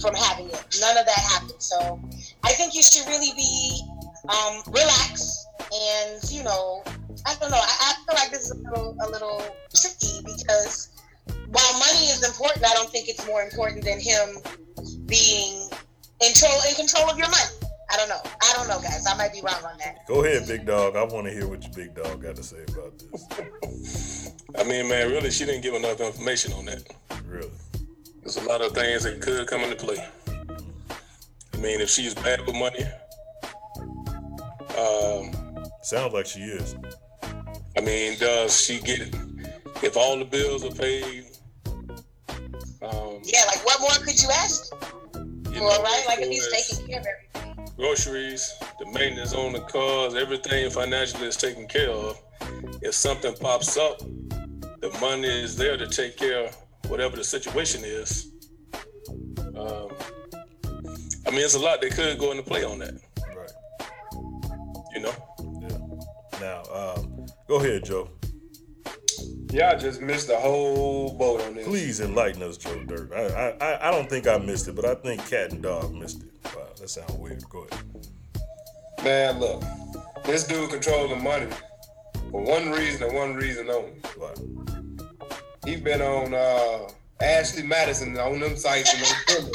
[0.00, 0.78] from having it.
[0.80, 1.60] None of that happened.
[1.60, 2.00] So
[2.42, 3.80] I think you should really be
[4.28, 6.82] um, relaxed and, you know,
[7.26, 7.60] I don't know.
[7.60, 9.42] I, I feel like this is a little, a little
[9.74, 10.90] tricky because
[11.48, 14.42] while money is important, I don't think it's more important than him
[15.06, 15.68] being
[16.20, 16.32] in
[16.68, 17.63] in control of your money.
[17.94, 18.20] I don't know.
[18.42, 19.06] I don't know, guys.
[19.06, 20.04] I might be wrong on that.
[20.08, 20.96] Go ahead, big dog.
[20.96, 24.32] I want to hear what your big dog got to say about this.
[24.58, 26.82] I mean, man, really, she didn't give enough information on that.
[27.24, 27.50] Really?
[28.20, 30.04] There's a lot of things that could come into play.
[30.28, 32.84] I mean, if she's bad with money,
[34.76, 35.30] um,
[35.82, 36.74] sounds like she is.
[37.76, 39.14] I mean, does she get it?
[39.84, 41.26] If all the bills are paid,
[42.82, 44.72] um, Yeah, like what more could you ask?
[44.74, 46.04] you For, know, right?
[46.08, 47.53] Like if he's taking care of everything.
[47.76, 52.20] Groceries, the maintenance on the cars, everything financially is taken care of.
[52.82, 53.98] if something pops up,
[54.80, 56.56] the money is there to take care of
[56.88, 58.30] whatever the situation is.
[59.56, 59.88] Um,
[61.26, 62.94] I mean, it's a lot that could go into play on that.
[63.34, 63.52] Right.
[64.94, 65.14] You know.
[65.62, 66.40] Yeah.
[66.40, 68.10] Now, um, go ahead, Joe.
[69.52, 71.66] Y'all just missed the whole boat on this.
[71.66, 73.12] Please enlighten us, Joe Dirt.
[73.12, 76.24] I, I I don't think I missed it, but I think Cat and Dog missed
[76.24, 76.33] it.
[76.78, 77.42] That sounds weird.
[77.48, 77.84] Go ahead.
[79.02, 79.62] Man, look,
[80.24, 81.46] this dude controls the money
[82.30, 83.92] for one reason and one reason only.
[84.16, 84.38] What?
[85.64, 86.88] He been on uh,
[87.22, 89.50] Ashley Madison on them sites and those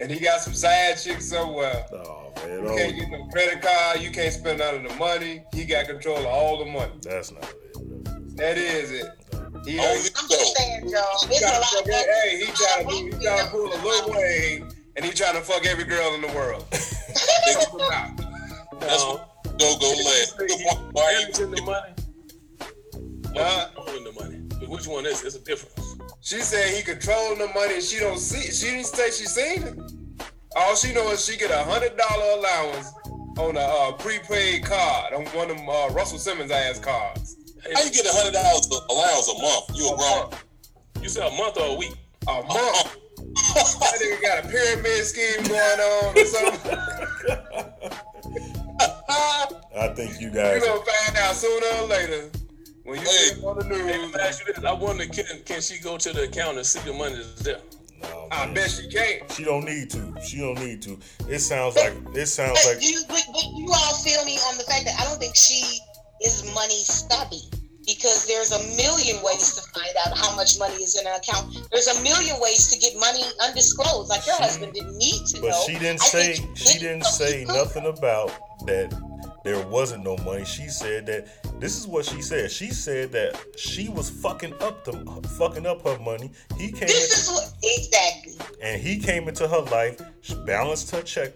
[0.00, 1.84] And he got some side chicks somewhere.
[1.92, 4.00] Oh man, You can't get no credit card.
[4.00, 5.42] You can't spend none of the money.
[5.52, 6.92] He got control of all the money.
[7.02, 8.36] That's not it.
[8.36, 9.06] That is it.
[9.64, 11.02] He, I'm just saying, Joe.
[11.28, 11.64] he It's a trying to lot.
[11.64, 15.34] fuck, hey, he trying to, he trying to pull a Lil Wayne, and he trying
[15.34, 16.64] to fuck every girl in the world.
[16.70, 17.66] That's
[19.04, 19.28] what
[19.58, 20.34] Joe go last.
[20.92, 21.92] Why Who's in the money?
[23.36, 23.68] Huh?
[23.74, 24.66] Controlling the money.
[24.68, 25.22] Which one is?
[25.24, 25.96] It's a difference.
[26.20, 28.50] She said he controlling the money, she don't see.
[28.50, 29.78] She didn't say she seen it.
[30.56, 32.88] All she know is she get a hundred dollar allowance
[33.38, 37.36] on a uh, prepaid card on one of them uh, Russell Simmons ass cards.
[37.72, 39.70] How you get a hundred dollars allowance a month?
[39.74, 40.30] You a grown.
[41.02, 41.94] You said a month or a week?
[42.28, 42.96] A month.
[43.80, 46.78] that nigga got a pyramid scheme going on or something.
[49.76, 50.60] I think you guys.
[50.60, 50.64] You guys.
[50.64, 52.30] gonna find out sooner or later
[52.84, 54.12] when you Hey, see it on the news.
[54.12, 54.64] let ask you this.
[54.64, 57.60] I wonder, can, can she go to the account and see the money that's there?
[58.02, 59.30] No, I bet she can't.
[59.32, 60.14] She don't need to.
[60.22, 60.98] She don't need to.
[61.28, 64.58] It sounds like it sounds But like you, but, but you all feel me on
[64.58, 65.78] the fact that I don't think she
[66.24, 67.42] is money savvy
[67.86, 71.68] because there's a million ways to find out how much money is in an account.
[71.70, 74.08] There's a million ways to get money undisclosed.
[74.08, 75.62] Like your husband didn't need to But know.
[75.66, 78.32] she didn't I say she didn't say nothing about
[78.66, 78.92] that
[79.44, 80.44] there wasn't no money.
[80.44, 82.50] She said that this is what she said.
[82.50, 84.92] She said that she was fucking up the
[85.38, 86.30] fucking up her money.
[86.56, 88.56] He came This into, is what exactly.
[88.62, 90.00] and he came into her life,
[90.46, 91.32] balanced her check,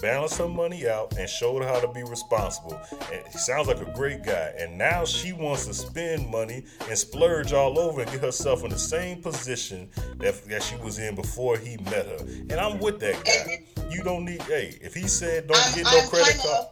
[0.00, 2.78] balanced her money out, and showed her how to be responsible.
[3.12, 4.52] And he sounds like a great guy.
[4.58, 8.70] And now she wants to spend money and splurge all over and get herself in
[8.70, 9.88] the same position
[10.18, 12.18] that, that she was in before he met her.
[12.50, 13.64] And I'm with that guy.
[13.90, 14.42] You don't need.
[14.42, 16.66] Hey, if he said don't I'm- get no I'm credit card,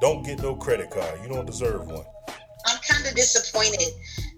[0.00, 1.20] don't get no credit card.
[1.22, 2.04] You don't deserve one.
[2.66, 3.92] I'm kind of disappointed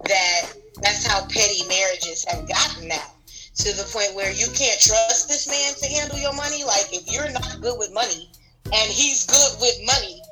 [0.06, 0.52] that
[0.82, 3.14] that's how petty marriages have gotten now.
[3.56, 6.64] To the point where you can't trust this man to handle your money.
[6.64, 8.30] Like, if you're not good with money
[8.64, 10.22] and he's good with money,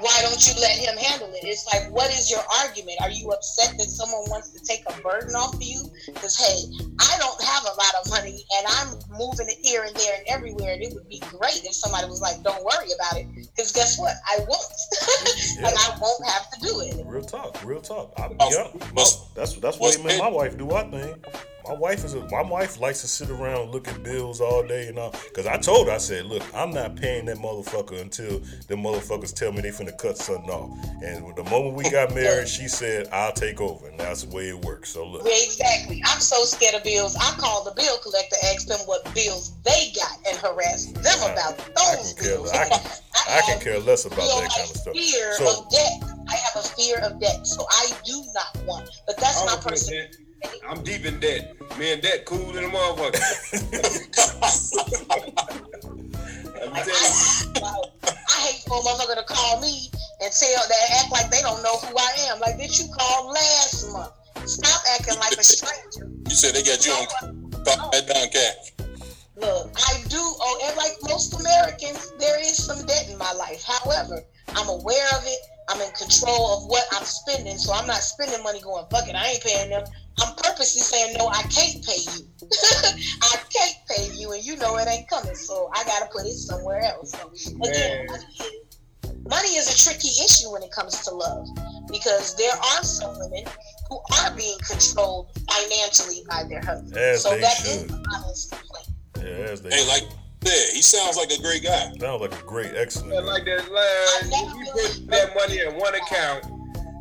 [0.00, 1.42] why don't you let him handle it?
[1.42, 2.98] It's like, what is your argument?
[3.02, 5.82] Are you upset that someone wants to take a burden off of you?
[6.06, 6.58] Because, hey,
[7.00, 8.88] I don't have a lot of money and I'm
[9.18, 10.74] moving it here and there and everywhere.
[10.74, 13.26] And it would be great if somebody was like, don't worry about it.
[13.54, 14.14] Because guess what?
[14.26, 14.72] I won't.
[15.58, 17.04] and I won't have to do it.
[17.06, 18.12] Real talk, real talk.
[18.18, 20.72] I, yeah, what's- that's that's what's what me and my wife do.
[20.72, 21.24] I think
[21.68, 24.66] my wife is a, my wife likes to sit around and look at bills all
[24.66, 25.10] day and all.
[25.34, 28.38] Cause I told her, I said, look, I'm not paying that motherfucker until
[28.68, 30.70] the motherfuckers tell me they finna cut something off.
[31.02, 34.48] And the moment we got married, she said, I'll take over, and that's the way
[34.48, 34.90] it works.
[34.90, 36.02] So look, Yeah, exactly.
[36.06, 37.16] I'm so scared of bills.
[37.16, 41.60] I call the bill collector, ask them what bills they got, and harass them about
[41.76, 42.50] I those can care, bills.
[42.52, 42.80] I can,
[43.28, 44.94] I can care less about that kind of stuff.
[44.94, 46.14] fear So of debt.
[46.30, 48.90] I have a fear of debt, so I do not want.
[49.06, 50.06] But that's my don't personal.
[50.68, 51.54] I'm deep in debt.
[51.78, 53.12] Me and debt cool in a motherfucker.
[56.54, 57.00] Let me Like, tell you.
[58.02, 58.06] I,
[58.40, 59.90] hate for a motherfucker to call me
[60.20, 62.40] and tell that act like they don't know who I am.
[62.40, 64.12] Like, did you called last month?
[64.48, 66.10] Stop acting like a stranger.
[66.28, 67.90] You said they got you on that oh.
[68.06, 68.70] down, cat.
[69.36, 73.62] Look, I do, oh, and like most Americans, there is some debt in my life.
[73.62, 75.38] However, I'm aware of it.
[75.68, 79.14] I'm in control of what I'm spending, so I'm not spending money going, fuck it,
[79.14, 79.84] I ain't paying them.
[80.20, 82.26] I'm purposely saying, no, I can't pay you.
[83.22, 86.32] I can't pay you, and you know it ain't coming, so I gotta put it
[86.34, 87.12] somewhere else.
[87.12, 87.30] So,
[87.62, 88.52] again, money is,
[89.28, 91.46] money is a tricky issue when it comes to love
[91.90, 93.44] because there are some women
[93.88, 96.96] who are being controlled financially by their husband.
[96.96, 97.88] As so they that is should.
[97.90, 98.88] the honest complaint.
[99.18, 100.04] yeah, as they Hey, like
[100.48, 101.92] yeah, he sounds like a great guy.
[101.98, 103.14] Sounds like a great, excellent.
[103.14, 103.26] Yeah, guy.
[103.26, 104.64] like that line.
[104.64, 106.44] He put that money in one account.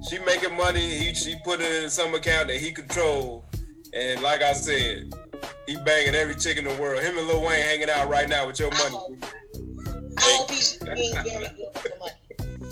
[0.09, 0.97] She making money.
[0.97, 3.45] He she put it in some account that he control.
[3.93, 5.13] And like I said,
[5.65, 7.01] he banging every chick in the world.
[7.01, 9.17] Him and Lil Wayne hanging out right now with your money.
[10.17, 12.26] I hope he's being very good with the money.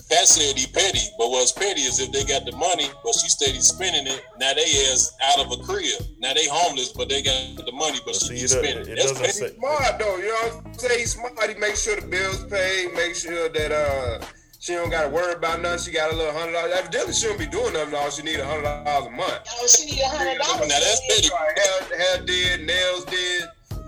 [0.09, 3.27] Cat said he petty, but what's petty is if they got the money, but she
[3.27, 4.21] steady spending it.
[4.39, 5.99] Now they is out of a crib.
[6.19, 8.87] Now they homeless, but they got the money, but she see, keep it, spending.
[8.87, 9.31] it That's doesn't petty.
[9.33, 9.55] say.
[9.57, 10.99] Smart though, you know what I'm saying?
[10.99, 11.49] He's smart.
[11.49, 12.93] He make sure the bills paid.
[12.93, 14.25] Make sure that uh
[14.59, 15.79] She don't gotta worry about nothing.
[15.85, 16.73] She got a little hundred dollars.
[16.77, 17.95] Evidently, she don't be doing nothing.
[17.95, 19.41] All she need a hundred dollars a month.
[19.57, 20.69] Oh, she need a hundred dollars.
[20.69, 21.29] Now that's petty.
[21.33, 23.43] Hair, hair did, nails did,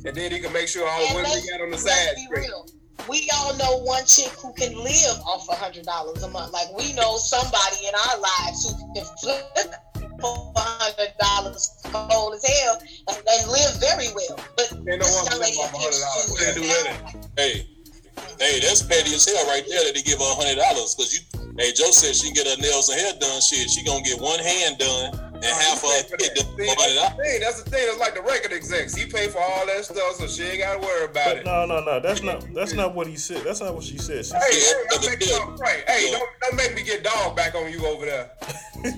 [0.05, 2.15] and then he can make sure all the women he got on the let's side
[2.15, 2.65] be real.
[3.07, 6.51] We all know one chick who can live off a hundred dollars a month.
[6.51, 9.71] Like we know somebody in our lives who can flip
[10.19, 14.39] for a hundred dollars cold as hell and, and live very well.
[14.55, 16.03] But Ain't no this one young live lady appears
[16.39, 17.15] to do that.
[17.37, 17.69] Hey,
[18.39, 20.95] hey, that's petty as hell right there that they give her a hundred dollars.
[20.95, 21.23] Cause you,
[21.57, 23.39] hey, Joe said she can get her nails and hair done.
[23.39, 26.67] Shit, she gonna get one hand done and half of her head done for See,
[26.67, 27.39] a hundred that's the thing.
[27.41, 27.83] That's the thing.
[27.87, 28.95] It's like the record execs.
[28.95, 31.45] He paid for all that stuff, so she ain't gotta worry about But it.
[31.45, 31.99] no, no, no.
[31.99, 32.45] That's not.
[32.53, 33.43] That's not what he said.
[33.43, 34.25] That's not what she said.
[34.25, 35.27] She Hey, said, hey, don't make me
[35.59, 35.83] right.
[35.87, 38.31] Hey, don't, don't make me get dog back on you over there.
[38.83, 38.91] You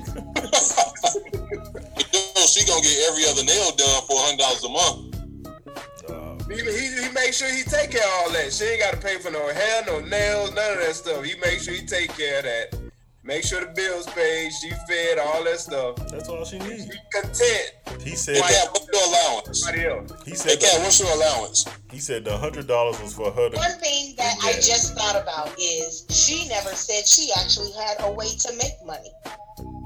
[2.35, 5.05] know, she gonna get every other nail done for a hundred dollars a month.
[6.49, 8.51] He, he, he make sure he take care of all that.
[8.51, 11.23] She ain't got to pay for no hair, no nails, none of that stuff.
[11.23, 12.88] He make sure he take care of that.
[13.21, 15.97] Make sure the bills paid, she fed, all that stuff.
[16.09, 16.85] That's all she needs.
[16.85, 17.71] Be content.
[18.01, 18.37] He said.
[18.37, 19.59] Hey, Cat, what's your allowance?
[19.61, 20.23] Somebody else.
[20.23, 20.59] He Hey, said.
[20.61, 21.65] Cat, what's your allowance?
[21.91, 23.57] He said the hundred dollars was for her to.
[23.57, 28.11] One thing that I just thought about is she never said she actually had a
[28.11, 29.11] way to make money.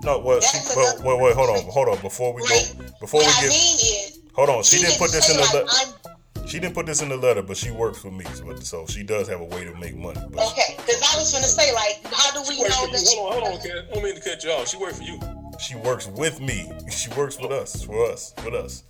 [0.03, 1.99] No, well, she, well, wait, wait, hold on, hold on.
[2.01, 2.59] Before we go,
[2.99, 4.61] before we what I get, mean is, hold on.
[4.63, 5.43] She, she didn't put didn't this in the.
[5.43, 6.12] say, like, I'm-
[6.53, 9.01] she didn't put this in the letter, but she works for me, so, so she
[9.01, 10.21] does have a way to make money.
[10.29, 13.17] But okay, because I was gonna say like, how do we know that she?
[13.17, 13.85] Hold on, hold on, Cat.
[13.89, 14.67] I don't mean to cut you off.
[14.67, 15.19] She work for you.
[15.59, 16.71] she works with me.
[16.91, 18.83] She works with us, for us, with us.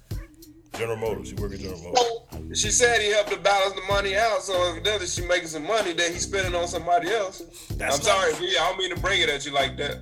[0.78, 1.30] General Motors.
[1.30, 2.60] She works at General Motors.
[2.60, 5.94] She said he helped her balance the money out, so evidently she making some money
[5.94, 7.44] that he's spending on somebody else.
[7.78, 8.58] That's I'm sorry, V.
[8.58, 10.02] I don't mean to bring it at you like that.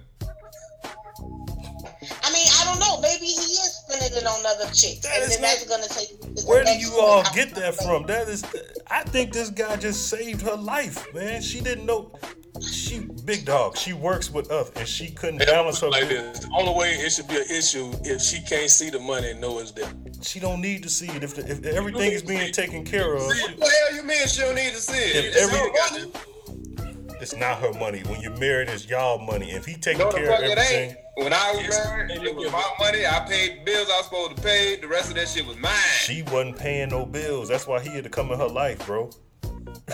[2.32, 3.02] I mean, I don't know.
[3.02, 6.46] Maybe he is spending it on other chicks, and then that's gonna take.
[6.48, 8.06] Where do you all get that from?
[8.06, 8.44] That is,
[8.90, 11.42] I think this guy just saved her life, man.
[11.42, 12.14] She didn't know.
[12.62, 13.76] She big dog.
[13.76, 15.90] She works with us, and she couldn't balance her.
[15.90, 16.40] like this.
[16.40, 19.42] The only way it should be an issue if she can't see the money and
[19.42, 19.90] know it's there.
[20.22, 23.24] She don't need to see it if, the, if everything is being taken care of.
[23.24, 25.26] What the hell you mean she don't need to see it?
[25.26, 28.00] If It's every- It's not her money.
[28.06, 29.52] When you're married, it's y'all money.
[29.52, 30.98] If he taking No, care of it everything, ain't.
[31.22, 33.06] When I was married, it was my money.
[33.06, 34.78] I paid bills I was supposed to pay.
[34.78, 35.72] The rest of that shit was mine.
[36.00, 37.48] she wasn't paying no bills.
[37.48, 39.12] That's why he had to come in her life, bro.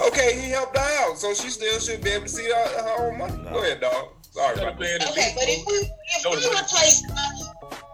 [0.07, 3.09] Okay, he helped her out, so she still should be able to see her, her
[3.09, 3.43] own money.
[3.51, 4.07] Go ahead, dog.
[4.31, 5.09] Sorry about that.
[5.09, 7.43] Okay, but if we if we replace money,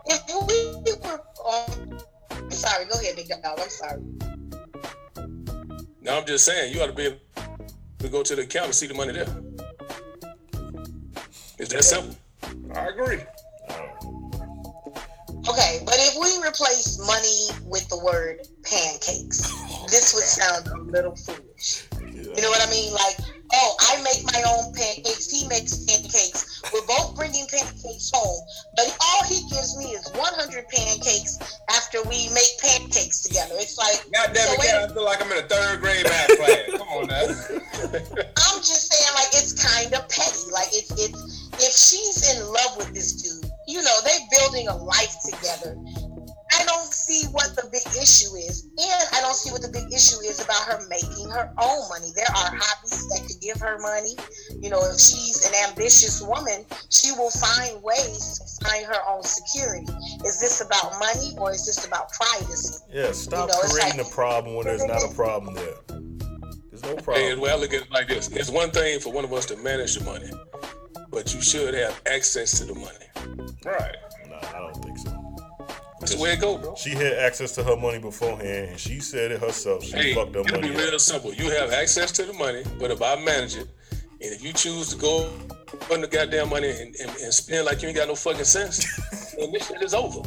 [0.06, 2.00] if we were, um,
[2.30, 3.60] I'm sorry, go ahead, big dog.
[3.60, 4.02] I'm sorry.
[6.02, 7.18] Now I'm just saying, you ought to be able
[7.98, 9.28] to go to the account and see the money there.
[11.58, 12.16] It's that simple.
[12.76, 13.20] I agree.
[15.50, 20.78] Okay, but if we replace money with the word pancakes, oh, this would sound a
[20.92, 21.88] little foolish.
[22.02, 22.94] You know what I mean?
[22.94, 23.18] Like,
[23.54, 25.30] oh, I make my own pancakes.
[25.30, 26.62] He makes pancakes.
[26.74, 28.42] We're both bringing pancakes home,
[28.76, 31.38] but all he gives me is 100 pancakes
[31.70, 33.56] after we make pancakes together.
[33.58, 36.60] It's like, God damn it, I feel like I'm in a third grade math class.
[36.78, 37.22] Come on now.
[37.22, 40.52] I'm just saying, like, it's kind of petty.
[40.52, 44.76] Like, it's it's if she's in love with this dude, you know, they're building a
[44.76, 45.78] life together.
[46.60, 49.92] I don't see what the big issue is, and I don't see what the big
[49.92, 52.10] issue is about her making her own money.
[52.16, 54.16] There are hobbies that could give her money.
[54.62, 59.24] You know, if she's an ambitious woman, she will find ways to find her own
[59.24, 59.88] security.
[60.26, 62.78] Is this about money or is this about privacy?
[62.94, 65.76] Yeah, stop You know, creating like- a problem when there's not a problem there.
[66.70, 67.16] There's no problem.
[67.16, 68.30] Hey, well, I look at it like this.
[68.30, 70.30] It's one thing for one of us to manage the money,
[71.12, 73.54] but you should have access to the money.
[73.66, 73.96] Right.
[74.30, 75.20] Nah, I don't think so.
[76.04, 76.76] That's the way it go, bro.
[76.76, 79.84] She had access to her money beforehand, and she said it herself.
[79.86, 80.90] She Hey, fucked her it'll be money up.
[80.90, 81.34] real simple.
[81.34, 84.90] You have access to the money, but if I manage it, and if you choose
[84.90, 85.32] to go
[85.92, 88.86] on the goddamn money and, and, and spend like you ain't got no fucking sense,
[89.40, 90.20] then this shit is over.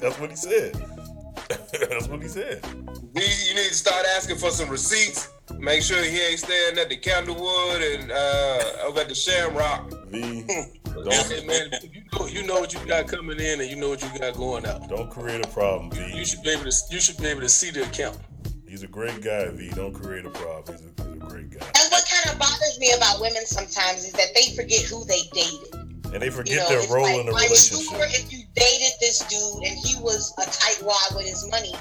[0.00, 0.74] That's what he said.
[1.48, 2.64] That's what he said.
[2.64, 5.28] V, you need to start asking for some receipts.
[5.58, 9.92] Make sure he ain't staying at the Candlewood and uh, over at the Shamrock.
[10.08, 10.44] V,
[11.04, 14.02] Hey, man, you know, you know what you got coming in, and you know what
[14.02, 14.88] you got going out.
[14.88, 16.16] Don't create a problem, V.
[16.16, 16.72] You should be able to.
[16.90, 18.18] You should be able to see the account.
[18.66, 19.70] He's a great guy, V.
[19.74, 20.76] Don't create a problem.
[20.76, 21.66] He's a, he's a great guy.
[21.66, 25.22] And what kind of bothers me about women sometimes is that they forget who they
[25.32, 25.86] dated.
[26.12, 27.92] And they forget You know, their role like, in the I'm relationship.
[27.92, 31.74] sure if you dated this dude and he was a tightwad with his money,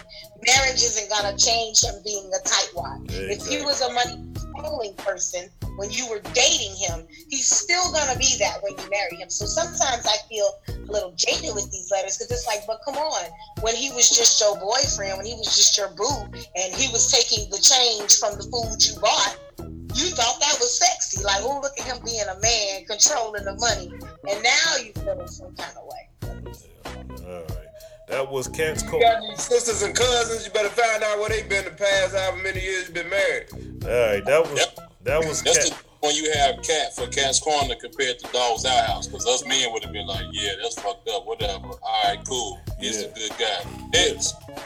[0.46, 3.06] marriage isn't gonna change him being a tightwad.
[3.10, 4.24] If he was a money
[4.56, 9.18] controlling person when you were dating him, he's still gonna be that when you marry
[9.18, 9.30] him.
[9.30, 12.96] So sometimes I feel a little jaded with these letters because it's like, but come
[12.96, 13.30] on,
[13.62, 16.24] when he was just your boyfriend, when he was just your boo,
[16.56, 19.38] and he was taking the change from the food you bought,
[19.96, 21.24] you thought that was sexy.
[21.24, 23.92] Like, oh, look at him being a man, controlling the money.
[24.30, 26.10] And now you feel some kind of way.
[27.26, 27.66] All right.
[28.08, 30.46] That was Cat's You got these sisters and cousins.
[30.46, 33.48] You better find out where they've been the past however many years you've been married.
[33.84, 34.24] All right.
[34.26, 34.68] That was
[35.06, 35.78] that was That's Cat.
[35.80, 39.08] the when you have cat for cat's corner compared to dog's outhouse.
[39.08, 41.26] Because us men would have been like, yeah, that's fucked up.
[41.26, 41.66] Whatever.
[41.82, 42.60] All right, cool.
[42.80, 43.64] He's a good guy.
[43.92, 44.22] Good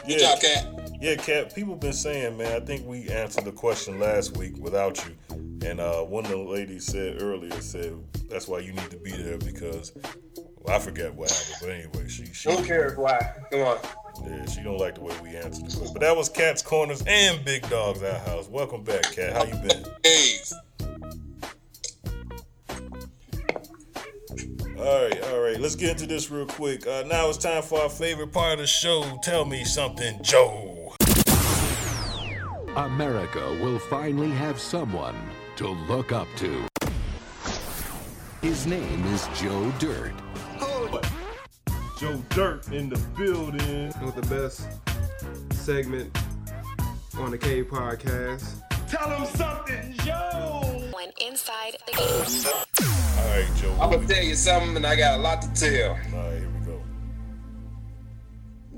[0.06, 0.18] Yeah.
[0.18, 0.66] job, cat.
[1.00, 1.54] Yeah, Cat.
[1.54, 2.60] People been saying, man.
[2.60, 5.16] I think we answered the question last week without you,
[5.66, 7.94] and uh, one of the ladies said earlier said
[8.28, 9.92] that's why you need to be there because
[10.68, 13.18] I forget what happened, but anyway, she she Who cares why?
[13.50, 13.78] Come on.
[14.26, 15.92] yeah she don't like the way we answered the question.
[15.92, 18.48] But that was Cat's Corners and Big Dog's Outhouse.
[18.48, 19.32] Welcome back, Cat.
[19.32, 19.84] How you been?
[20.04, 20.36] Hey.
[24.78, 25.60] All right, all right.
[25.60, 26.86] Let's get into this real quick.
[26.86, 29.18] Uh, now it's time for our favorite part of the show.
[29.22, 30.94] Tell me something, Joe.
[32.76, 35.16] America will finally have someone
[35.56, 36.66] to look up to.
[38.40, 40.14] His name is Joe Dirt.
[42.00, 43.92] Joe Dirt in the building.
[44.02, 44.66] With the best
[45.52, 46.16] segment
[47.18, 48.54] on the K podcast.
[48.88, 50.88] Tell him something, Joe.
[50.94, 52.46] When inside the cave.
[52.78, 53.76] All right, Joe.
[53.78, 55.90] I'm gonna tell you something, and I got a lot to tell.
[55.90, 56.82] All right, here we go.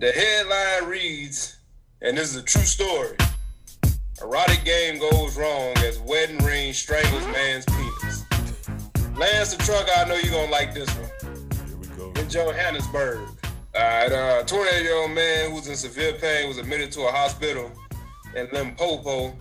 [0.00, 1.58] The headline reads,
[2.00, 3.16] and this is a true story.
[4.20, 8.24] Erotic game goes wrong as wedding ring strangles man's penis.
[9.16, 11.21] Lance the truck, I know you're gonna like this one.
[12.32, 12.58] Here we go.
[12.58, 13.28] Johannesburg.
[13.74, 17.70] Alright, uh, 28 year old man who's in severe pain was admitted to a hospital
[18.36, 19.36] in Limpopo.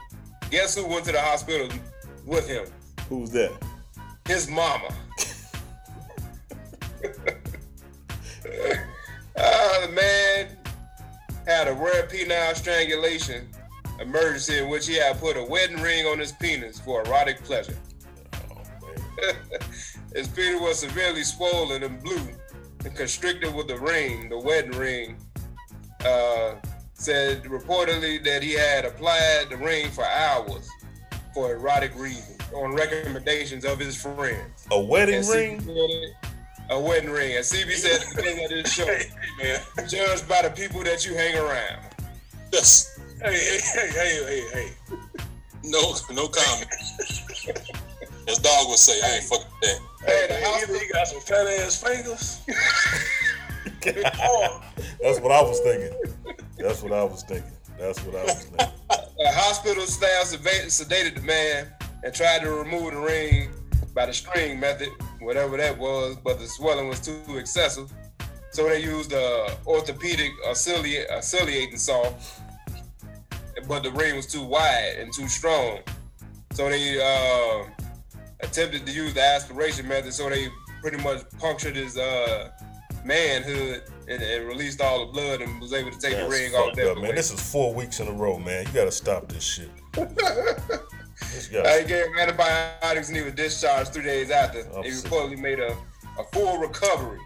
[0.50, 1.70] Guess who went to the hospital
[2.26, 2.66] with him?
[3.10, 3.52] Who's that?
[4.28, 4.88] His mama.
[9.36, 10.58] uh, the man
[11.46, 13.48] had a rare penile strangulation
[14.00, 17.78] emergency in which he had put a wedding ring on his penis for erotic pleasure.
[20.16, 22.28] his penis was severely swollen and blue
[22.86, 25.18] and constricted with the ring, the wedding ring.
[26.06, 26.56] Uh,
[26.94, 30.70] said reportedly that he had applied the ring for hours
[31.34, 34.68] for erotic reasons on recommendations of his friends.
[34.72, 35.62] A wedding ring?
[36.70, 37.36] A wedding ring.
[37.36, 38.86] And CB said at the beginning of this show,
[39.42, 39.60] man,
[39.90, 41.82] judged by the people that you hang around.
[42.54, 43.00] Yes.
[43.22, 44.98] Hey, hey, hey, hey, hey, hey.
[45.64, 46.68] No, no comment.
[48.28, 49.80] As dog would say, I ain't fucking that.
[50.06, 52.42] Hey, hey either he got some fat ass fingers.
[55.02, 55.94] That's what I was thinking.
[56.58, 57.52] That's what I was thinking.
[57.80, 58.68] That's what I was thinking.
[58.90, 61.68] A hospital staff seda- sedated the man
[62.04, 63.52] and tried to remove the ring
[63.94, 67.92] by the string method, whatever that was, but the swelling was too excessive.
[68.52, 72.14] So they used a orthopedic auxili- auxiliating saw,
[73.68, 75.80] but the ring was too wide and too strong.
[76.54, 77.81] So they uh,
[78.44, 80.48] attempted to use the aspiration method, so they
[80.82, 82.50] pretty much punctured his uh,
[83.06, 86.54] manhood and, and released all the blood and was able to take That's the ring
[86.54, 87.16] off that up, man.
[87.16, 88.66] This is four weeks in a row, man.
[88.68, 89.70] You gotta stop this shit.
[91.34, 94.68] This guy- he gave him antibiotics and he was discharged three days after.
[94.76, 95.78] I'm he reportedly made a,
[96.20, 97.20] a full recovery.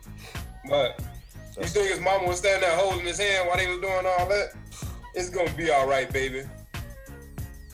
[0.70, 1.02] But
[1.58, 4.28] you think his mama was standing there holding his hand while he was doing all
[4.28, 4.50] that?
[5.14, 6.44] It's gonna be all right, baby.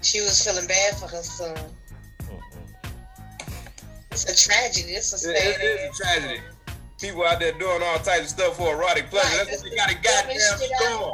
[0.01, 1.57] She was feeling bad for her son.
[4.11, 4.93] It's a tragedy.
[4.93, 6.41] It's a It- it sad a tragedy.
[6.99, 9.45] People out there doing all types of stuff for erotic pleasure.
[9.45, 11.13] That's what they got a goddamn store.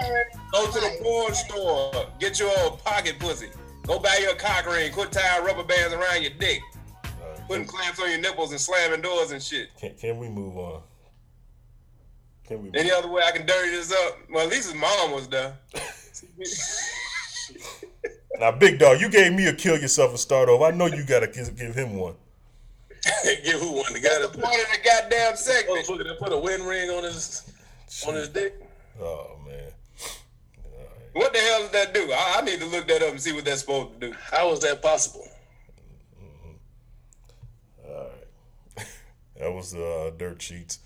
[0.51, 2.11] Go to the porn store.
[2.19, 3.49] Get your old pocket pussy.
[3.85, 4.91] Go buy your cock ring.
[4.91, 6.59] Quit tying rubber bands around your dick.
[7.47, 9.69] Putting uh, clamps on your nipples and slamming doors and shit.
[9.79, 10.81] Can, can we move on?
[12.45, 12.77] Can we?
[12.77, 14.17] Any other way I can dirty this up?
[14.29, 15.57] Well, at least his mom was there.
[18.39, 20.65] Now, big dog, you gave me a kill yourself and start over.
[20.65, 22.13] I know you gotta give, give him one.
[23.43, 23.93] Give who one?
[23.93, 25.85] The guy that put the goddamn segment.
[25.89, 27.51] Oh, that put a wedding ring on his
[28.07, 28.61] on his dick.
[29.01, 29.71] Oh man.
[31.13, 32.11] What the hell does that do?
[32.11, 34.15] I, I need to look that up and see what that's supposed to do.
[34.31, 35.27] How is that possible?
[37.83, 38.11] Alright.
[39.39, 40.79] That was uh, dirt sheets.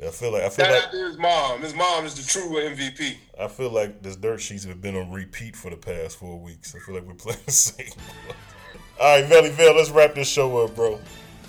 [0.00, 1.60] I feel like I feel Shout like his mom.
[1.62, 3.16] His mom is the true MVP.
[3.40, 6.74] I feel like this dirt sheets have been on repeat for the past four weeks.
[6.76, 7.90] I feel like we're playing the same.
[9.00, 11.00] All right, Velly Vale, let's wrap this show up, bro.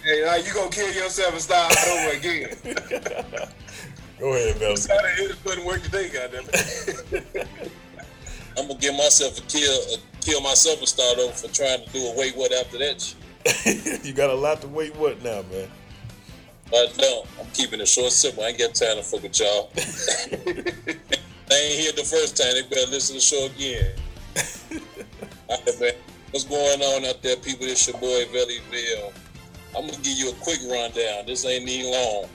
[0.09, 2.49] Hey, now you gonna kill yourself and start over again.
[4.19, 4.75] Go ahead, Velly.
[4.75, 7.47] Sorry, it couldn't work today, goddamn it.
[8.57, 11.91] I'm gonna give myself a kill, a kill myself and start over for trying to
[11.91, 14.03] do a wait what after that shit.
[14.03, 14.95] you got a lot to wait.
[14.95, 15.69] What now, man?
[16.71, 18.43] But no, I'm keeping it short simple.
[18.43, 19.69] I ain't got time to fuck with y'all.
[19.75, 19.85] they
[21.53, 22.55] ain't here the first time.
[22.55, 23.93] They better listen to the show again.
[25.49, 25.93] All right, man.
[26.31, 27.67] What's going on out there, people?
[27.67, 29.13] This your boy Velly Bill.
[29.75, 31.25] I'm gonna give you a quick rundown.
[31.25, 32.29] This ain't even long.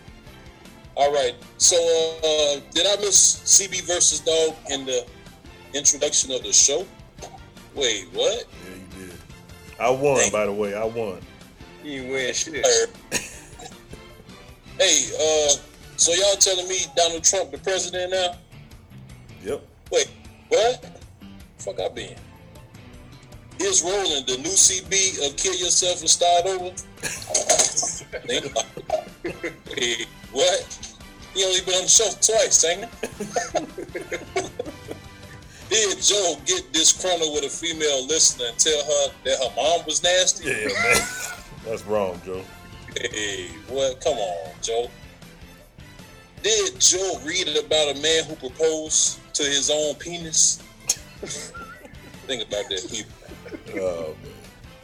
[0.96, 1.34] All right.
[1.58, 5.04] So, uh, did I miss CB versus Dog in the
[5.74, 6.86] introduction of the show?
[7.74, 8.44] Wait, what?
[8.64, 9.18] Yeah, you did.
[9.80, 10.30] I won, Dang.
[10.32, 10.74] by the way.
[10.74, 11.18] I won.
[11.82, 12.64] You win shit.
[14.78, 15.54] hey, uh,
[15.96, 18.36] so y'all telling me Donald Trump the president now?
[19.42, 19.62] Yep.
[19.90, 20.08] Wait,
[20.48, 21.00] what?
[21.58, 22.14] Fuck I been?
[23.60, 26.72] Is Roland the new CB of Kill Yourself and Start Over?
[29.76, 30.96] hey, what?
[31.34, 34.48] He only been on the show twice, ain't he?
[35.70, 40.02] Did Joe get disgruntled with a female listener and tell her that her mom was
[40.02, 40.48] nasty?
[40.48, 41.08] Yeah, man.
[41.64, 42.42] That's wrong, Joe.
[43.00, 44.00] Hey, what?
[44.00, 44.88] Come on, Joe.
[46.42, 50.58] Did Joe read about a man who proposed to his own penis?
[52.26, 53.10] Think about that, people.
[53.76, 54.32] Oh, man.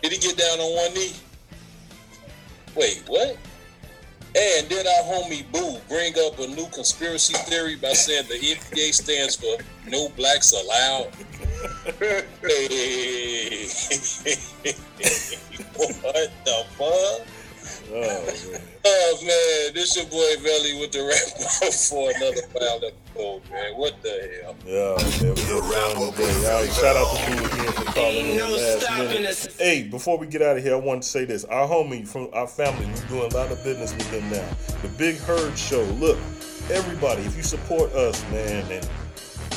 [0.02, 1.12] Did he get down on one knee?
[2.74, 3.36] Wait, what?
[4.36, 8.94] And did our homie Boo bring up a new conspiracy theory by saying the NBA
[8.94, 9.56] stands for
[9.88, 11.10] No Blacks Allowed?
[11.98, 13.66] hey,
[15.76, 17.26] what the fuck?
[17.92, 18.60] Oh man.
[18.84, 23.76] oh man, this your boy Velly with the rap for another wild episode, man.
[23.76, 24.54] What the hell?
[24.64, 26.46] Yeah, man, we get around today.
[26.46, 29.56] All right, shout out to you again for calling in no last minute.
[29.58, 31.44] Hey, before we get out of here, I want to say this.
[31.44, 34.48] Our homie from our family, we're doing a lot of business with them now.
[34.82, 35.82] The Big Herd Show.
[35.82, 36.18] Look,
[36.70, 38.88] everybody, if you support us, man, and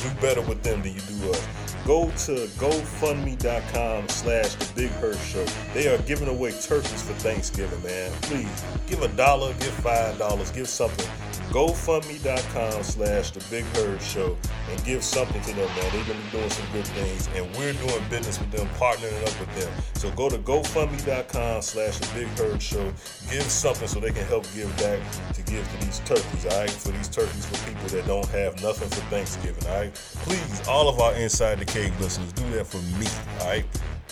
[0.04, 1.48] do better with them than you do us.
[1.86, 5.44] Go to gofundme.com slash the big herd show.
[5.74, 8.10] They are giving away turkeys for thanksgiving man.
[8.22, 11.06] Please give a dollar give five dollars give something.
[11.50, 14.36] gofundme.com slash the big herd show
[14.70, 15.92] and give something to them man.
[15.92, 19.54] They've been doing some good things and we're doing business with them partnering up with
[19.60, 19.72] them.
[19.94, 22.92] So go to gofundme.com slash the big herd show
[23.30, 25.00] give something so they can help give back
[25.32, 28.60] to give to these turkeys all right for these turkeys for people that don't have
[28.62, 32.66] nothing for thanksgiving all right please all of our inside the cave listeners do that
[32.66, 33.06] for me
[33.40, 33.66] all right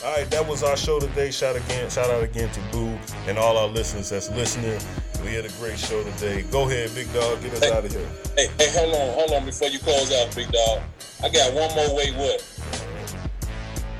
[0.04, 1.30] all right, that was our show today.
[1.30, 2.98] Shout again, shout out again to Boo
[3.28, 4.80] and all our listeners that's listening.
[5.22, 6.42] We had a great show today.
[6.50, 8.08] Go ahead, Big Dog, get us hey, out of here.
[8.36, 10.80] Hey, hey, hold on, hold on before you close out, Big Dog.
[11.22, 12.10] I got one more way.
[12.10, 12.42] What?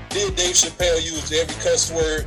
[0.09, 2.27] Did Dave Chappelle use every cuss word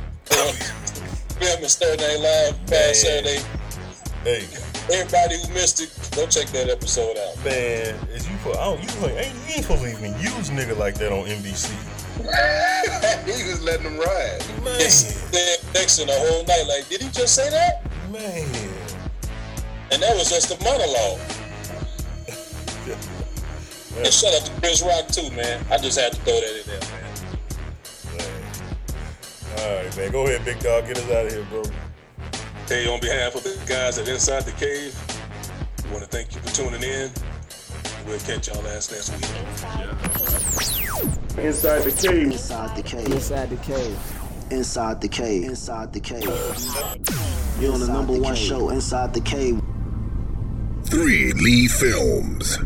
[1.38, 3.40] film Saturday Night Live past Saturday?
[4.24, 4.46] Hey.
[4.86, 7.44] Everybody who missed it, go check that episode out.
[7.44, 10.78] Man, is you put, I don't, you, ain't, you ain't supposed to even use nigga
[10.78, 11.74] like that on NBC.
[13.26, 14.40] he was letting them ride.
[14.64, 14.78] Man.
[14.78, 17.82] Next in the whole night, like, did he just say that?
[18.10, 18.48] Man.
[19.90, 21.20] And that was just a monologue.
[23.98, 25.64] and shout out to Chris Rock too, man.
[25.70, 27.15] I just had to throw that in there, man.
[29.56, 29.68] Man.
[29.68, 30.12] All right, man.
[30.12, 30.86] Go ahead, big dog.
[30.86, 31.62] Get us out of here, bro.
[32.68, 34.94] Hey, on behalf of the guys at Inside the Cave,
[35.84, 37.10] we want to thank you for tuning in.
[38.06, 39.24] We'll catch y'all last next week.
[41.36, 41.44] Yeah.
[41.44, 42.32] Inside the cave.
[42.32, 43.12] Inside the cave.
[43.12, 43.98] Inside the cave.
[44.50, 45.44] Inside the cave.
[45.44, 46.24] Inside the cave.
[47.60, 49.60] You're on the number one show, Inside the Cave.
[50.84, 52.58] 3 Lee Films.